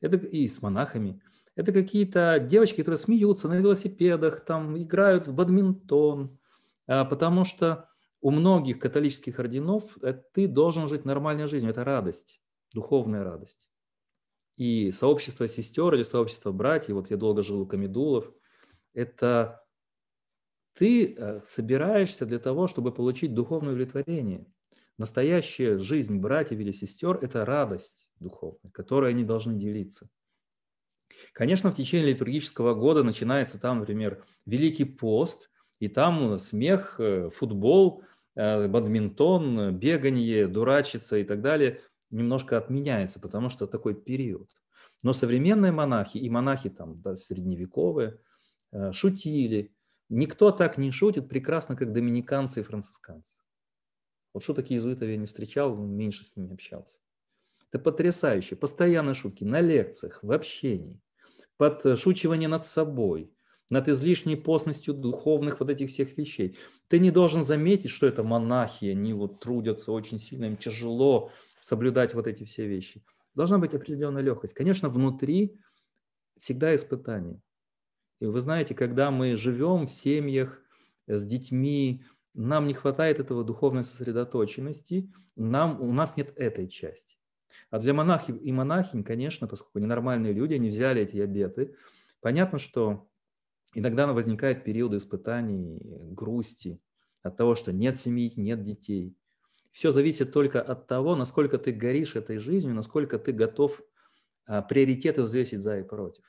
[0.00, 1.22] это и с монахами.
[1.54, 6.38] Это какие-то девочки, которые смеются на велосипедах, там играют в бадминтон,
[6.86, 7.88] а, потому что
[8.20, 11.70] у многих католических орденов э, ты должен жить нормальной жизнью.
[11.70, 12.40] Это радость,
[12.72, 13.68] духовная радость.
[14.56, 18.32] И сообщество сестер или сообщество братьев, вот я долго жил у Камедулов,
[18.94, 19.62] это
[20.72, 24.46] Ты э, собираешься для того, чтобы получить духовное удовлетворение.
[24.98, 30.08] Настоящая жизнь братьев или сестер– это радость духовная, которой они должны делиться.
[31.32, 35.50] Конечно, в течение литургического года начинается там, например, Великий пост,
[35.80, 38.02] и там смех, э, футбол,
[38.34, 41.80] э, бадминтон, бегание, дурачиться и так далее
[42.10, 44.50] немножко отменяется, потому что такой период.
[45.02, 48.18] Но современные монахи и монахи там да, средневековые
[48.72, 49.74] э, шутили.
[50.08, 53.42] Никто так не шутит прекрасно, как доминиканцы и францисканцы.
[54.32, 56.98] Вот шуток иезуитов я не встречал, меньше с ними общался.
[57.70, 58.56] Это потрясающе.
[58.56, 61.00] Постоянные шутки на лекциях, в общении,
[61.56, 63.32] подшучивание над собой,
[63.70, 66.56] над излишней постностью духовных вот этих всех вещей.
[66.88, 71.30] Ты не должен заметить, что это монахи, они вот трудятся очень сильно, им тяжело
[71.60, 73.04] соблюдать вот эти все вещи.
[73.34, 74.54] Должна быть определенная легкость.
[74.54, 75.58] Конечно, внутри
[76.38, 77.40] всегда испытания.
[78.20, 80.62] И вы знаете, когда мы живем в семьях
[81.06, 87.16] с детьми, нам не хватает этого духовной сосредоточенности, нам, у нас нет этой части.
[87.70, 91.74] А для монахов и монахинь, конечно, поскольку они нормальные люди, они взяли эти обеты,
[92.20, 93.08] понятно, что
[93.74, 95.80] иногда возникают периоды испытаний,
[96.12, 96.80] грусти
[97.22, 99.16] от того, что нет семьи, нет детей.
[99.72, 103.82] Все зависит только от того, насколько ты горишь этой жизнью, насколько ты готов
[104.46, 106.24] а, приоритеты взвесить за и против.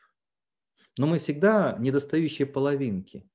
[0.98, 3.30] Но мы всегда недостающие половинки.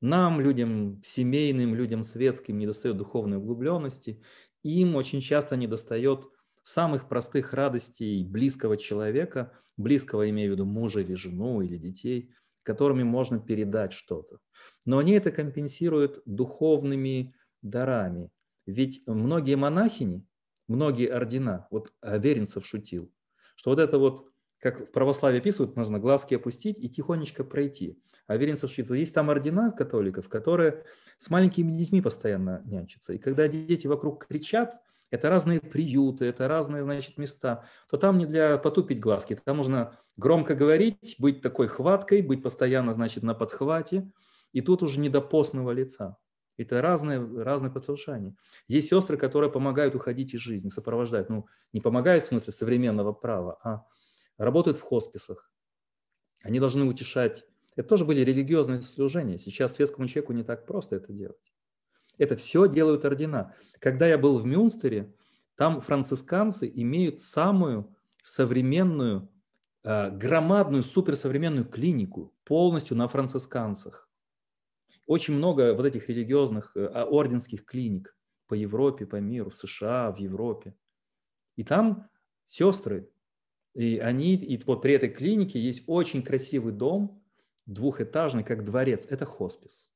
[0.00, 4.22] Нам, людям семейным, людям светским, недостает духовной углубленности.
[4.62, 6.24] Им очень часто недостает
[6.62, 12.34] самых простых радостей близкого человека, близкого, имею в виду мужа или жену или детей,
[12.66, 14.38] которыми можно передать что-то.
[14.84, 17.32] Но они это компенсируют духовными
[17.62, 18.30] дарами.
[18.66, 20.26] Ведь многие монахини,
[20.66, 23.12] многие ордена, вот Аверинцев шутил,
[23.54, 24.26] что вот это вот
[24.58, 28.02] как в православии описывают, нужно глазки опустить и тихонечко пройти.
[28.26, 30.84] А Веренцев что есть там ордена католиков, которые
[31.18, 33.12] с маленькими детьми постоянно нянчатся.
[33.12, 34.80] И когда дети вокруг кричат,
[35.10, 39.98] это разные приюты, это разные, значит, места, то там не для потупить глазки, там нужно
[40.16, 44.10] громко говорить, быть такой хваткой, быть постоянно, значит, на подхвате,
[44.52, 46.16] и тут уже не до постного лица.
[46.56, 48.34] Это разные, разные послушания.
[48.66, 51.28] Есть сестры, которые помогают уходить из жизни, сопровождают.
[51.28, 53.84] Ну, не помогают в смысле современного права, а
[54.38, 55.50] работают в хосписах.
[56.42, 57.44] Они должны утешать.
[57.74, 59.36] Это тоже были религиозные служения.
[59.36, 61.52] Сейчас светскому человеку не так просто это делать.
[62.18, 63.54] Это все делают ордена.
[63.78, 65.14] Когда я был в Мюнстере,
[65.54, 69.28] там францисканцы имеют самую современную,
[69.82, 74.08] э, громадную, суперсовременную клинику, полностью на францисканцах.
[75.06, 78.16] Очень много вот этих религиозных э, орденских клиник
[78.48, 80.74] по Европе, по миру, в США, в Европе.
[81.56, 82.08] И там
[82.44, 83.08] сестры
[83.76, 87.22] и они, и вот при этой клинике есть очень красивый дом,
[87.66, 89.06] двухэтажный, как дворец.
[89.10, 89.92] Это хоспис.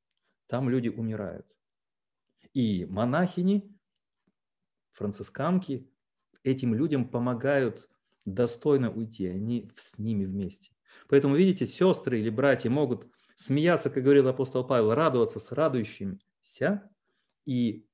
[0.48, 1.56] Там люди умирают.
[2.52, 3.70] И монахини,
[4.92, 5.88] францисканки
[6.42, 7.88] этим людям помогают
[8.24, 9.26] достойно уйти.
[9.26, 10.72] Они с ними вместе.
[11.08, 16.90] Поэтому, видите, сестры или братья могут смеяться, как говорил апостол Павел, радоваться с радующимся
[17.46, 17.86] и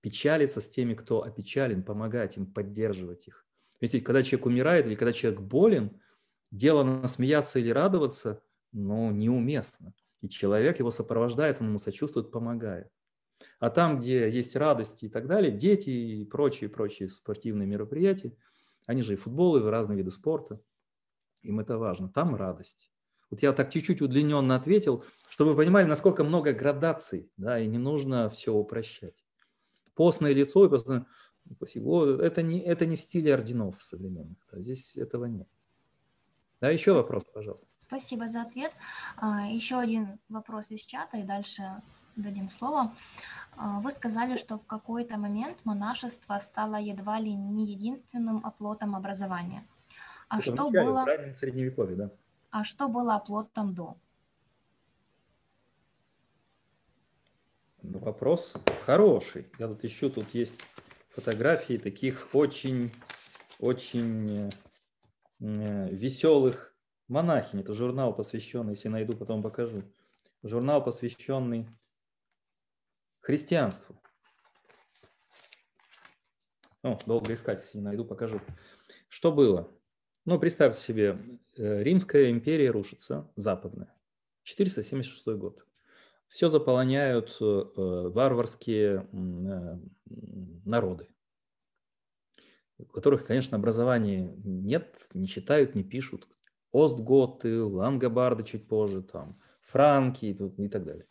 [0.00, 3.46] печалиться с теми, кто опечален, помогать им, поддерживать их.
[3.80, 6.00] Если когда человек умирает или когда человек болен,
[6.50, 8.42] дело насмеяться или радоваться,
[8.72, 9.94] ну, неуместно.
[10.20, 12.88] И человек его сопровождает, он ему сочувствует, помогает.
[13.58, 18.36] А там, где есть радости и так далее, дети и прочие, прочие спортивные мероприятия,
[18.86, 20.60] они же и футбол, и разные виды спорта,
[21.42, 22.90] им это важно, там радость.
[23.30, 27.78] Вот я так чуть-чуть удлиненно ответил, чтобы вы понимали, насколько много градаций, да, и не
[27.78, 29.24] нужно все упрощать.
[29.94, 31.06] Постное лицо и постное,
[31.56, 32.22] Спасибо.
[32.22, 34.38] Это не, это не в стиле орденов современных.
[34.52, 35.48] Здесь этого нет.
[36.60, 37.66] Да, еще вопрос, пожалуйста.
[37.76, 38.72] Спасибо за ответ.
[39.16, 41.62] А, еще один вопрос из чата, и дальше
[42.16, 42.92] дадим слово.
[43.56, 49.66] А, вы сказали, что в какой-то момент монашество стало едва ли не единственным оплотом образования.
[50.28, 51.04] А Это что начале, было...
[51.04, 52.10] В средневековье, да.
[52.50, 53.96] А что было оплотом до?
[57.82, 59.46] Ну, вопрос хороший.
[59.58, 60.54] Я тут ищу, тут есть
[61.10, 62.90] фотографии таких очень,
[63.58, 64.50] очень
[65.40, 66.74] э, веселых
[67.08, 67.60] монахинь.
[67.60, 69.82] Это журнал, посвященный, если найду, потом покажу.
[70.42, 71.68] Журнал, посвященный
[73.24, 74.00] христианству.
[76.82, 78.40] О, долго искать, если не найду, покажу.
[79.08, 79.72] Что было?
[80.26, 81.18] Ну, представьте себе,
[81.56, 83.94] э, Римская империя рушится, западная.
[84.42, 85.64] 476 год
[86.28, 89.78] все заполоняют э, варварские э,
[90.66, 91.08] народы,
[92.76, 96.28] у которых, конечно, образования нет, не читают, не пишут.
[96.72, 101.06] Остготы, лангобарды чуть позже, там, франки и так далее.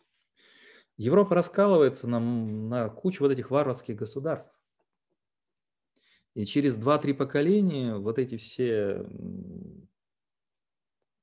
[0.96, 4.58] Европа раскалывается на, на кучу вот этих варварских государств.
[6.34, 9.06] И через 2-3 поколения вот эти все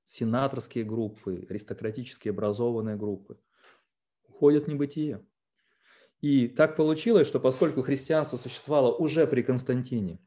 [0.06, 3.39] сенаторские группы, аристократически образованные группы
[4.27, 5.26] уходят в небытие.
[6.19, 10.19] И так получилось, что поскольку христианство существовало уже при Константине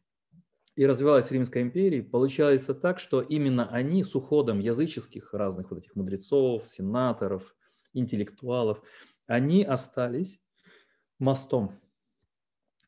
[0.74, 5.80] и развивалось в Римской империи, получалось так, что именно они с уходом языческих разных вот
[5.80, 7.54] этих мудрецов, сенаторов,
[7.92, 8.82] интеллектуалов,
[9.26, 10.42] они остались
[11.18, 11.72] мостом.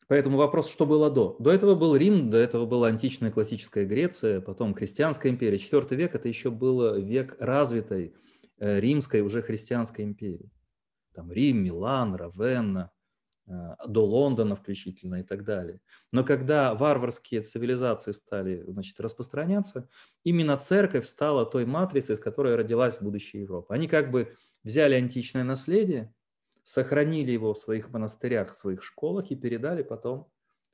[0.09, 1.37] Поэтому вопрос, что было до?
[1.41, 5.59] До этого был Рим, до этого была античная классическая Греция, потом христианская империя.
[5.59, 8.15] Четвертый век– это еще был век развитой
[8.59, 10.53] э, римской уже христианской империи.
[11.13, 12.93] Там Рим, Милан, Равенна,
[13.49, 15.81] а, до Лондона включительно и так далее.
[16.11, 19.89] Но когда варварские цивилизации стали значит, распространяться,
[20.25, 23.75] именно церковь стала той матрицей, из которой родилась будущая Европа.
[23.75, 24.35] Они как бы
[24.65, 26.13] взяли античное наследие,
[26.66, 30.28] сохранили его в своих монастырях, в своих школах и передали потом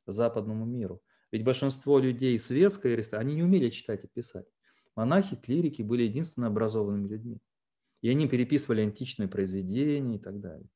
[0.07, 1.03] западному миру.
[1.31, 4.47] Ведь большинство людей светской аристократии, они не умели читать и писать.
[4.97, 7.43] Монахи, клирики были единственно образованными людьми.
[8.01, 10.67] И они переписывали античные произведения и так далее.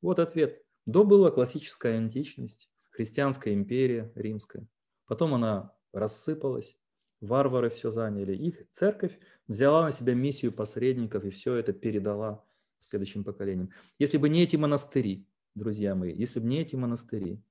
[0.00, 4.66] Вот ответ– до была классическая античность, христианская империя римская.
[5.06, 6.78] Потом она рассыпалась,
[7.20, 8.34] варвары все заняли.
[8.34, 9.18] И церковь
[9.48, 12.42] взяла на себя миссию посредников и все это передала
[12.84, 13.70] следующим поколениям.
[13.98, 17.42] Если бы не эти монастыри, друзья мои, если бы не эти монастыри,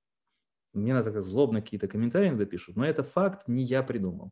[0.73, 4.31] мне надо как злобно какие-то комментарии иногда пишут, но это факт, не я придумал.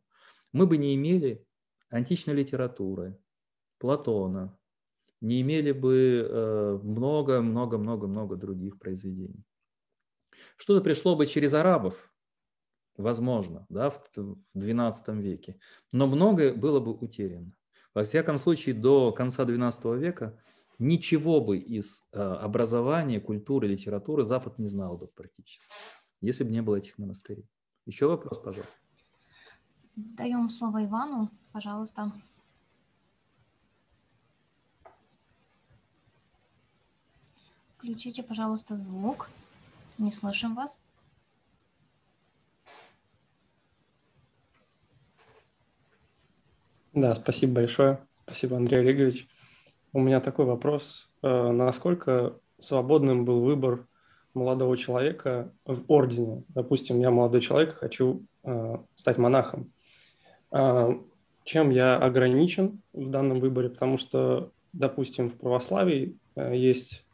[0.52, 1.44] Мы бы не имели
[1.90, 3.18] античной литературы,
[3.78, 4.58] Платона,
[5.20, 9.44] не имели бы много-много-много-много э, других произведений.
[10.56, 12.12] Что-то пришло бы через арабов,
[12.96, 14.00] возможно, да, в
[14.54, 15.58] XII веке,
[15.92, 17.52] но многое было бы утеряно.
[17.94, 20.38] Во всяком случае, до конца XII века
[20.80, 25.64] ничего бы из э, образования, культуры, литературы Запад не знал бы практически,
[26.20, 27.46] если бы не было этих монастырей.
[27.86, 28.74] Еще вопрос, пожалуйста.
[29.94, 32.10] Даем слово Ивану, пожалуйста.
[37.76, 39.28] Включите, пожалуйста, звук.
[39.98, 40.82] Не слышим вас.
[46.92, 48.06] Да, спасибо большое.
[48.24, 49.28] Спасибо, Андрей Олегович.
[49.92, 51.10] У меня такой вопрос.
[51.22, 53.88] Э, насколько свободным был выбор
[54.34, 56.44] молодого человека в ордене?
[56.48, 59.72] Допустим, я молодой человек, хочу э, стать монахом.
[60.52, 60.92] Э,
[61.42, 63.68] чем я ограничен в данном выборе?
[63.68, 67.04] Потому что, допустим, в православии есть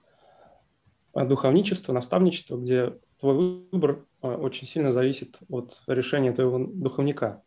[1.14, 7.42] духовничество, наставничество, где твой выбор очень сильно зависит от решения твоего духовника.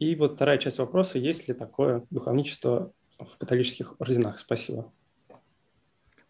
[0.00, 2.92] И вот вторая часть вопроса, есть ли такое духовничество
[3.24, 4.38] в католических орденах?
[4.38, 4.92] Спасибо.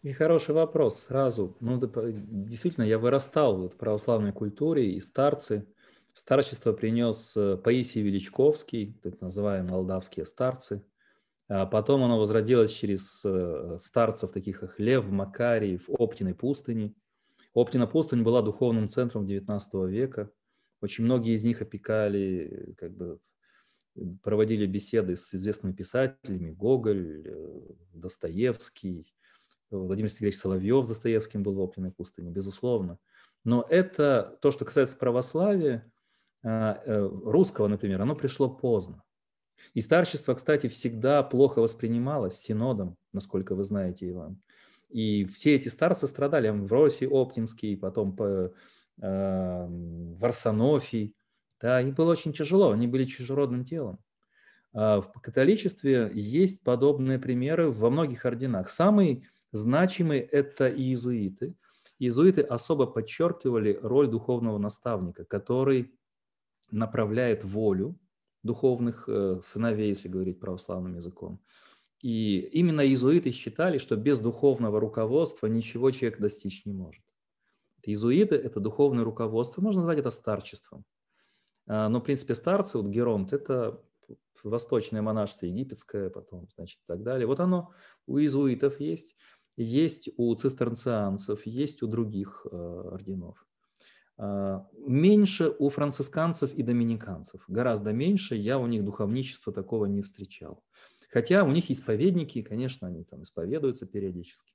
[0.01, 1.57] И хороший вопрос сразу.
[1.59, 5.67] Ну, действительно, я вырастал в православной культуре, и старцы.
[6.13, 10.85] Старчество принес э, Паисий Величковский, так называемые молдавские старцы–
[11.47, 16.93] а потом оно возродилось через э, старцев, таких как Лев, Макарий, в Оптиной пустыне.
[17.53, 20.31] Оптина пустынь была духовным центром XIX века.
[20.81, 23.19] Очень многие из них опекали, как бы
[24.23, 27.61] проводили беседы с известными писателями, Гоголь, э,
[27.93, 29.13] Достоевский,
[29.71, 32.99] Владимир Сергеевич Соловьев с Достоевским был в Оптиной пустыне, безусловно.
[33.43, 35.91] Но это то, что касается православия,
[36.43, 39.03] а, э, русского, например, оно пришло поздно.
[39.73, 44.41] И старчество, кстати, всегда плохо воспринималось синодом, насколько вы знаете, Иван.
[44.89, 46.47] И все эти старцы страдали.
[46.47, 48.53] Амвросий Оптинский, потом по,
[49.01, 49.67] э,
[50.19, 51.15] Варсонофий.
[51.59, 53.99] Да, им было очень тяжело, они были чужеродным телом.
[54.73, 58.67] А в католичестве есть подобные примеры во многих орденах.
[58.69, 59.23] Самый
[59.53, 61.55] значимый– это иезуиты.
[61.97, 65.93] Иезуиты особо подчеркивали роль духовного наставника, который
[66.71, 67.97] направляет волю
[68.43, 71.39] духовных э, сыновей, если говорить православным языком.
[72.01, 77.03] И именно иезуиты считали, что без духовного руководства ничего человек достичь не может.
[77.83, 80.83] Иезуиты– это духовное руководство, можно назвать это старчеством.
[81.67, 83.81] А, но, в принципе, старцы, вот Геронт– это
[84.43, 87.27] восточное монашество, египетское потом, значит, и так далее.
[87.27, 87.71] Вот оно
[88.05, 89.15] у иезуитов есть,
[89.57, 93.45] есть у цистерцианцев, есть у других э, орденов.
[94.17, 97.43] А, меньше у францисканцев и доминиканцев.
[97.47, 98.35] Гораздо меньше.
[98.35, 100.63] Я у них духовничества такого не встречал.
[101.09, 104.53] Хотя у них исповедники, и, конечно, они там исповедуются периодически.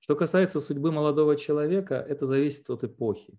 [0.00, 3.38] Что касается судьбы молодого человека, это зависит от эпохи.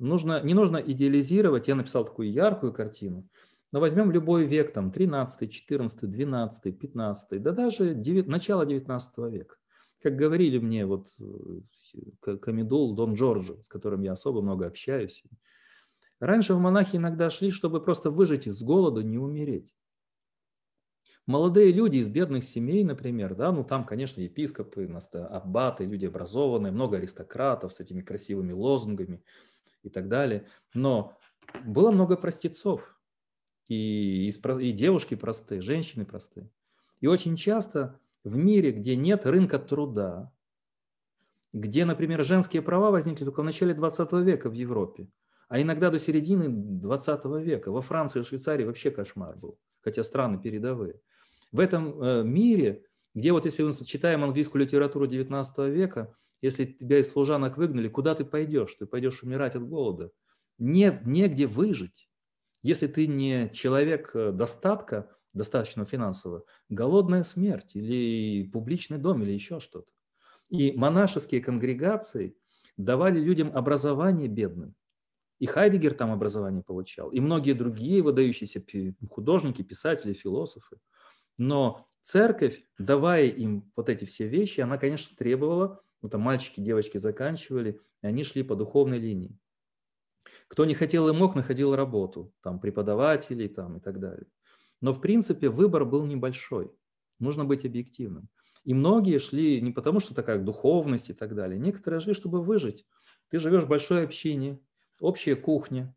[0.00, 3.28] Нужно, не нужно идеализировать, я написал такую яркую картину,
[3.70, 9.56] но возьмем любой век, там 13, 14, 12, 15, да даже 9, начало 19 века.
[10.02, 15.22] Как говорили мне вот э, Камидул Дон Джорджо, с которым я особо много общаюсь.
[16.18, 19.74] Раньше в монахи иногда шли, чтобы просто выжить из голода, не умереть.
[21.26, 26.96] Молодые люди из бедных семей, например, да, ну там, конечно, епископы, аббаты, люди образованные, много
[26.96, 29.22] аристократов с этими красивыми лозунгами
[29.82, 30.46] и так далее.
[30.74, 31.16] Но
[31.64, 32.96] было много простецов,
[33.68, 36.50] и, и, и девушки простые, женщины простые.
[37.00, 40.32] И очень часто в мире, где нет рынка труда,
[41.52, 45.08] где, например, женские права возникли только в начале 20 века в Европе,
[45.48, 47.72] а иногда до середины 20 века.
[47.72, 51.00] Во Франции и Швейцарии вообще кошмар был, хотя страны передовые.
[51.50, 52.84] В этом э, мире,
[53.14, 58.14] где вот если мы читаем английскую литературу 19 века, если тебя из служанок выгнали, куда
[58.14, 58.74] ты пойдешь?
[58.74, 60.10] Ты пойдешь умирать от голода.
[60.58, 62.10] Нет, негде выжить.
[62.62, 69.60] Если ты не человек э, достатка, достаточно финансово, голодная смерть или публичный дом или еще
[69.60, 69.92] что-то.
[70.48, 72.36] И монашеские конгрегации
[72.76, 74.74] давали людям образование бедным.
[75.38, 78.62] И Хайдегер там образование получал, и многие другие выдающиеся
[79.08, 80.78] художники, писатели, философы.
[81.38, 86.98] Но церковь, давая им вот эти все вещи, она, конечно, требовала, ну там мальчики, девочки
[86.98, 89.38] заканчивали, и они шли по духовной линии.
[90.48, 94.26] Кто не хотел и мог, находил работу, там преподавателей там, и так далее.
[94.80, 96.72] Но, в принципе, выбор был небольшой.
[97.18, 98.28] Нужно быть объективным.
[98.64, 101.58] И многие шли не потому, что такая духовность и так далее.
[101.58, 102.86] Некоторые шли, чтобы выжить.
[103.28, 104.58] Ты живешь в большой общине,
[105.00, 105.94] общая кухня,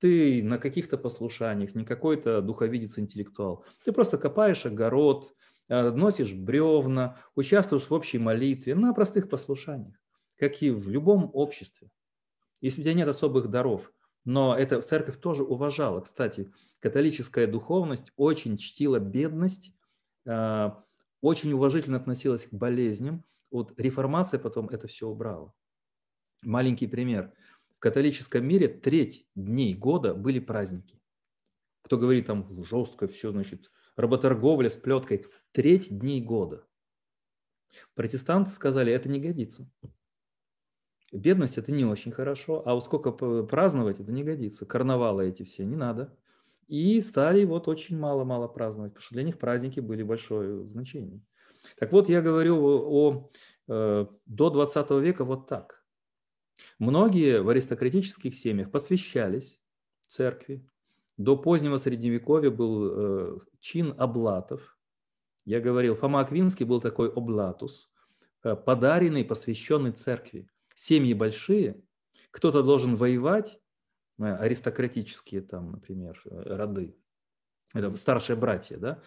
[0.00, 3.64] ты на каких-то послушаниях, не какой-то духовидец-интеллектуал.
[3.84, 5.34] Ты просто копаешь огород,
[5.70, 9.96] носишь бревна, участвуешь в общей молитве на простых послушаниях,
[10.36, 11.90] как и в любом обществе.
[12.60, 13.92] Если у тебя нет особых даров,
[14.24, 16.00] но эта церковь тоже уважала.
[16.00, 19.72] Кстати, католическая духовность очень чтила бедность,
[20.26, 20.84] а,
[21.22, 23.24] очень уважительно относилась к болезням.
[23.50, 25.54] Вот реформация потом это все убрала.
[26.42, 27.32] Маленький пример.
[27.76, 31.00] В католическом мире треть дней года были праздники.
[31.82, 35.26] Кто говорит там жестко все, значит, работорговля с плеткой.
[35.52, 36.64] Треть дней года.
[37.94, 39.70] Протестанты сказали, это не годится.
[41.12, 44.64] Бедность– это не очень хорошо, а вот сколько праздновать– это не годится.
[44.64, 46.16] Карнавалы эти все не надо.
[46.68, 51.20] И стали вот очень мало-мало праздновать, потому что для них праздники были большое значение.
[51.76, 53.30] Так вот, я говорю о,
[53.66, 55.84] о до 20 века вот так.
[56.78, 59.60] Многие в аристократических семьях посвящались
[60.06, 60.64] церкви.
[61.20, 64.78] До позднего Средневековья был э, чин облатов.
[65.44, 67.92] Я говорил, Фома Аквинский был такой облатус,
[68.42, 71.78] э, подаренный, посвященный церкви семьи большие,
[72.30, 73.60] кто-то должен воевать,
[74.18, 76.96] э, аристократические там, например, э, роды,
[77.74, 79.02] это старшие братья, да,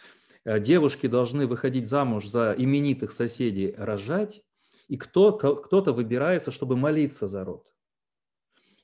[0.45, 4.43] э, девушки должны выходить замуж за именитых соседей, рожать,
[4.87, 7.72] и кто, кто-то выбирается, чтобы молиться за род.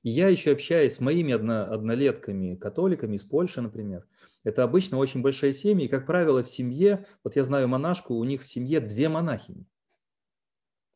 [0.03, 4.07] И я еще общаюсь с моими одно, однолетками, католиками из Польши, например.
[4.43, 8.23] Это обычно очень большая семья, и, как правило, в семье, вот я знаю монашку, у
[8.23, 9.65] них в семье две монахини.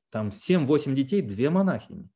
[0.09, 2.09] Там 7-8 детей, две монахини.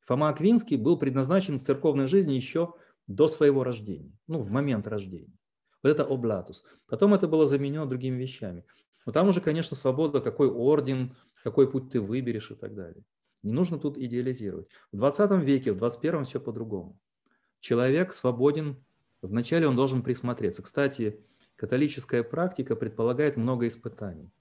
[0.00, 2.74] Фома Аквинский был предназначен в церковной жизни еще
[3.06, 5.36] до своего рождения, ну, в момент рождения.
[5.82, 6.64] Вот это облатус.
[6.86, 8.64] Потом это было заменено другими вещами.
[9.04, 13.04] Но там уже, конечно, свобода, какой орден, какой путь ты выберешь и так далее.
[13.46, 14.66] Не нужно тут идеализировать.
[14.90, 16.98] В 20 веке, в 21 все по-другому.
[17.60, 18.84] Человек свободен,
[19.22, 20.62] вначале он должен присмотреться.
[20.62, 21.20] Кстати,
[21.54, 24.32] католическая практика предполагает много испытаний.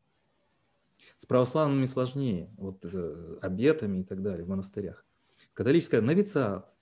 [1.18, 5.06] С православными сложнее, вот э, обетами и так далее в монастырях.
[5.54, 6.74] Католическая– новициат.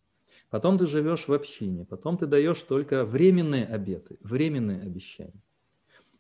[0.50, 5.44] Потом ты живешь в общине, потом ты даешь только временные обеты, временные обещания.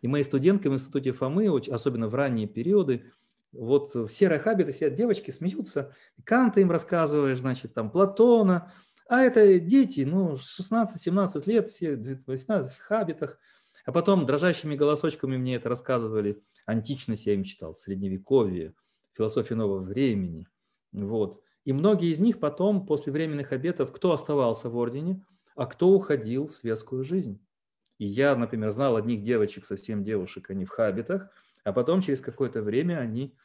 [0.01, 3.05] И мои студентки в институте Фомы, особенно в ранние периоды,
[3.53, 5.93] вот в серых хабитах сидят девочки, смеются,
[6.25, 8.73] Канта им рассказываешь, значит, там Платона,
[9.07, 13.39] а это дети, ну, 16-17 лет, все в 18 хабитах–
[13.85, 16.41] а потом дрожащими голосочками мне это рассказывали.
[16.65, 18.73] Античность я им читал, Средневековье,
[19.11, 20.47] философия нового времени.
[20.91, 21.41] Вот.
[21.65, 25.23] И многие из них потом, после временных обетов, кто оставался в ордене,
[25.55, 27.45] а кто уходил в светскую жизнь.
[27.97, 31.29] И я, например, знал одних девочек, совсем девушек, они в хабитах,
[31.63, 33.35] а потом через какое-то время они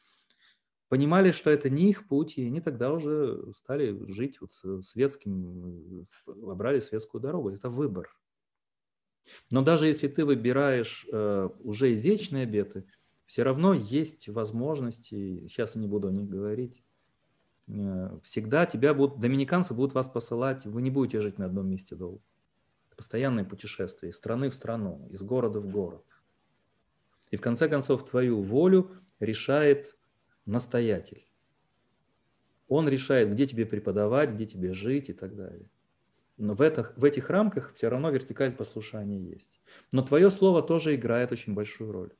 [0.88, 4.52] понимали, что это не их путь, и они тогда уже стали жить вот
[4.84, 7.50] светским, выбрали светскую дорогу.
[7.50, 8.08] Это выбор.
[9.50, 12.86] Но даже если ты выбираешь э, уже вечные обеты,
[13.26, 16.82] все равно есть возможности, сейчас я не буду о них говорить,
[17.66, 21.94] э, всегда тебя будут, доминиканцы будут вас посылать, вы не будете жить на одном месте
[21.94, 22.22] долго.
[22.96, 26.04] Постоянное путешествие из страны в страну, из города в город.
[27.30, 28.90] И в конце концов твою волю
[29.20, 29.96] решает
[30.46, 31.24] настоятель.
[32.68, 35.70] Он решает, где тебе преподавать, где тебе жить и так далее.
[36.36, 39.60] Но в, это, в этих рамках все равно вертикаль послушания есть.
[39.90, 42.12] Но твое слово тоже играет очень большую роль.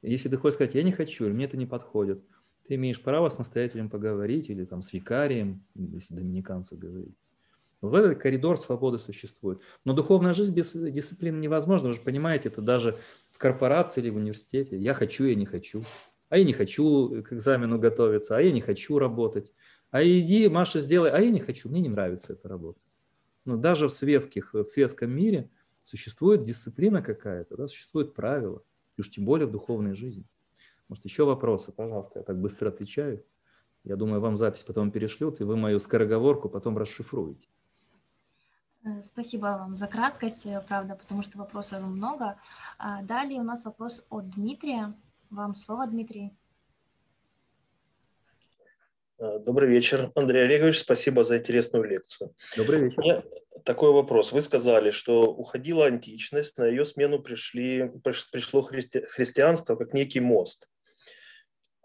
[0.00, 2.24] Если ты хочешь сказать, я не хочу, или мне это не подходит,
[2.66, 7.16] ты имеешь право с настоятелем поговорить, или там с викарием, если доминиканцы говорить.
[7.82, 9.60] В этот коридор свободы существует.
[9.84, 11.88] Но духовная жизнь без дисциплины невозможна.
[11.88, 12.98] Вы же понимаете, это даже
[13.42, 14.78] корпорации или в университете.
[14.78, 15.82] Я хочу, я не хочу.
[16.28, 19.52] А я не хочу к экзамену готовиться, а я не хочу работать.
[19.90, 22.78] А иди, Маша, сделай, а я не хочу, мне не нравится эта работа.
[23.44, 25.50] Но даже в, светских, в светском мире
[25.82, 28.62] существует дисциплина какая-то, да, существуют правила,
[28.96, 30.24] и уж тем более в духовной жизни.
[30.88, 31.72] Может, еще вопросы?
[31.72, 33.24] Пожалуйста, я так быстро отвечаю.
[33.82, 37.48] Я думаю, вам запись потом перешлют, и вы мою скороговорку потом расшифруете.
[38.84, 42.36] Э, спасибо вам за краткость, э, правда, потому что вопросов много.
[42.78, 44.94] А далее у нас вопрос от Дмитрия.
[45.30, 46.32] Вам слово, Дмитрий.
[49.18, 50.80] Э, добрый вечер, Андрей Олегович.
[50.80, 52.34] Спасибо за интересную лекцию.
[52.56, 52.98] Добрый вечер.
[52.98, 53.22] У меня
[53.64, 54.32] такой вопрос.
[54.32, 57.92] Вы сказали, что уходила античность, на ее смену пришли,
[58.32, 60.68] пришло христи, христианство как некий мост.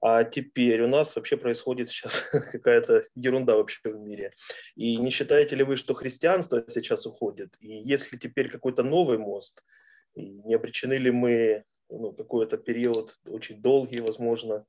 [0.01, 4.33] А теперь у нас вообще происходит сейчас какая-то ерунда вообще в мире.
[4.75, 7.57] И не считаете ли вы, что христианство сейчас уходит?
[7.59, 9.63] И если теперь какой-то новый мост,
[10.13, 14.65] и не обречены ли мы ну, какой-то период очень долгий, возможно,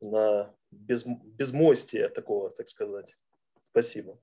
[0.00, 3.16] на без, безмостие такого, так сказать.
[3.70, 4.18] Спасибо.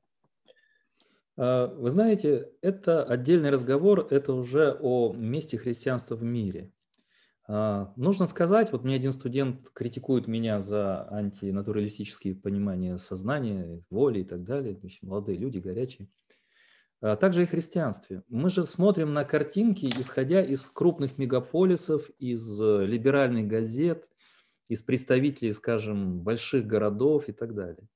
[1.37, 6.71] А, вы знаете, это отдельный разговор, это уже о месте христианства в мире.
[7.45, 14.23] А, нужно сказать, вот мне один студент критикует меня за антинатуралистические понимания сознания, воли и
[14.23, 16.07] так далее, молодые люди, горячие.
[17.01, 18.23] А также и христианстве.
[18.29, 24.07] Мы же смотрим на картинки, исходя из крупных мегаполисов, из э, либеральных газет,
[24.69, 27.89] из представителей, скажем, больших городов и так далее.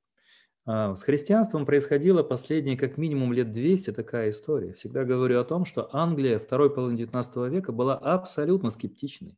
[0.67, 4.73] А, с христианством происходило последние как минимум лет 200 такая история.
[4.73, 9.37] Всегда говорю о том, что Англия второй половины 19 века была абсолютно скептичной.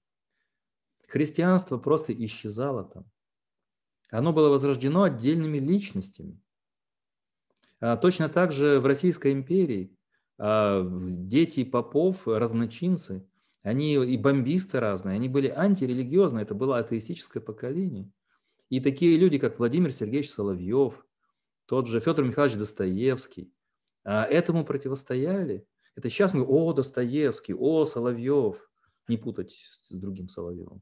[1.07, 3.05] Христианство просто исчезало там.
[4.09, 6.41] Оно было возрождено отдельными личностями.
[7.79, 9.95] А, точно так же в Российской империи
[10.39, 13.25] а, дети попов, разночинцы–
[13.61, 18.09] они и бомбисты разные, они были антирелигиозные, это было атеистическое поколение.
[18.69, 21.05] И такие люди, как Владимир Сергеевич Соловьев,
[21.69, 23.53] тот же Федор Михайлович Достоевский,
[24.03, 25.67] а этому противостояли.
[25.95, 28.57] Это сейчас мы, о, Достоевский, о, Соловьев,
[29.07, 30.81] не путать с другим Соловьевым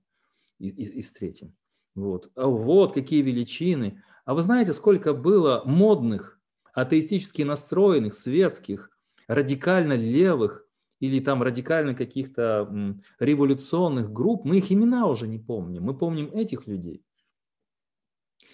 [0.59, 1.53] и, и, и с третьим.
[1.93, 2.31] Вот.
[2.35, 4.01] А вот какие величины.
[4.23, 6.39] А вы знаете, сколько было модных,
[6.73, 8.89] атеистически настроенных, светских,
[9.27, 10.65] радикально левых
[11.01, 16.65] или там радикально каких-то революционных групп, мы их имена уже не помним, мы помним этих
[16.65, 17.03] людей.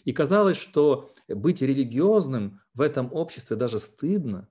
[0.03, 4.49] И казалось, что быть религиозным в этом обществе даже стыдно,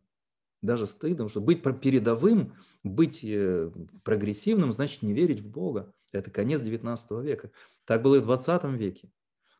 [0.62, 2.54] даже стыдно, что быть передовым,
[2.84, 3.70] быть э,
[4.04, 5.92] прогрессивным, значит не верить в Бога.
[6.12, 7.50] Это конец XIX века.
[7.84, 9.10] Так было и в XX веке.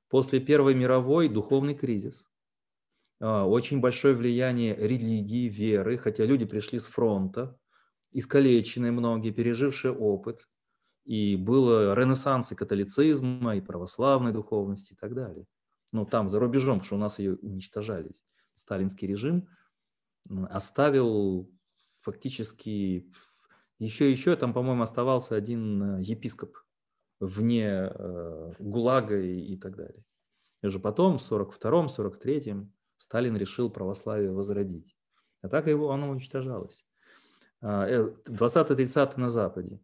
[0.09, 2.31] После Первой мировой духовный кризис.
[3.21, 7.59] А, очень большое влияние религии, веры, хотя люди пришли с фронта,
[8.13, 10.49] искалеченные многие, пережившие опыт.
[11.05, 15.47] И был ренессанс и католицизма, и православной духовности и так далее.
[15.93, 18.11] Ну, там, за рубежом, что у нас ее уничтожали.
[18.55, 19.49] Сталинский режим
[20.51, 21.51] оставил
[22.01, 23.11] фактически...
[23.79, 26.57] Еще, еще там, по-моему, оставался один э, епископ
[27.19, 30.05] вне э, ГУЛАГа и, и так далее.
[30.63, 34.97] И уже потом, в 42-м, 43-м, Сталин решил православие возродить.
[35.41, 36.87] А так его оно уничтожалось.
[37.61, 39.81] 20-30 э, на Западе.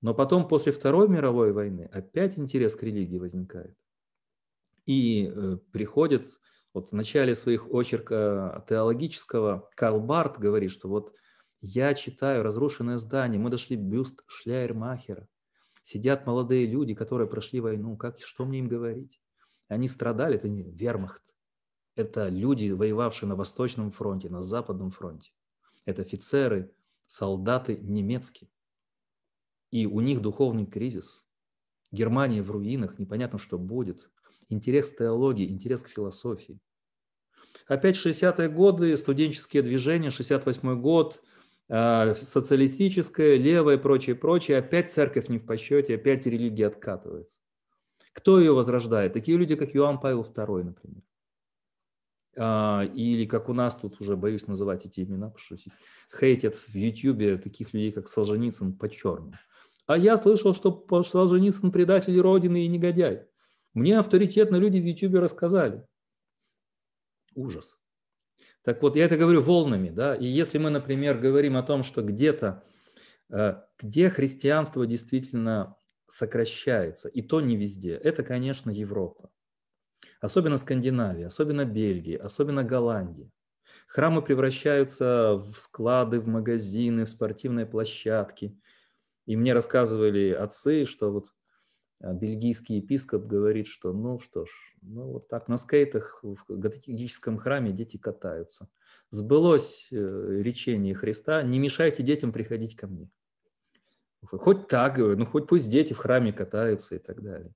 [0.00, 3.76] Но потом, после Второй мировой войны, опять интерес к религии возникает.
[4.86, 6.26] И э, приходит,
[6.72, 11.14] вот в начале своих очерка теологического, Карл Барт говорит, что вот
[11.60, 15.28] я читаю «Разрушенное здание», мы дошли бюст Шляйрмахера.
[15.82, 19.20] Сидят молодые люди, которые прошли войну, как, что мне им говорить?
[19.68, 21.22] Они страдали, это не вермахт.
[21.96, 25.32] Это люди, воевавшие на Восточном фронте, на Западном фронте.
[25.84, 26.74] Это офицеры,
[27.06, 28.50] солдаты немецкие.
[29.70, 31.26] И у них духовный кризис.
[31.92, 34.10] Германия в руинах, непонятно, что будет.
[34.50, 36.58] Интерес к теологии, интерес к философии.
[37.66, 41.22] Опять 60-е годы, студенческие движения, 68 год,
[41.68, 44.58] а, социалистическое, левое, прочее, прочее.
[44.58, 47.38] Опять церковь не в посчете, опять религия откатывается.
[48.12, 49.12] Кто ее возрождает?
[49.12, 51.02] Такие люди, как Иоанн Павел II, например.
[52.36, 55.70] А, или как у нас тут уже боюсь называть эти имена, потому что
[56.18, 59.34] хейтят в Ютьюбе таких людей, как Солженицын по черному.
[59.86, 63.29] А я слышал, что Солженицын предатель Родины и негодяй.
[63.74, 65.84] Мне авторитетные люди в YouTube рассказали.
[67.34, 67.78] Ужас.
[68.62, 72.02] Так вот, я это говорю волнами, да, и если мы, например, говорим о том, что
[72.02, 72.64] где-то,
[73.30, 75.76] э, где христианство действительно
[76.08, 79.30] сокращается, и то не везде, это, конечно, Европа.
[80.20, 83.30] Особенно Скандинавия, особенно Бельгия, особенно Голландия.
[83.86, 88.58] Храмы превращаются в склады, в магазины, в спортивные площадки.
[89.26, 91.32] И мне рассказывали отцы, что вот
[92.00, 94.50] бельгийский епископ говорит, что ну что ж,
[94.82, 98.68] ну вот так на скейтах в готическом храме дети катаются.
[99.10, 99.96] Сбылось э,
[100.42, 103.10] речение Христа, не мешайте детям приходить ко мне.
[104.22, 107.54] Хоть так, ну хоть пусть дети в храме катаются и так далее.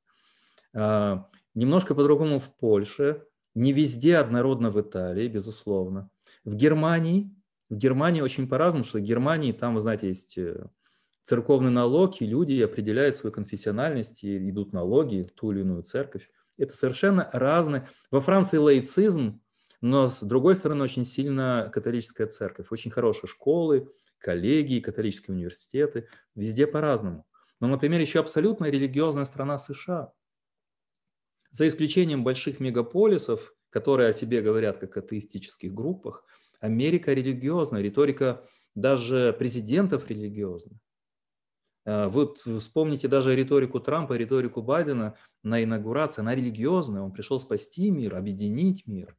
[0.74, 6.10] А, немножко по-другому в Польше, не везде однородно в Италии, безусловно.
[6.44, 7.30] В Германии,
[7.68, 10.66] в Германии очень по-разному, что в Германии там, вы знаете, есть э,
[11.24, 16.30] церковный налог, и люди определяют свою конфессиональность и идут налоги в ту или иную церковь.
[16.56, 17.88] Это совершенно разные.
[18.10, 19.40] Во Франции лаицизм,
[19.80, 22.66] но с другой стороны очень сильно католическая церковь.
[22.70, 26.08] Очень хорошие школы, коллегии, католические университеты.
[26.34, 27.26] Везде по-разному.
[27.58, 30.12] Но, например, еще абсолютно религиозная страна США.
[31.50, 36.24] За исключением больших мегаполисов, которые о себе говорят как о атеистических группах,
[36.60, 40.78] Америка религиозная, риторика даже президентов религиозная.
[41.84, 47.90] Э, вот вспомните даже риторику Трампа, риторику Байдена на инаугурации, она религиозная, он пришел спасти
[47.90, 49.16] мир, объединить мир,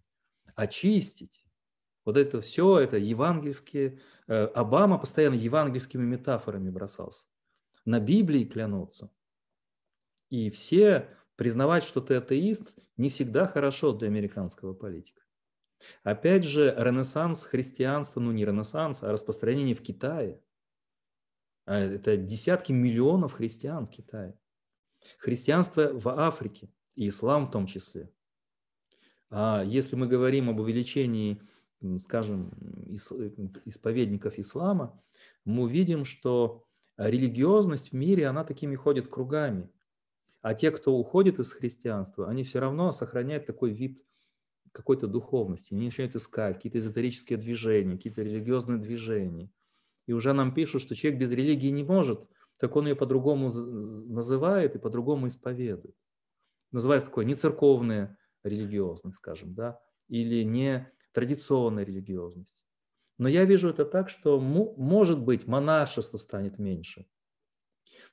[0.55, 1.45] очистить.
[2.03, 3.99] Вот это все, это евангельские...
[4.27, 7.25] Э, Обама постоянно евангельскими метафорами бросался.
[7.83, 9.11] На Библии клянутся.
[10.29, 15.21] И все признавать, что ты атеист, не всегда хорошо для американского политика.
[16.03, 20.41] Опять же, ренессанс христианства, ну не ренессанс, а распространение в Китае–
[21.65, 24.37] это десятки миллионов христиан в Китае.
[25.17, 28.11] Христианство в Африке и ислам в том числе.
[29.29, 31.41] А если мы говорим об увеличении,
[31.99, 32.51] скажем,
[33.65, 35.01] исповедников ислама,
[35.43, 36.63] мы увидим, что
[36.97, 39.69] религиозность в мире, она такими ходит кругами.
[40.41, 44.05] А те, кто уходит из христианства, они все равно сохраняют такой вид
[44.71, 45.73] какой-то духовности.
[45.73, 49.49] Они начинают искать какие-то эзотерические движения, какие-то религиозные движения–
[50.07, 52.29] и уже нам пишут, что человек без религии не может,
[52.59, 55.95] так он ее по-другому называет и по-другому исповедует.
[56.71, 62.61] Называется такое не церковная религиозность, скажем, да, или не традиционная религиозность.
[63.17, 67.07] Но я вижу это так, что, может быть, монашество станет меньше.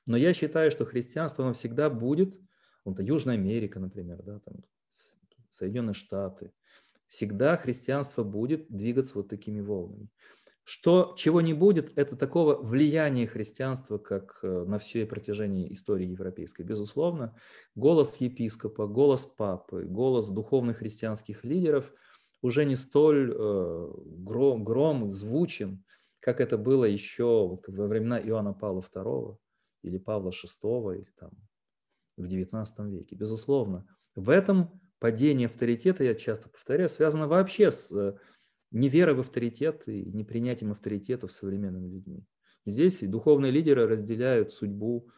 [0.07, 2.39] Но я считаю, что христианство навсегда будет,
[2.85, 4.63] вот Южная Америка, например, да, там,
[5.49, 6.53] Соединенные Штаты,
[7.07, 10.09] всегда христианство будет двигаться вот такими волнами.
[10.65, 16.61] Что, чего не будет, это такого влияния христианства, как э, на все протяжении истории европейской.
[16.61, 17.35] Безусловно,
[17.75, 21.91] голос епископа, голос папы, голос духовных христианских лидеров
[22.41, 25.83] уже не столь э, гром, гром звучен,
[26.19, 29.37] как это было еще во времена Иоанна Павла II
[29.81, 31.31] или Павла VI или там,
[32.15, 33.15] в XIX веке.
[33.15, 33.85] Безусловно,
[34.15, 38.15] в этом падение авторитета, я часто повторяю, связано вообще с э,
[38.73, 42.25] невера в авторитет и непринятием авторитетов современными людьми.
[42.65, 45.09] Здесь духовные лидеры разделяют судьбу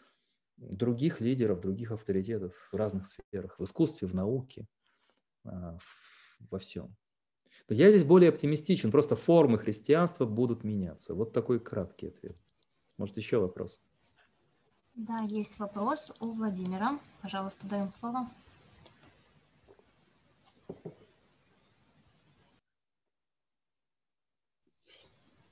[0.58, 4.68] других лидеров, других авторитетов в разных сферах, в искусстве, в науке,
[5.44, 5.78] а,
[6.52, 6.96] во всем.
[7.70, 11.16] Я здесь более оптимистичен, просто формы христианства будут меняться.
[11.16, 12.38] Вот такой краткий ответ.
[12.98, 13.80] Может, еще вопрос?
[14.96, 17.00] Да, есть вопрос у Владимира.
[17.22, 18.30] Пожалуйста, даем слово.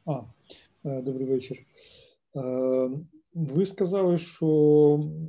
[0.06, 0.22] А,
[0.86, 1.66] е, добрий вечір.
[2.36, 2.90] Е,
[3.34, 4.48] ви сказали, що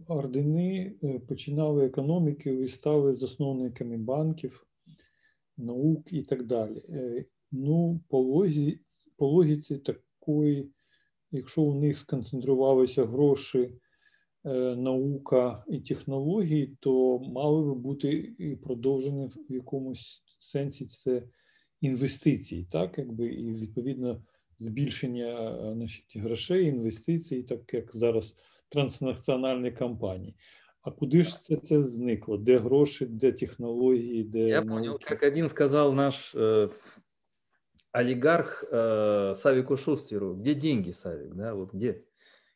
[0.08, 4.66] ордени е, починали економіки і стали засновниками банків,
[5.56, 6.82] наук і так далі.
[7.52, 8.80] Ну, по логіці,
[9.16, 10.70] по логіці такої,
[11.30, 13.70] якщо у них сконцентрувалися гроші,
[14.76, 21.22] наука і технології, то мали би бути і продовжені в якомусь сенсі це
[21.80, 24.22] інвестиції, так, якби, і відповідно
[24.57, 28.35] збільшення значить, грошей, інвестицій, так як зараз
[28.69, 30.35] транснаціональні компанії.
[30.81, 32.37] А куди ж це це зникло?
[32.37, 34.69] Де гроші, де технології, де я науки?
[34.69, 36.69] понял, как один сказал наш э,
[37.91, 42.03] олигарх э, Савику Шустеру, где деньги, Савик, да, вот где,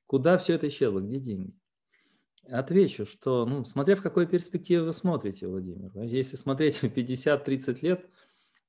[0.07, 1.53] куда все это исчезло, где деньги?
[2.49, 5.91] Отвечу, что, ну, смотря в какой перспективе вы смотрите, Владимир.
[5.95, 8.05] Если смотреть 50-30 лет,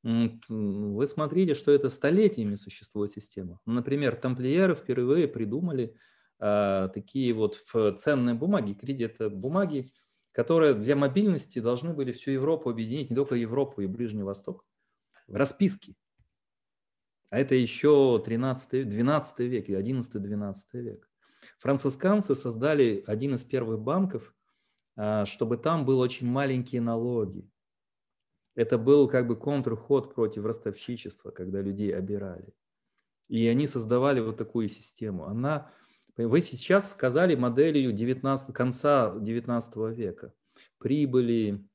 [0.04, 3.60] вы смотрите, что это столетиями существует система.
[3.66, 5.96] Например, тамплиеры впервые придумали
[6.40, 7.66] а, такие вот
[7.98, 8.74] ценные бумаги.
[8.74, 9.86] Кредит– это бумаги,
[10.32, 14.66] которые для мобильности должны были всю Европу объединить, не только Европу и Ближний Восток,
[15.28, 15.96] в расписке.
[17.30, 21.10] А это еще 13, 12 век, 11-12 век.
[21.60, 24.34] Францисканцы создали один из первых банков,
[24.96, 27.48] а, чтобы там были очень маленькие налоги.
[28.60, 32.54] Это был как бы контрход против ростовщичества, когда людей обирали.
[33.30, 35.28] И они создавали вот такую систему.
[35.28, 35.72] Она,
[36.18, 40.34] вы сейчас сказали моделью 19, конца 19 века.
[40.78, 41.66] Прибыли,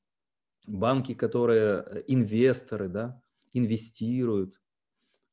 [0.67, 3.19] банки, которые э, инвесторы, да,
[3.51, 4.61] инвестируют.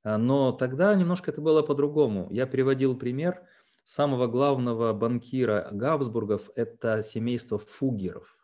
[0.05, 2.29] А, но тогда немножко это было по-другому.
[2.31, 3.47] Я приводил пример
[3.85, 8.41] самого главного банкира Габсбургов– это семейство Фугеров.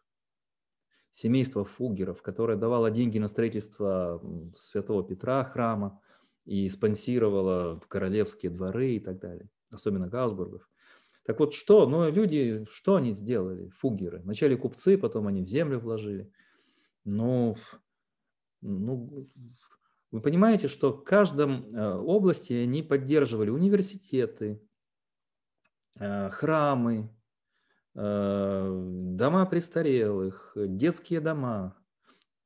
[1.19, 4.23] Семейство Фугеров, которое давало деньги на строительство
[4.55, 6.01] Святого Петра храма
[6.45, 10.71] и спонсировало королевские дворы и так далее, особенно Габсбургов.
[11.25, 11.89] Так вот, что?
[11.89, 14.21] Ну, люди, что они сделали, фугеры?
[14.21, 16.31] Вначале купцы, потом они в землю вложили.
[17.05, 17.57] Ну,
[18.61, 19.29] ну
[20.13, 24.63] вы понимаете, что в каждом э, области они поддерживали университеты,
[25.97, 27.11] э, храмы,
[27.99, 31.77] дома престарелых, детские дома.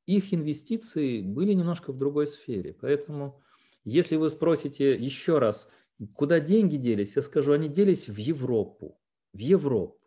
[0.06, 2.72] Их инвестиции были немножко в другой сфере.
[2.80, 3.40] Поэтому,
[3.84, 5.68] если вы спросите еще раз,
[6.14, 8.98] куда деньги делись, я скажу, они делись в Европу.
[9.34, 9.98] В Европу.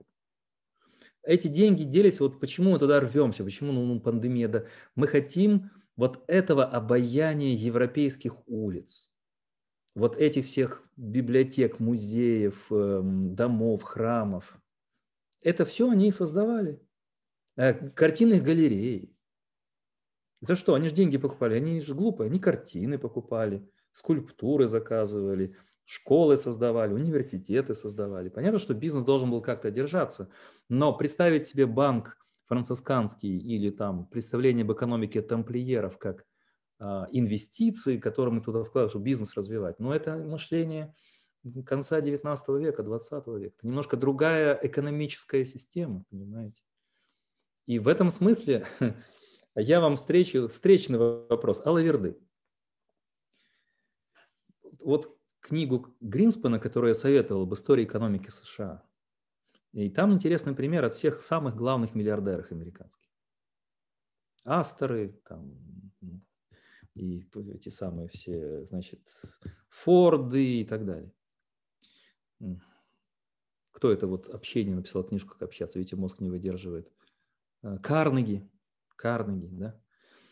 [1.21, 4.65] Эти деньги делись, вот почему мы туда рвемся, почему ну, ну пандемия, да,
[4.95, 9.09] мы хотим вот этого обаяния европейских улиц,
[9.95, 14.59] вот этих всех библиотек, музеев, эм, домов, храмов,
[15.45, 16.81] это все они и создавали.
[17.55, 19.15] Э, картинных галерей.
[20.41, 20.73] За что?
[20.73, 21.55] Они же деньги покупали.
[21.55, 22.29] Они же глупые.
[22.29, 25.55] Они картины покупали, скульптуры заказывали,
[25.85, 28.29] школы создавали, университеты создавали.
[28.29, 30.29] Понятно, что бизнес должен был как-то держаться.
[30.67, 36.25] Но представить себе банк францисканский или там представление об экономике тамплиеров как
[36.79, 39.79] а, инвестиции, которые мы туда вкладываем, чтобы бизнес развивать.
[39.79, 40.95] Но это мышление
[41.65, 43.55] конца 19 века, 20 века.
[43.57, 46.61] Это немножко другая экономическая система, понимаете?
[47.65, 48.65] И в этом смысле
[49.55, 51.65] я вам встречу, встречный вопрос.
[51.65, 52.19] Алаверды.
[54.83, 58.83] Вот книгу Гринспена, которую я советовал об истории экономики США,
[59.73, 63.09] и там интересный пример от всех самых главных миллиардеров американских.
[64.45, 65.53] Астеры, там,
[66.93, 69.01] и эти самые все, значит,
[69.69, 71.11] Форды и так далее.
[73.71, 76.91] Кто это вот общение написал книжку, как общаться, видите, мозг не выдерживает.
[77.61, 78.49] А, Карнеги,
[78.95, 79.81] Карнеги, да.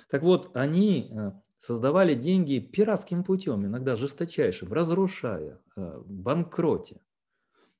[0.09, 7.01] Так вот, они э, создавали деньги пиратским путем, иногда жесточайшим, разрушая, э, банкроте.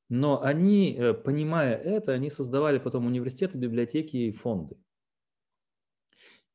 [0.10, 4.78] Но они, э, понимая это, они создавали потом университеты, библиотеки и фонды.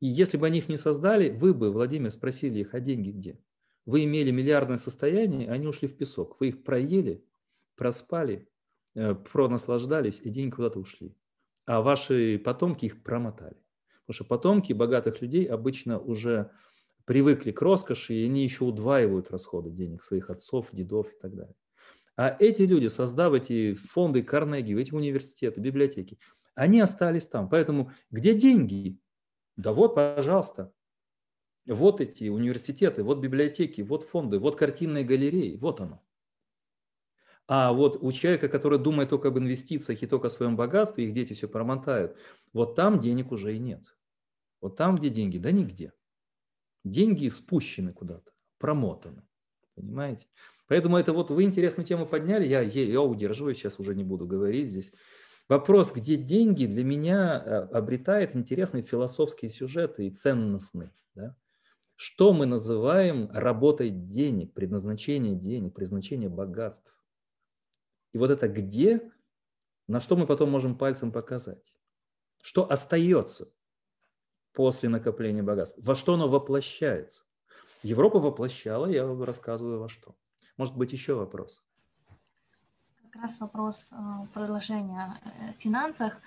[0.01, 3.41] И если бы они их не создали, вы бы, Владимир, спросили их, а деньги где?
[3.87, 6.39] Вы имели миллиардное состояние, они ушли в песок.
[6.41, 7.25] Вы их проели,
[7.79, 8.49] проспали,
[8.95, 11.17] э, пронаслаждались, и деньги куда-то ушли.
[11.67, 13.57] А ваши потомки их промотали.
[14.07, 16.51] Потому что потомки богатых людей обычно уже
[17.05, 21.55] привыкли к роскоши, и они еще удваивают расходы денег своих отцов, дедов и так далее.
[22.17, 26.19] А эти люди, создав эти фонды Карнеги, эти университеты, библиотеки,
[26.55, 27.49] они остались там.
[27.49, 28.99] Поэтому где деньги?
[29.57, 30.73] Да вот, пожалуйста.
[31.67, 36.03] Вот эти университеты, вот библиотеки, вот фонды, вот картинные галереи, вот оно.
[37.49, 41.15] А вот у человека, который думает только об инвестициях и только о своем богатстве, их
[41.15, 42.15] дети все промотают,
[42.53, 43.97] вот там денег уже и нет.
[44.61, 45.93] Вот там, где деньги, да нигде.
[46.85, 49.23] Деньги спущены куда-то, промотаны.
[49.75, 50.27] Понимаете?
[50.67, 54.69] Поэтому это вот вы интересную тему подняли, я, я удерживаю, сейчас уже не буду говорить
[54.69, 54.93] здесь.
[55.49, 60.93] Вопрос, где деньги, для меня э, обретает интересные философские сюжеты и ценностные.
[61.15, 61.35] Да?
[61.97, 66.95] Что мы называем работой денег, предназначение денег, предназначение богатств.
[68.13, 69.13] И вот это где,
[69.87, 71.77] на что мы потом можем пальцем показать.
[72.41, 73.53] Что остается
[74.53, 77.25] после накопления богатств, во что оно воплощается.
[77.83, 80.17] Европа воплощала, я вам рассказываю во что.
[80.57, 81.65] Может быть, еще вопрос?
[83.21, 83.97] Раз вопрос э,
[84.33, 86.21] продолжения э, в финансах.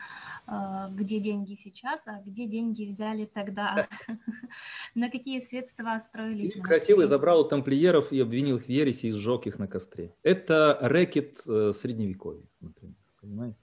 [0.45, 3.87] Э, где деньги сейчас, а где деньги взяли тогда?
[4.95, 9.47] На какие средства строились Красивый забрал у тамплиеров и обвинил их в ересе и сжег
[9.47, 10.13] их на костре.
[10.23, 12.95] Это рэкет средневековья, например.
[13.21, 13.57] Понимаете?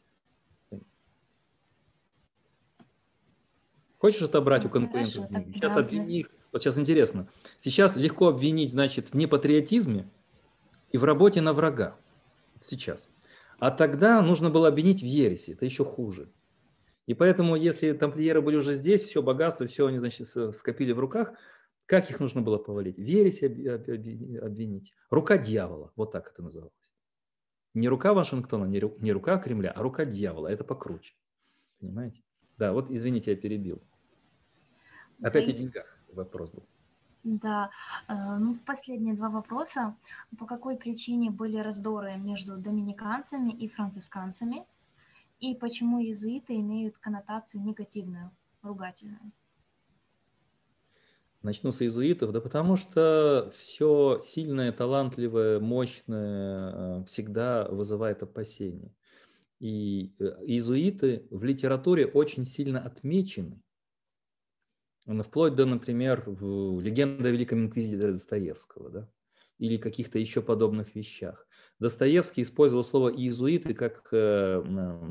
[3.99, 5.27] Хочешь отобрать у конкурентов?
[5.53, 6.31] Сейчас обвини их.
[6.53, 7.29] Вот сейчас интересно.
[7.59, 10.09] Сейчас легко обвинить, значит, в непатриотизме,
[10.93, 11.97] и в работе на врага
[12.65, 13.11] сейчас.
[13.59, 16.33] А тогда нужно было обвинить в ереси, это еще хуже.
[17.07, 21.33] И поэтому, если тамплиеры были уже здесь, все богатство, все они, значит, скопили в руках,
[21.87, 22.97] как их нужно было повалить?
[22.97, 24.95] В ересе обвинить.
[25.09, 26.75] Рука дьявола, вот так это называлось.
[27.75, 30.49] Не рука Вашингтона, не рука Кремля, а рука дьявола.
[30.49, 31.15] Это покруче.
[31.81, 32.23] Понимаете?
[32.59, 33.83] Да, вот извините, я перебил.
[35.23, 36.67] Опять да, о деньгах вопрос был.
[37.25, 37.71] Да,
[38.09, 39.97] э, ну последние два вопроса.
[40.39, 44.65] По какой причине были раздоры между доминиканцами и францисканцами?
[45.41, 48.31] И почему иезуиты имеют коннотацию негативную,
[48.63, 49.33] ругательную?
[51.43, 58.93] Начну с иезуитов, да потому что все сильное, талантливое, мощное э, всегда вызывает опасения.
[59.61, 63.61] И э, иезуиты в литературе очень сильно отмечены.
[65.09, 69.09] Вплоть до, например, легенда о Великом Инквизиторе Достоевского, да?
[69.59, 71.47] или каких-то еще подобных вещах.
[71.79, 74.63] Достоевский использовал слово «иезуиты» как э,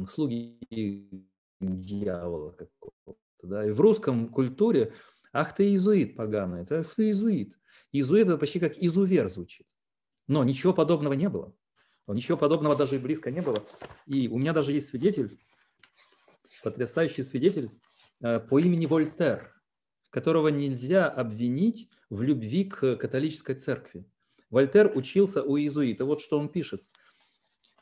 [0.10, 1.28] слуги
[1.60, 3.18] дьявола какого-то.
[3.42, 3.68] Да?
[3.68, 4.94] И в русском культуре
[5.34, 7.58] «ах ты иезуит поганый», это «ах ты иезуит».
[7.92, 9.66] Иезуит– это почти как изувер звучит.
[10.28, 11.56] Но ничего подобного не было.
[12.08, 13.66] Ничего подобного даже и близко не было.
[14.06, 15.40] И у меня даже есть свидетель,
[16.64, 17.72] потрясающий свидетель
[18.22, 19.57] э, по имени Вольтер,
[20.18, 24.04] которого нельзя обвинить в любви к католической церкви.
[24.50, 26.06] Вольтер учился у иезуита.
[26.06, 26.84] Вот что он пишет.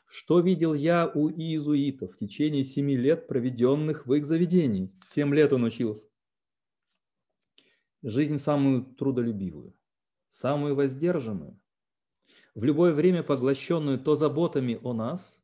[0.04, 4.92] Что видел я у иезуитов в течение семи лет, проведенных в их заведении?
[5.02, 6.08] Семь лет он учился.
[8.02, 9.74] Жизнь самую трудолюбивую,
[10.28, 11.58] самую воздержанную,
[12.54, 15.42] в любое время поглощенную то заботами о нас,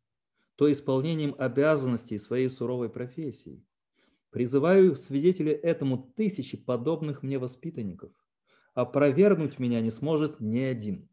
[0.57, 3.65] то исполнением обязанностей своей суровой профессии.
[4.33, 8.13] Призываю свидетели этому тысячи подобных мне воспитанников.
[8.73, 11.11] Опровергнуть меня не сможет ни один.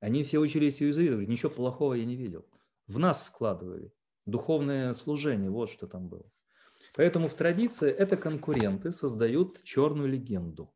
[0.00, 2.46] Они все учились у иезуитов, ничего плохого я не видел.
[2.86, 3.92] В нас вкладывали.
[4.24, 6.24] Духовное служение, вот что там было.
[6.96, 10.74] Поэтому в традиции это конкуренты создают черную легенду.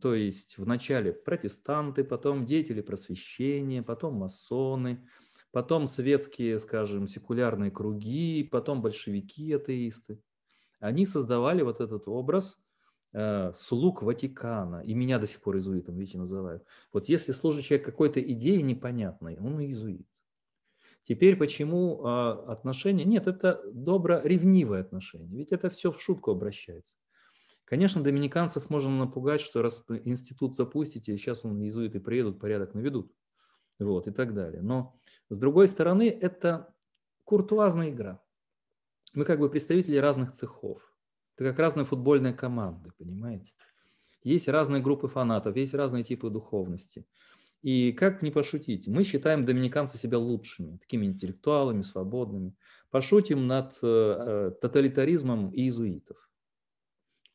[0.00, 5.06] То есть вначале протестанты, потом деятели просвещения, потом масоны,
[5.54, 10.20] потом светские, скажем, секулярные круги, потом большевики, атеисты.
[10.80, 12.64] Они создавали вот этот образ
[13.16, 16.64] Э, слуг Ватикана, и меня до сих пор иезуитом, видите, называют.
[16.92, 20.04] Вот если служит человек какой-то идеи непонятной, он иезуит.
[21.04, 23.04] Теперь почему а, отношения?
[23.04, 26.96] Нет, это добро-ревнивое отношение, ведь это все в шутку обращается.
[27.64, 33.12] Конечно, доминиканцев можно напугать, что раз институт запустите, сейчас он иезуиты приедут, порядок наведут,
[33.78, 34.62] вот, и так далее.
[34.62, 36.74] Но, с другой стороны, это
[37.24, 38.22] куртуазная игра.
[39.14, 40.82] Мы как бы представители разных цехов.
[41.36, 43.52] Это как разные футбольные команды, понимаете?
[44.22, 47.06] Есть разные группы фанатов, есть разные типы духовности.
[47.62, 48.88] И как не пошутить?
[48.88, 52.54] Мы считаем доминиканцы себя лучшими, такими интеллектуалами, свободными.
[52.90, 56.28] Пошутим над э, э, тоталитаризмом иезуитов.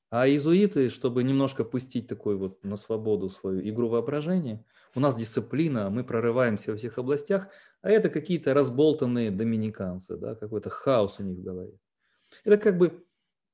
[0.10, 4.66] А иезуиты, чтобы немножко пустить такой вот на свободу свою игру воображения,
[4.96, 7.48] у нас дисциплина, мы прорываемся во всех областях,
[7.82, 11.78] а это какие-то разболтанные доминиканцы, да, какой-то хаос у них в голове.
[12.44, 13.06] Это как бы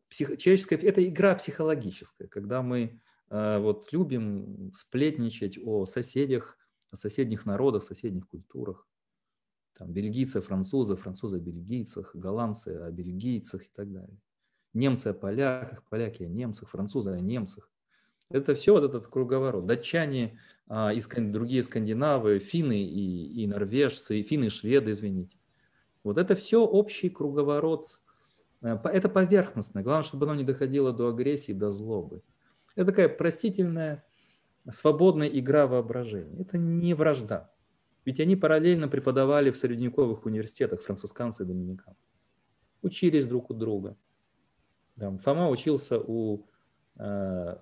[0.10, 6.58] псих, человеческая, это игра психологическая, когда мы э, вот любим сплетничать о соседях,
[6.92, 8.88] о соседних народах, соседних культурах.
[9.78, 14.18] Там бельгийцы, французы, французы о бельгийцах, голландцы о бельгийцах и так далее.
[14.76, 17.68] Немцы о поляках, поляки о немцах, французы о немцах.
[18.30, 19.66] Это все вот этот круговорот.
[19.66, 25.38] Датчане, а, и другие скандинавы, финны и, и норвежцы, и финны и шведы, извините.
[26.04, 28.00] Вот это все общий круговорот
[28.66, 29.84] Э, это поверхностно.
[29.84, 32.24] Главное, чтобы оно не доходило до агрессии, до злобы.
[32.76, 34.04] Это такая простительная,
[34.70, 36.42] свободная игра воображения.
[36.42, 37.52] Это не вражда.
[38.04, 42.10] Ведь они параллельно преподавали в средневековых университетах францисканцы и доминиканцы.
[42.82, 43.98] Учились друг у друга.
[45.00, 46.46] Там, Фома учился у...
[46.98, 47.58] Э,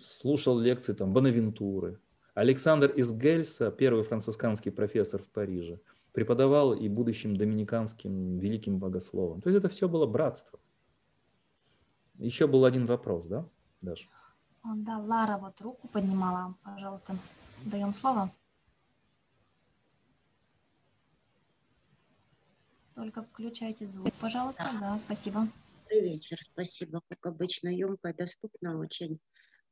[0.00, 2.00] слушал лекции там, Бонавентуры.
[2.34, 5.80] Александр из Гельса, первый францисканский профессор в Париже–
[6.16, 9.42] преподавал и будущим доминиканским великим богословом.
[9.42, 10.58] То есть это все было братство.
[12.14, 13.46] Еще был один вопрос, да,
[13.82, 14.08] Даша?
[14.64, 16.54] Да, Лара вот руку поднимала.
[16.62, 17.18] Пожалуйста,
[17.66, 18.30] даем слово.
[22.94, 24.70] Только включайте звук, пожалуйста.
[24.80, 25.46] Да, спасибо.
[25.88, 27.00] Добрый вечер, спасибо.
[27.08, 29.18] Как обычно, емко и доступно очень.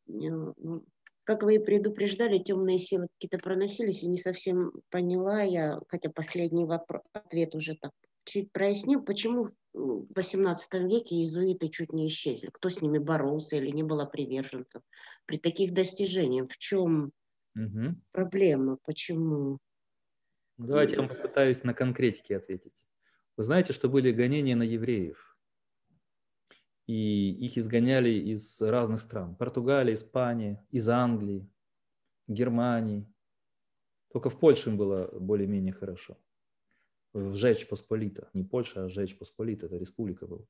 [0.06, 0.12] Э,
[0.56, 0.84] ну,
[1.24, 6.66] как вы и предупреждали, темные силы какие-то проносились, и не совсем поняла я, хотя последний
[6.66, 7.92] вопрос, ответ уже так
[8.24, 10.56] чуть прояснил, почему в XVIII
[10.88, 14.82] веке иезуиты чуть не исчезли, кто с ними боролся или не было приверженцев.
[15.26, 17.12] При таких достижениях в чем
[17.56, 17.96] угу.
[18.12, 19.58] проблема, почему?
[20.58, 22.86] Ну, давайте я вам попытаюсь на конкретике ответить.
[23.36, 25.33] Вы знаете, что были гонения на евреев.
[26.86, 29.36] И их изгоняли из разных стран.
[29.36, 31.48] Португалия, Испания, из Англии,
[32.28, 33.06] Германии.
[34.12, 36.18] Только в Польше им было более-менее хорошо.
[37.12, 38.28] В Жечь Посполита.
[38.34, 39.66] Не Польша, а Жечь Посполита.
[39.66, 40.44] Это республика была.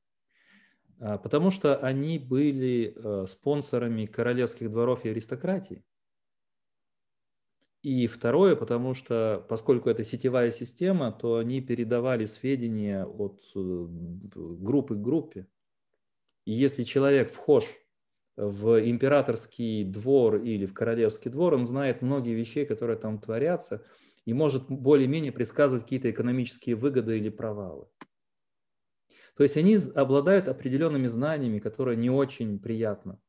[0.99, 5.85] А, потому что они были э, спонсорами королевских дворов и аристократии.
[7.83, 14.95] И второе, потому что, поскольку это сетевая система, то они передавали сведения от э, группы
[14.95, 15.47] к группе.
[16.45, 17.65] Если человек вхож
[18.37, 23.85] в императорский двор или в королевский двор, он знает многие вещи, которые там творятся,
[24.25, 27.87] и может более-менее предсказывать какие-то экономические выгоды или провалы.
[29.37, 33.21] То есть они обладают определенными знаниями, которые не очень приятно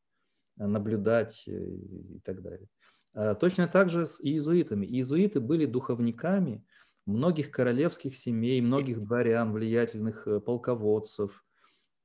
[0.56, 2.70] наблюдать э, и так далее.
[3.14, 4.86] А, точно так же с иезуитами.
[4.86, 6.64] Иезуиты были духовниками
[7.06, 11.44] многих королевских семей, многих дворян, влиятельных э, полководцев,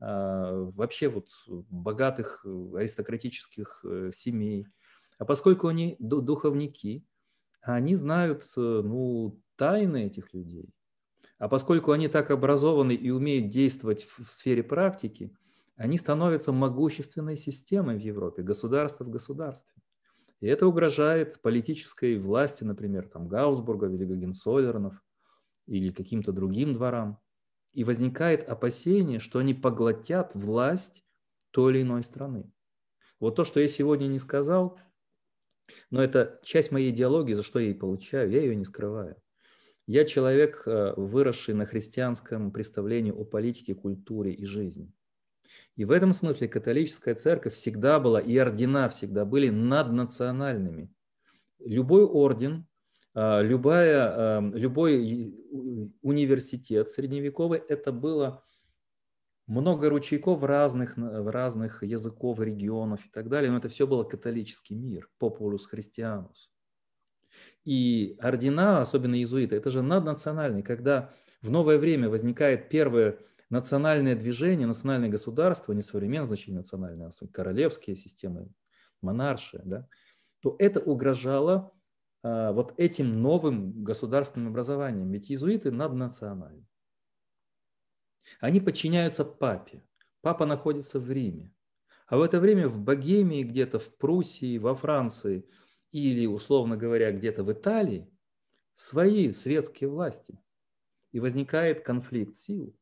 [0.01, 4.67] вообще вот богатых э, аристократических э, семей.
[5.19, 7.05] А поскольку они духовники,
[7.61, 10.73] они знают ну, тайны этих людей.
[11.39, 15.35] А поскольку они так образованы и умеют действовать в сфере практики,
[15.77, 19.83] они становятся могущественной системой в Европе, государство в государстве.
[20.41, 25.03] И это угрожает политической власти, например, там Гаусбурга или Гагенцоллернов
[25.67, 27.19] или каким-то другим дворам.
[27.73, 31.05] И возникает опасение, что они поглотят власть
[31.51, 32.51] той или иной страны.
[33.21, 34.79] Вот то, что я сегодня не сказал,
[35.91, 39.17] но это часть моей идеологии, за что я и получаю, я ее не скрываю.
[39.87, 44.93] Я человек, э, выросший на христианском представлении о политике, культуре и жизни.
[45.77, 50.93] И в этом смысле католическая церковь всегда была, и ордена всегда были наднациональными.
[51.59, 52.67] Любой орден,
[53.15, 55.35] любая, а, любой
[56.03, 58.45] университет средневековый– это было
[59.47, 65.11] много ручейков разных, разных языков, регионов и так далее, но это все было католический мир,
[65.19, 66.51] популус христианус.
[67.65, 70.63] И ордена, особенно иезуиты, это же наднациональные.
[70.63, 73.19] Когда в новое время возникает первое
[73.51, 78.49] национальное движение, национальное государство, не современное значение национальное, а королевские системы,
[79.03, 79.89] монаршие, да,
[80.41, 81.73] то это угрожало
[82.23, 85.11] вот этим новым государственным образованием.
[85.11, 86.67] Ведь иезуиты наднациональны.
[88.41, 89.83] Они подчиняются папе.
[90.21, 91.53] Папа находится в Риме.
[92.07, 95.49] А в это время в Богемии, где-то в Пруссии, во Франции
[95.91, 98.11] или, условно говоря, где-то в Италии
[98.75, 100.39] свои светские власти.
[101.13, 102.77] И возникает конфликт сил.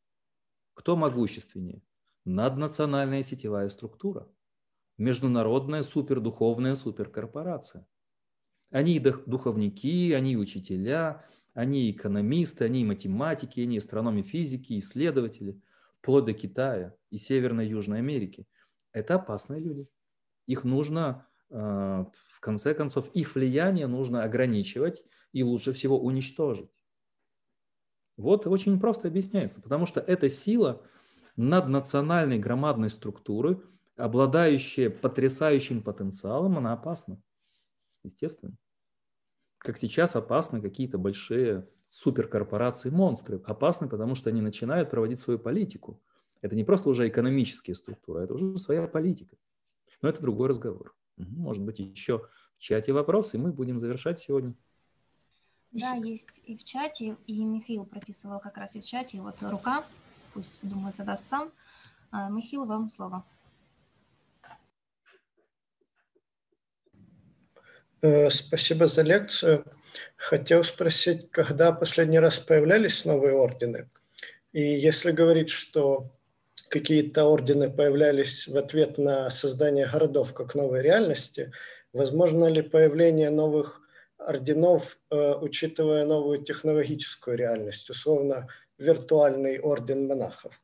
[0.75, 1.83] Кто могущественнее?
[2.25, 4.28] Наднациональная сетевая структура.
[4.99, 7.86] Международная супердуховная суперкорпорация.
[8.70, 11.24] Они и духовники, они и учителя,
[11.55, 15.60] они и экономисты, они и математики, они и астрономы физики, исследователи,
[16.00, 18.47] вплоть до Китая и Северной и Южной Америки.
[18.92, 19.88] Это опасные люди.
[20.47, 26.70] Их нужно, а, в конце концов, их влияние нужно ограничивать и лучше всего уничтожить.
[28.16, 30.82] Вот очень просто объясняется, потому что эта сила
[31.36, 33.62] наднациональной громадной структуры,
[33.97, 37.22] обладающая потрясающим потенциалом, она опасна.
[38.08, 38.54] Естественно.
[39.58, 43.40] Как сейчас опасны какие-то большие суперкорпорации, монстры.
[43.44, 46.00] Опасны, потому что они начинают проводить свою политику.
[46.40, 49.36] Это не просто уже экономические структуры, это уже своя политика.
[50.02, 50.94] Но это другой разговор.
[51.16, 52.18] Может быть, еще
[52.56, 54.54] в чате вопросы, и мы будем завершать сегодня.
[55.72, 59.18] Да, есть и в чате, и Михаил прописывал как раз и в чате.
[59.18, 59.84] И вот рука,
[60.32, 61.50] пусть, думаю, задаст сам.
[62.10, 63.24] А, Михаил, вам слово.
[68.30, 69.64] Спасибо за лекцию.
[70.16, 73.88] Хотел спросить, когда последний раз появлялись новые ордены?
[74.52, 76.10] И если говорить, что
[76.68, 81.52] какие-то ордены появлялись в ответ на создание городов как новой реальности,
[81.92, 83.80] возможно ли появление новых
[84.18, 90.60] орденов, э, учитывая новую технологическую реальность, условно виртуальный орден монахов.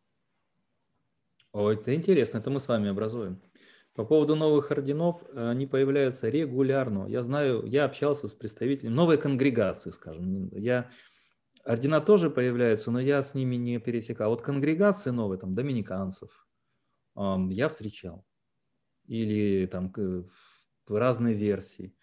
[1.53, 3.41] О, это интересно, это мы с вами образуем.
[3.95, 7.07] По поводу новых орденов, э, они появляются регулярно.
[7.07, 10.49] Я знаю, я общался с представителями новой конгрегации, скажем.
[10.53, 10.91] Я,
[11.65, 14.31] ордена тоже появляются, но я с ними не пересекал.
[14.31, 16.47] Вот конгрегации новые, там, доминиканцев,
[17.17, 18.27] я встречал.
[19.07, 19.93] Или там
[20.89, 21.95] разные версии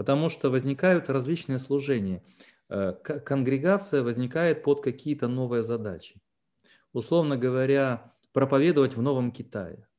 [0.00, 2.24] потому что возникают различные служения.
[2.70, 6.22] Э, конгрегация возникает под какие-то новые задачи.
[6.94, 9.89] Условно говоря, проповедовать в Новом Китае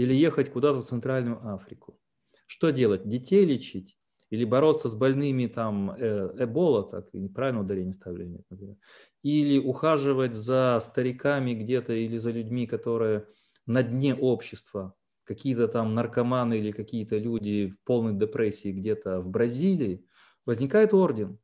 [0.00, 2.00] или ехать куда-то в Центральную Африку.
[2.46, 3.06] Что делать?
[3.06, 3.98] Детей лечить
[4.30, 8.78] или бороться с больными там э, эбола, так неправильно ударение ставили, нет,
[9.22, 13.26] или ухаживать за стариками где-то или за людьми, которые
[13.66, 20.06] на дне общества, какие-то там наркоманы или какие-то люди в полной депрессии где-то в Бразилии,
[20.46, 21.38] возникает орден.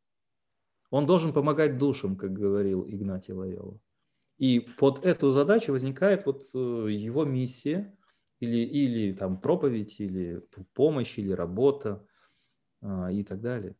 [0.90, 3.78] Он должен помогать душам, как говорил Игнатий Лайола.
[4.38, 6.58] И под эту задачу возникает вот э,
[6.90, 7.92] его миссия
[8.40, 10.42] или, или там проповедь, или
[10.74, 12.06] помощь, или работа
[12.82, 13.76] а, и так далее.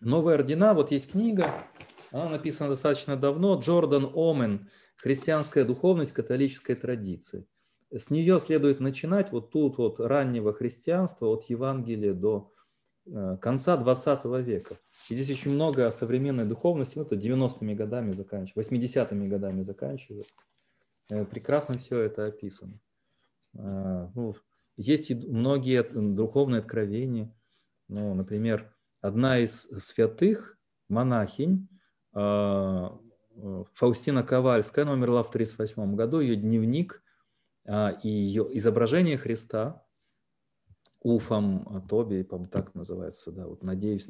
[0.00, 1.66] Новые ордена, вот есть книга,
[2.10, 7.46] она написана достаточно давно, Джордан Омен «Христианская духовность католической традиции».
[7.90, 12.52] С нее следует начинать вот тут вот раннего христианства, от Евангелия до
[13.06, 14.74] э, конца 20 века.
[15.08, 20.32] И здесь очень много современной духовности, вот это 90-ми годами заканчивается, 80-ми годами заканчивается.
[21.08, 22.78] Прекрасно все это описано.
[23.54, 24.34] Э, ну,
[24.76, 27.34] есть многие духовные откровения.
[27.88, 31.68] Ну, например, одна из святых, монахинь,
[33.74, 37.02] Фаустина Ковальская, она умерла в 1938 году, ее дневник
[37.66, 39.84] а, и ее изображение Христа,
[41.00, 44.08] Уфом, Тоби, по так называется, да, вот надеюсь.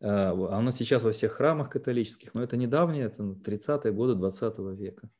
[0.00, 5.10] А, оно сейчас во всех храмах католических, но это недавнее, это 30-е годы 20 века.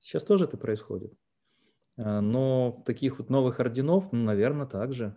[0.00, 1.12] Сейчас тоже это происходит.
[1.96, 5.16] А, но таких вот новых орденов, ну, наверное, также.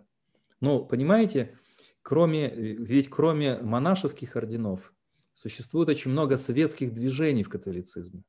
[0.60, 1.58] Но, понимаете,
[2.02, 4.92] кроме, ведь кроме монашеских орденов
[5.34, 8.24] существует очень много светских движений в католицизме.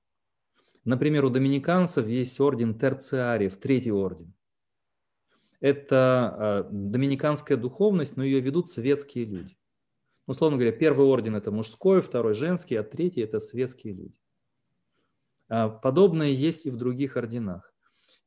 [0.86, 4.34] Например, у доминиканцев есть орден терциариев, третий орден.
[5.60, 9.58] Это э, доминиканская духовность, но ее ведут светские люди.
[10.26, 14.16] Условно говоря, первый орден– это мужской, второй– женский, а третий– это светские люди.
[15.50, 17.69] А подобное есть и в других орденах.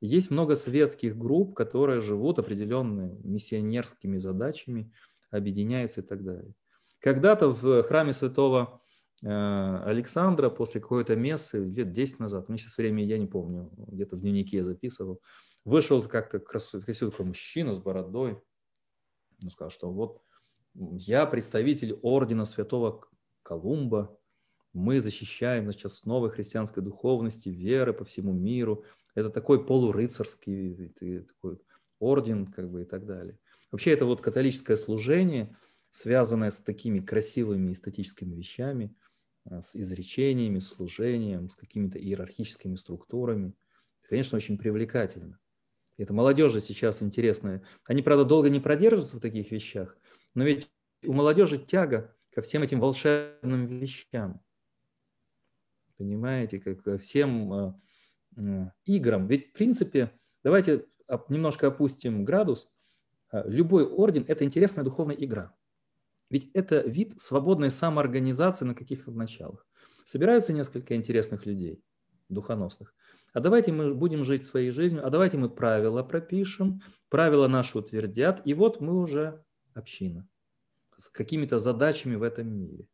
[0.05, 4.92] Есть много светских групп, которые живут определенными миссионерскими задачами,
[5.31, 6.52] объединяются и так далее.
[7.00, 8.82] Когда-то в храме святого
[9.22, 14.16] Э, Александра после какой-то мессы лет 10 назад, мне сейчас время я не помню, где-то
[14.16, 15.20] в дневнике я записывал,
[15.64, 18.42] вышел как-то красивый, красивый мужчина с бородой,
[19.42, 20.22] он сказал, что вот
[20.74, 23.06] я представитель ордена святого
[23.44, 24.18] Колумба,
[24.73, 28.84] мы защищаем значит, основы христианской духовности, веры по всему миру.
[29.15, 30.89] Это такой полурыцарский
[31.20, 31.59] такой
[31.99, 33.39] орден, как бы и так далее.
[33.70, 35.55] Вообще это вот католическое служение,
[35.91, 38.94] связанное с такими красивыми эстетическими вещами–
[39.51, 43.55] Э, с изречениями, служением, с какими-то иерархическими структурами.
[44.09, 45.39] Конечно, очень привлекательно.
[45.99, 47.62] Это молодежи сейчас интересно.
[47.86, 49.97] Они, правда, долго не продержатся в таких вещах,
[50.34, 50.70] но ведь
[51.05, 54.41] у молодежи тяга ко всем этим волшебным вещам.
[56.02, 57.74] Понимаете, как ко всем э,
[58.39, 59.28] э, играм.
[59.28, 60.10] Ведь, в принципе,
[60.42, 60.86] давайте
[61.28, 62.72] немножко опустим градус.
[63.32, 65.55] Любой орден– это интересная духовная игра.
[66.28, 69.64] Ведь это вид свободной самоорганизации на каких-то началах.
[70.05, 71.84] Собираются несколько интересных людей,
[72.28, 72.97] духоносных.
[73.32, 78.42] А давайте мы будем жить своей жизнью, а давайте мы правила пропишем, правила наши утвердят,
[78.44, 80.28] и вот мы уже община
[80.97, 82.89] с какими-то задачами в этом мире.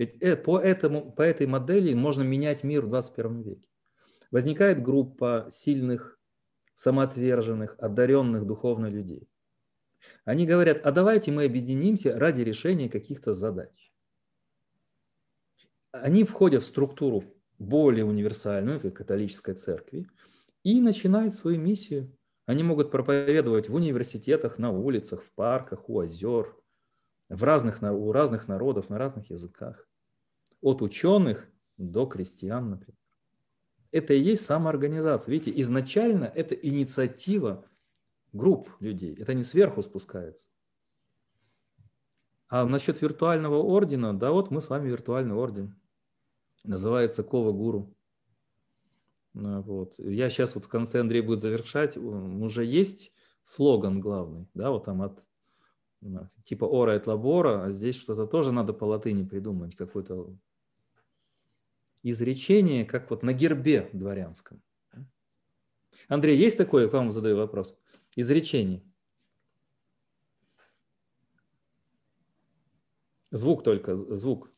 [0.00, 3.68] Ведь э, по, этому, по этой модели можно менять мир в 21 веке.
[4.30, 6.18] Возникает группа сильных,
[6.72, 9.28] самоотверженных, одаренных духовно людей.
[10.24, 13.92] Они говорят, а давайте мы объединимся ради решения каких-то задач.
[15.92, 17.22] Они входят в структуру
[17.58, 20.06] более универсальную, как католической церкви,
[20.62, 22.10] и начинают свою миссию.
[22.46, 26.56] Они могут проповедовать в университетах, на улицах, в парках, у озер,
[27.28, 29.89] в разных, у разных народов, на разных языках.
[30.62, 32.96] От ученых до крестьян, например.
[33.92, 35.32] Это и есть самоорганизация.
[35.32, 37.64] Видите, изначально это инициатива
[38.32, 39.14] групп людей.
[39.14, 40.48] Это не сверху спускается.
[42.48, 45.74] А насчет виртуального ордена, да вот мы с вами виртуальный орден.
[46.64, 47.94] Называется Кова Гуру.
[49.32, 49.98] Ну, вот.
[49.98, 51.96] Я сейчас вот в конце Андрей будет завершать.
[51.96, 55.24] Уже есть слоган главный, да, вот там от
[56.44, 60.34] типа ора et labora, а здесь что-то тоже надо по латыни придумать, какое-то
[62.02, 64.62] изречение, как вот на гербе дворянском.
[66.08, 66.88] Андрей, есть такое?
[66.88, 67.78] К вам задаю вопрос
[68.16, 68.84] изречений.
[73.30, 74.50] Звук только, звук.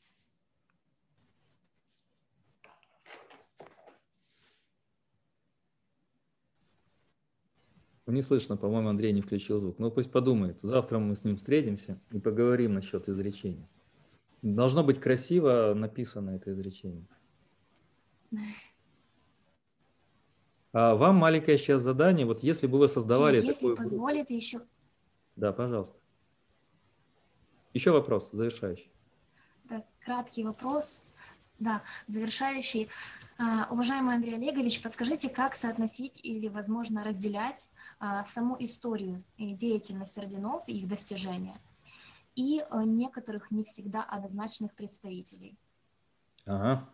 [8.06, 9.78] Не слышно, по-моему, Андрей не включил звук.
[9.78, 10.60] Но ну, пусть подумает.
[10.60, 13.68] Завтра мы с ним встретимся и поговорим насчет изречения.
[14.42, 17.06] Должно быть красиво написано это изречение.
[20.72, 22.24] А вам маленькое сейчас задание.
[22.26, 24.62] Вот если бы вы создавали если такую позволите еще...
[25.36, 25.98] Да, пожалуйста.
[27.74, 28.90] Еще вопрос завершающий.
[29.64, 31.00] Да, краткий вопрос.
[31.58, 32.88] Да, завершающий.
[33.38, 40.16] А, уважаемый Андрей Олегович, подскажите, как соотносить или, возможно, разделять а, саму историю и деятельность
[40.18, 41.60] орденов, их достижения,
[42.34, 45.56] и а, некоторых не всегда однозначных представителей?
[46.46, 46.88] Ага.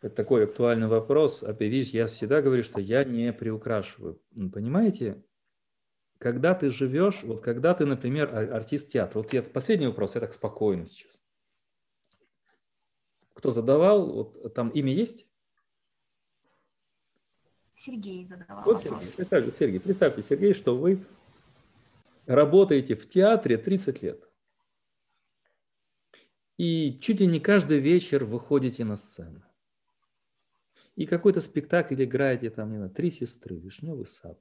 [0.00, 1.42] Это такой актуальный вопрос.
[1.42, 4.20] А видишь, я всегда говорю, что я не приукрашиваю.
[4.52, 5.22] Понимаете,
[6.18, 10.32] когда ты живешь, вот когда ты, например, артист театра, вот я, последний вопрос, я так
[10.32, 11.22] спокойно сейчас.
[13.34, 15.26] Кто задавал, вот там имя есть?
[17.74, 21.02] Сергей задавал вот, Сергей, представьте, Сергей, представьте, Сергей, что вы
[22.26, 24.28] работаете в театре 30 лет.
[26.58, 29.42] И чуть ли не каждый вечер выходите на сцену.
[31.00, 34.38] И какой-то спектакль играете, там, не знаю, «Три сестры», «Вишневый сад».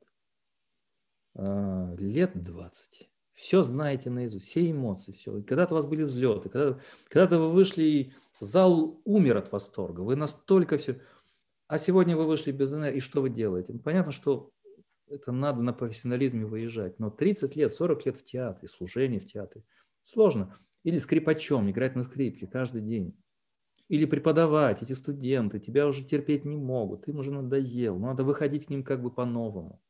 [1.34, 3.10] А, лет 20.
[3.32, 5.42] Все знаете наизусть, все эмоции, все.
[5.44, 10.02] Когда-то у вас были взлеты, когда-то, когда вы вышли, и зал умер от восторга.
[10.02, 11.00] Вы настолько все...
[11.68, 13.72] А сегодня вы вышли без энергии, и что вы делаете?
[13.72, 14.52] Ну, понятно, что
[15.08, 17.00] это надо на профессионализме выезжать.
[17.00, 19.64] Но 30 лет, 40 лет в театре, служение в театре.
[20.04, 20.58] Сложно.
[20.84, 23.18] Или скрипачом, играть на скрипке каждый день.
[23.90, 28.69] Или преподавать, эти студенты тебя уже терпеть не могут, им уже надоел, надо выходить к
[28.69, 29.82] ним как бы по-новому.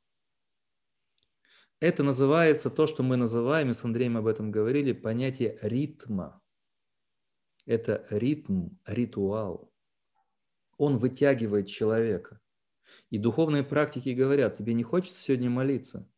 [1.82, 6.42] Это называется то, что мы называем, и с Андреем об этом говорили, понятие ритма.
[7.66, 9.72] Это ритм, ритуал.
[10.78, 12.40] Он вытягивает человека.
[13.10, 16.10] И духовные практики говорят, тебе не хочется сегодня молиться,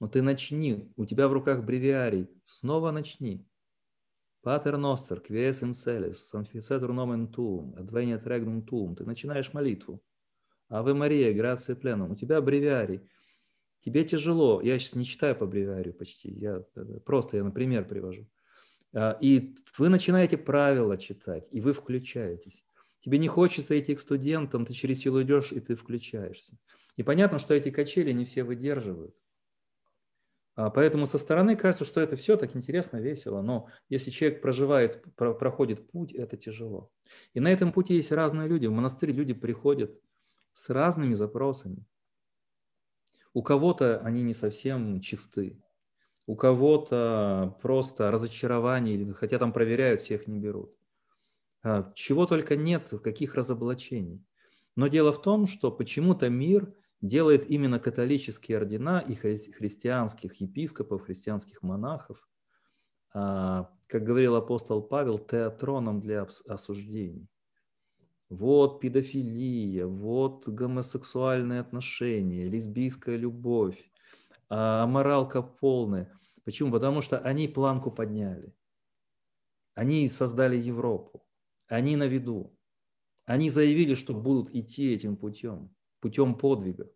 [0.00, 3.46] но ты начни, у тебя в руках бревиарий, снова начни.
[4.44, 8.94] Патер Ностер, Квиес Инцелес, Санфицетур Номен Тум, Адвениат Регнум Тум.
[8.94, 10.02] Ты начинаешь молитву.
[10.70, 12.10] Аве Мария, Грация Пленум.
[12.10, 13.00] У тебя бревиарий.
[13.80, 14.60] Тебе тяжело.
[14.60, 16.30] Я сейчас не читаю по бревиарию почти.
[16.30, 16.62] Я
[17.06, 18.28] просто, я, например, привожу.
[18.92, 22.66] А, и вы начинаете правила читать, и вы включаетесь.
[23.00, 26.58] Тебе не хочется идти к студентам, ты через силу идешь, и ты включаешься.
[26.96, 29.16] И понятно, что эти качели не все выдерживают.
[30.56, 35.02] А, поэтому со стороны кажется, что это все так интересно, весело, но если человек проживает,
[35.16, 36.90] проходит путь, это тяжело.
[37.32, 38.66] И на этом пути есть разные люди.
[38.66, 40.00] В монастырь люди приходят
[40.52, 41.84] с разными запросами.
[43.32, 45.60] У кого-то они не совсем чисты,
[46.26, 50.72] у кого-то просто разочарование, хотя там проверяют, всех не берут.
[51.64, 54.24] А, чего только нет, каких разоблачений.
[54.76, 56.72] Но дело в том, что почему-то мир
[57.06, 62.26] делает именно католические ордена и христианских епископов, христианских монахов,
[63.12, 67.28] а, как говорил апостол Павел, театроном для осуждений
[68.28, 73.90] вот педофилия, вот гомосексуальные отношения, лесбийская любовь,
[74.48, 76.12] а моралка полная.
[76.44, 76.72] Почему?
[76.72, 78.54] Потому что они планку подняли.
[79.74, 81.24] Они создали Европу.
[81.66, 82.56] Они на виду.
[83.24, 86.90] Они заявили, что будут идти этим путем, путем подвига.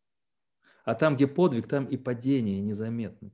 [0.89, 3.31] А там, где подвиг, там и падение незаметны.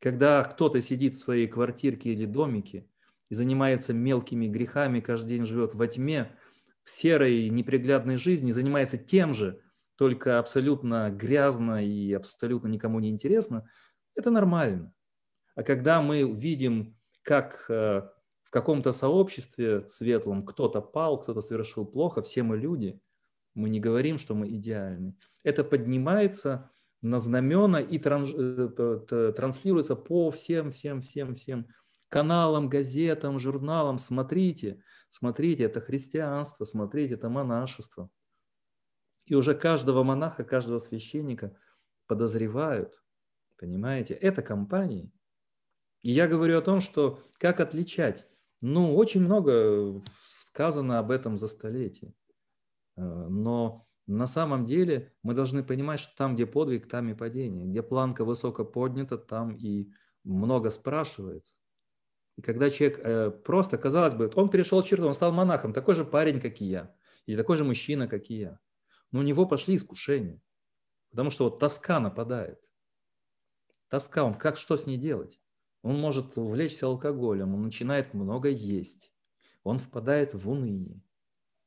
[0.00, 2.90] Когда кто-то сидит в своей квартирке или домике
[3.30, 6.36] и занимается мелкими грехами, каждый день живет во тьме,
[6.82, 9.62] в серой неприглядной жизни занимается тем же,
[9.96, 13.66] только абсолютно грязно и абсолютно никому не интересно,
[14.14, 14.92] это нормально.
[15.54, 18.02] А когда мы видим, как э,
[18.42, 23.00] в каком-то сообществе светлом кто-то пал, кто-то совершил плохо, все мы люди,
[23.54, 25.16] мы не говорим, что мы идеальны.
[25.44, 26.70] Это поднимается
[27.02, 31.68] на знамена и э, транслируется по всем, всем, всем, всем
[32.08, 33.98] каналам, газетам, журналам.
[33.98, 38.10] Смотрите, смотрите, это христианство, смотрите, это монашество.
[39.26, 41.56] И уже каждого монаха, каждого священника
[42.06, 43.02] подозревают,
[43.56, 45.12] понимаете, это компании.
[46.02, 48.26] И я говорю о том, что как отличать.
[48.62, 52.12] Ну, очень много сказано об этом за столетия.
[52.96, 57.66] Э, но на самом деле мы должны понимать, что там, где подвиг, там и падение.
[57.66, 59.92] Где планка высоко поднята, там и
[60.24, 61.54] много спрашивается.
[62.36, 66.04] И когда человек э, просто, казалось бы, он перешел черту, он стал монахом, такой же
[66.04, 66.94] парень, как и я,
[67.26, 68.58] или такой же мужчина, как и я.
[69.12, 70.40] Но у него пошли искушения,
[71.10, 72.58] потому что вот тоска нападает.
[73.88, 75.40] Тоска, он как что с ней делать?
[75.82, 79.12] Он может увлечься алкоголем, он начинает много есть,
[79.62, 81.02] он впадает в уныние.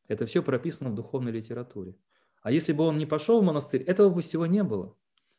[0.07, 1.95] Это все прописано в духовной литературе.
[2.43, 4.95] А если бы он не пошел в монастырь, этого бы всего не было.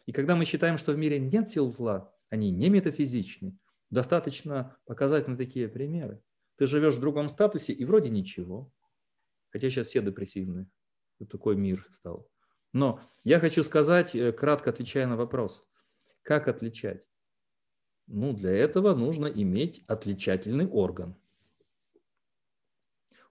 [0.06, 3.56] И когда мы считаем, что в мире нет сил зла, они не метафизичны,
[3.90, 6.22] Достаточно показать на такие примеры.
[6.56, 8.72] Ты живешь в другом статусе и вроде ничего.
[9.50, 10.68] Хотя сейчас все депрессивные.
[11.18, 12.28] Вот такой мир стал.
[12.72, 15.68] Но я хочу сказать, э, кратко отвечая на вопрос,
[16.22, 17.08] как отличать.
[18.08, 21.14] Ну, для этого нужно иметь отличательный орган.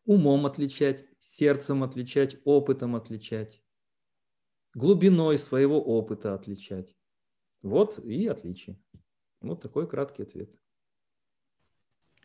[0.05, 3.61] Умом отличать, сердцем отличать, опытом отличать,
[4.73, 6.95] глубиной своего опыта отличать.
[7.61, 8.79] Вот и отличие.
[9.41, 10.51] Вот такой краткий ответ.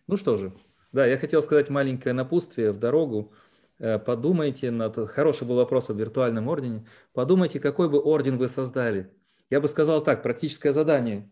[0.07, 0.57] Ну что же,
[0.93, 3.33] да, я хотел сказать маленькое напутствие в дорогу.
[3.79, 4.97] Э, подумайте над...
[5.11, 6.87] Хороший был вопрос о виртуальном ордене.
[7.13, 9.15] Подумайте, какой бы орден вы создали.
[9.51, 11.31] Я бы сказал так, практическое задание,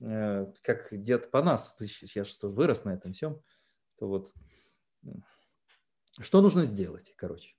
[0.00, 1.76] э, как дед по нас,
[2.14, 3.40] я что вырос на этом всем,
[3.98, 4.32] то вот
[6.20, 7.54] что нужно сделать, короче.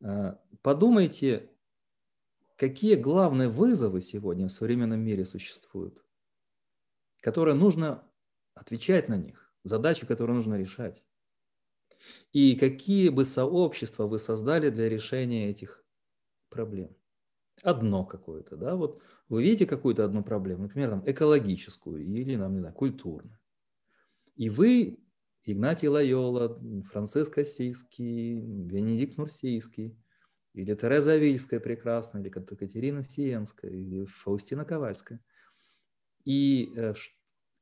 [0.00, 1.50] Э, подумайте,
[2.60, 6.04] какие главные вызовы сегодня в современном мире существуют,
[7.22, 8.06] которые нужно
[8.52, 11.02] отвечать на них, задачи, которые нужно решать.
[12.32, 15.82] И какие бы сообщества вы создали для решения этих
[16.50, 16.94] проблем?
[17.62, 22.58] Одно какое-то, да, вот вы видите какую-то одну проблему, например, там, экологическую или, нам, не
[22.58, 23.38] знаю, культурную.
[24.34, 24.98] И вы,
[25.44, 28.34] Игнатий Лайола, Франциск Осийский,
[28.66, 29.98] Венедикт Нурсийский,
[30.52, 35.20] или Тереза Вильская прекрасная, или Катерина Сиенская, или Фаустина Ковальская.
[36.24, 36.94] И э,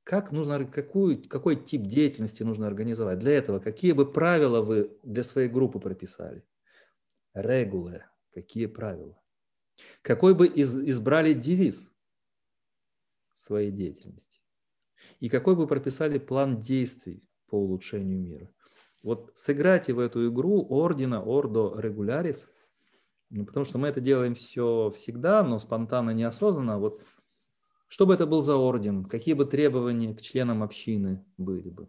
[0.04, 3.18] как нужно, какую, какой тип деятельности нужно организовать?
[3.18, 6.42] Для этого какие бы правила вы для своей группы прописали?
[7.34, 8.04] Регулы.
[8.32, 9.20] Какие правила?
[10.02, 11.92] Какой бы из, избрали девиз
[13.34, 14.40] своей деятельности?
[15.20, 18.54] И какой бы прописали план действий по улучшению мира?
[19.02, 22.50] Вот сыграйте в эту игру ордена Ордо Регулярис,
[23.30, 26.78] ну, потому что мы это делаем все всегда, но спонтанно, неосознанно.
[26.78, 27.04] Вот
[27.88, 29.04] что бы это был за орден?
[29.04, 31.88] Какие бы требования к членам общины были бы?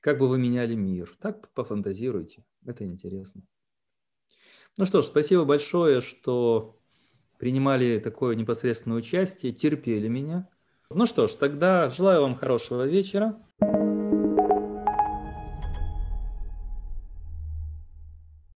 [0.00, 1.14] Как бы вы меняли мир?
[1.20, 2.44] Так пофантазируйте.
[2.64, 3.42] Это интересно.
[4.76, 6.78] Ну что ж, спасибо большое, что
[7.38, 10.48] принимали такое непосредственное участие, терпели меня.
[10.90, 13.42] Ну что ж, тогда желаю вам хорошего вечера.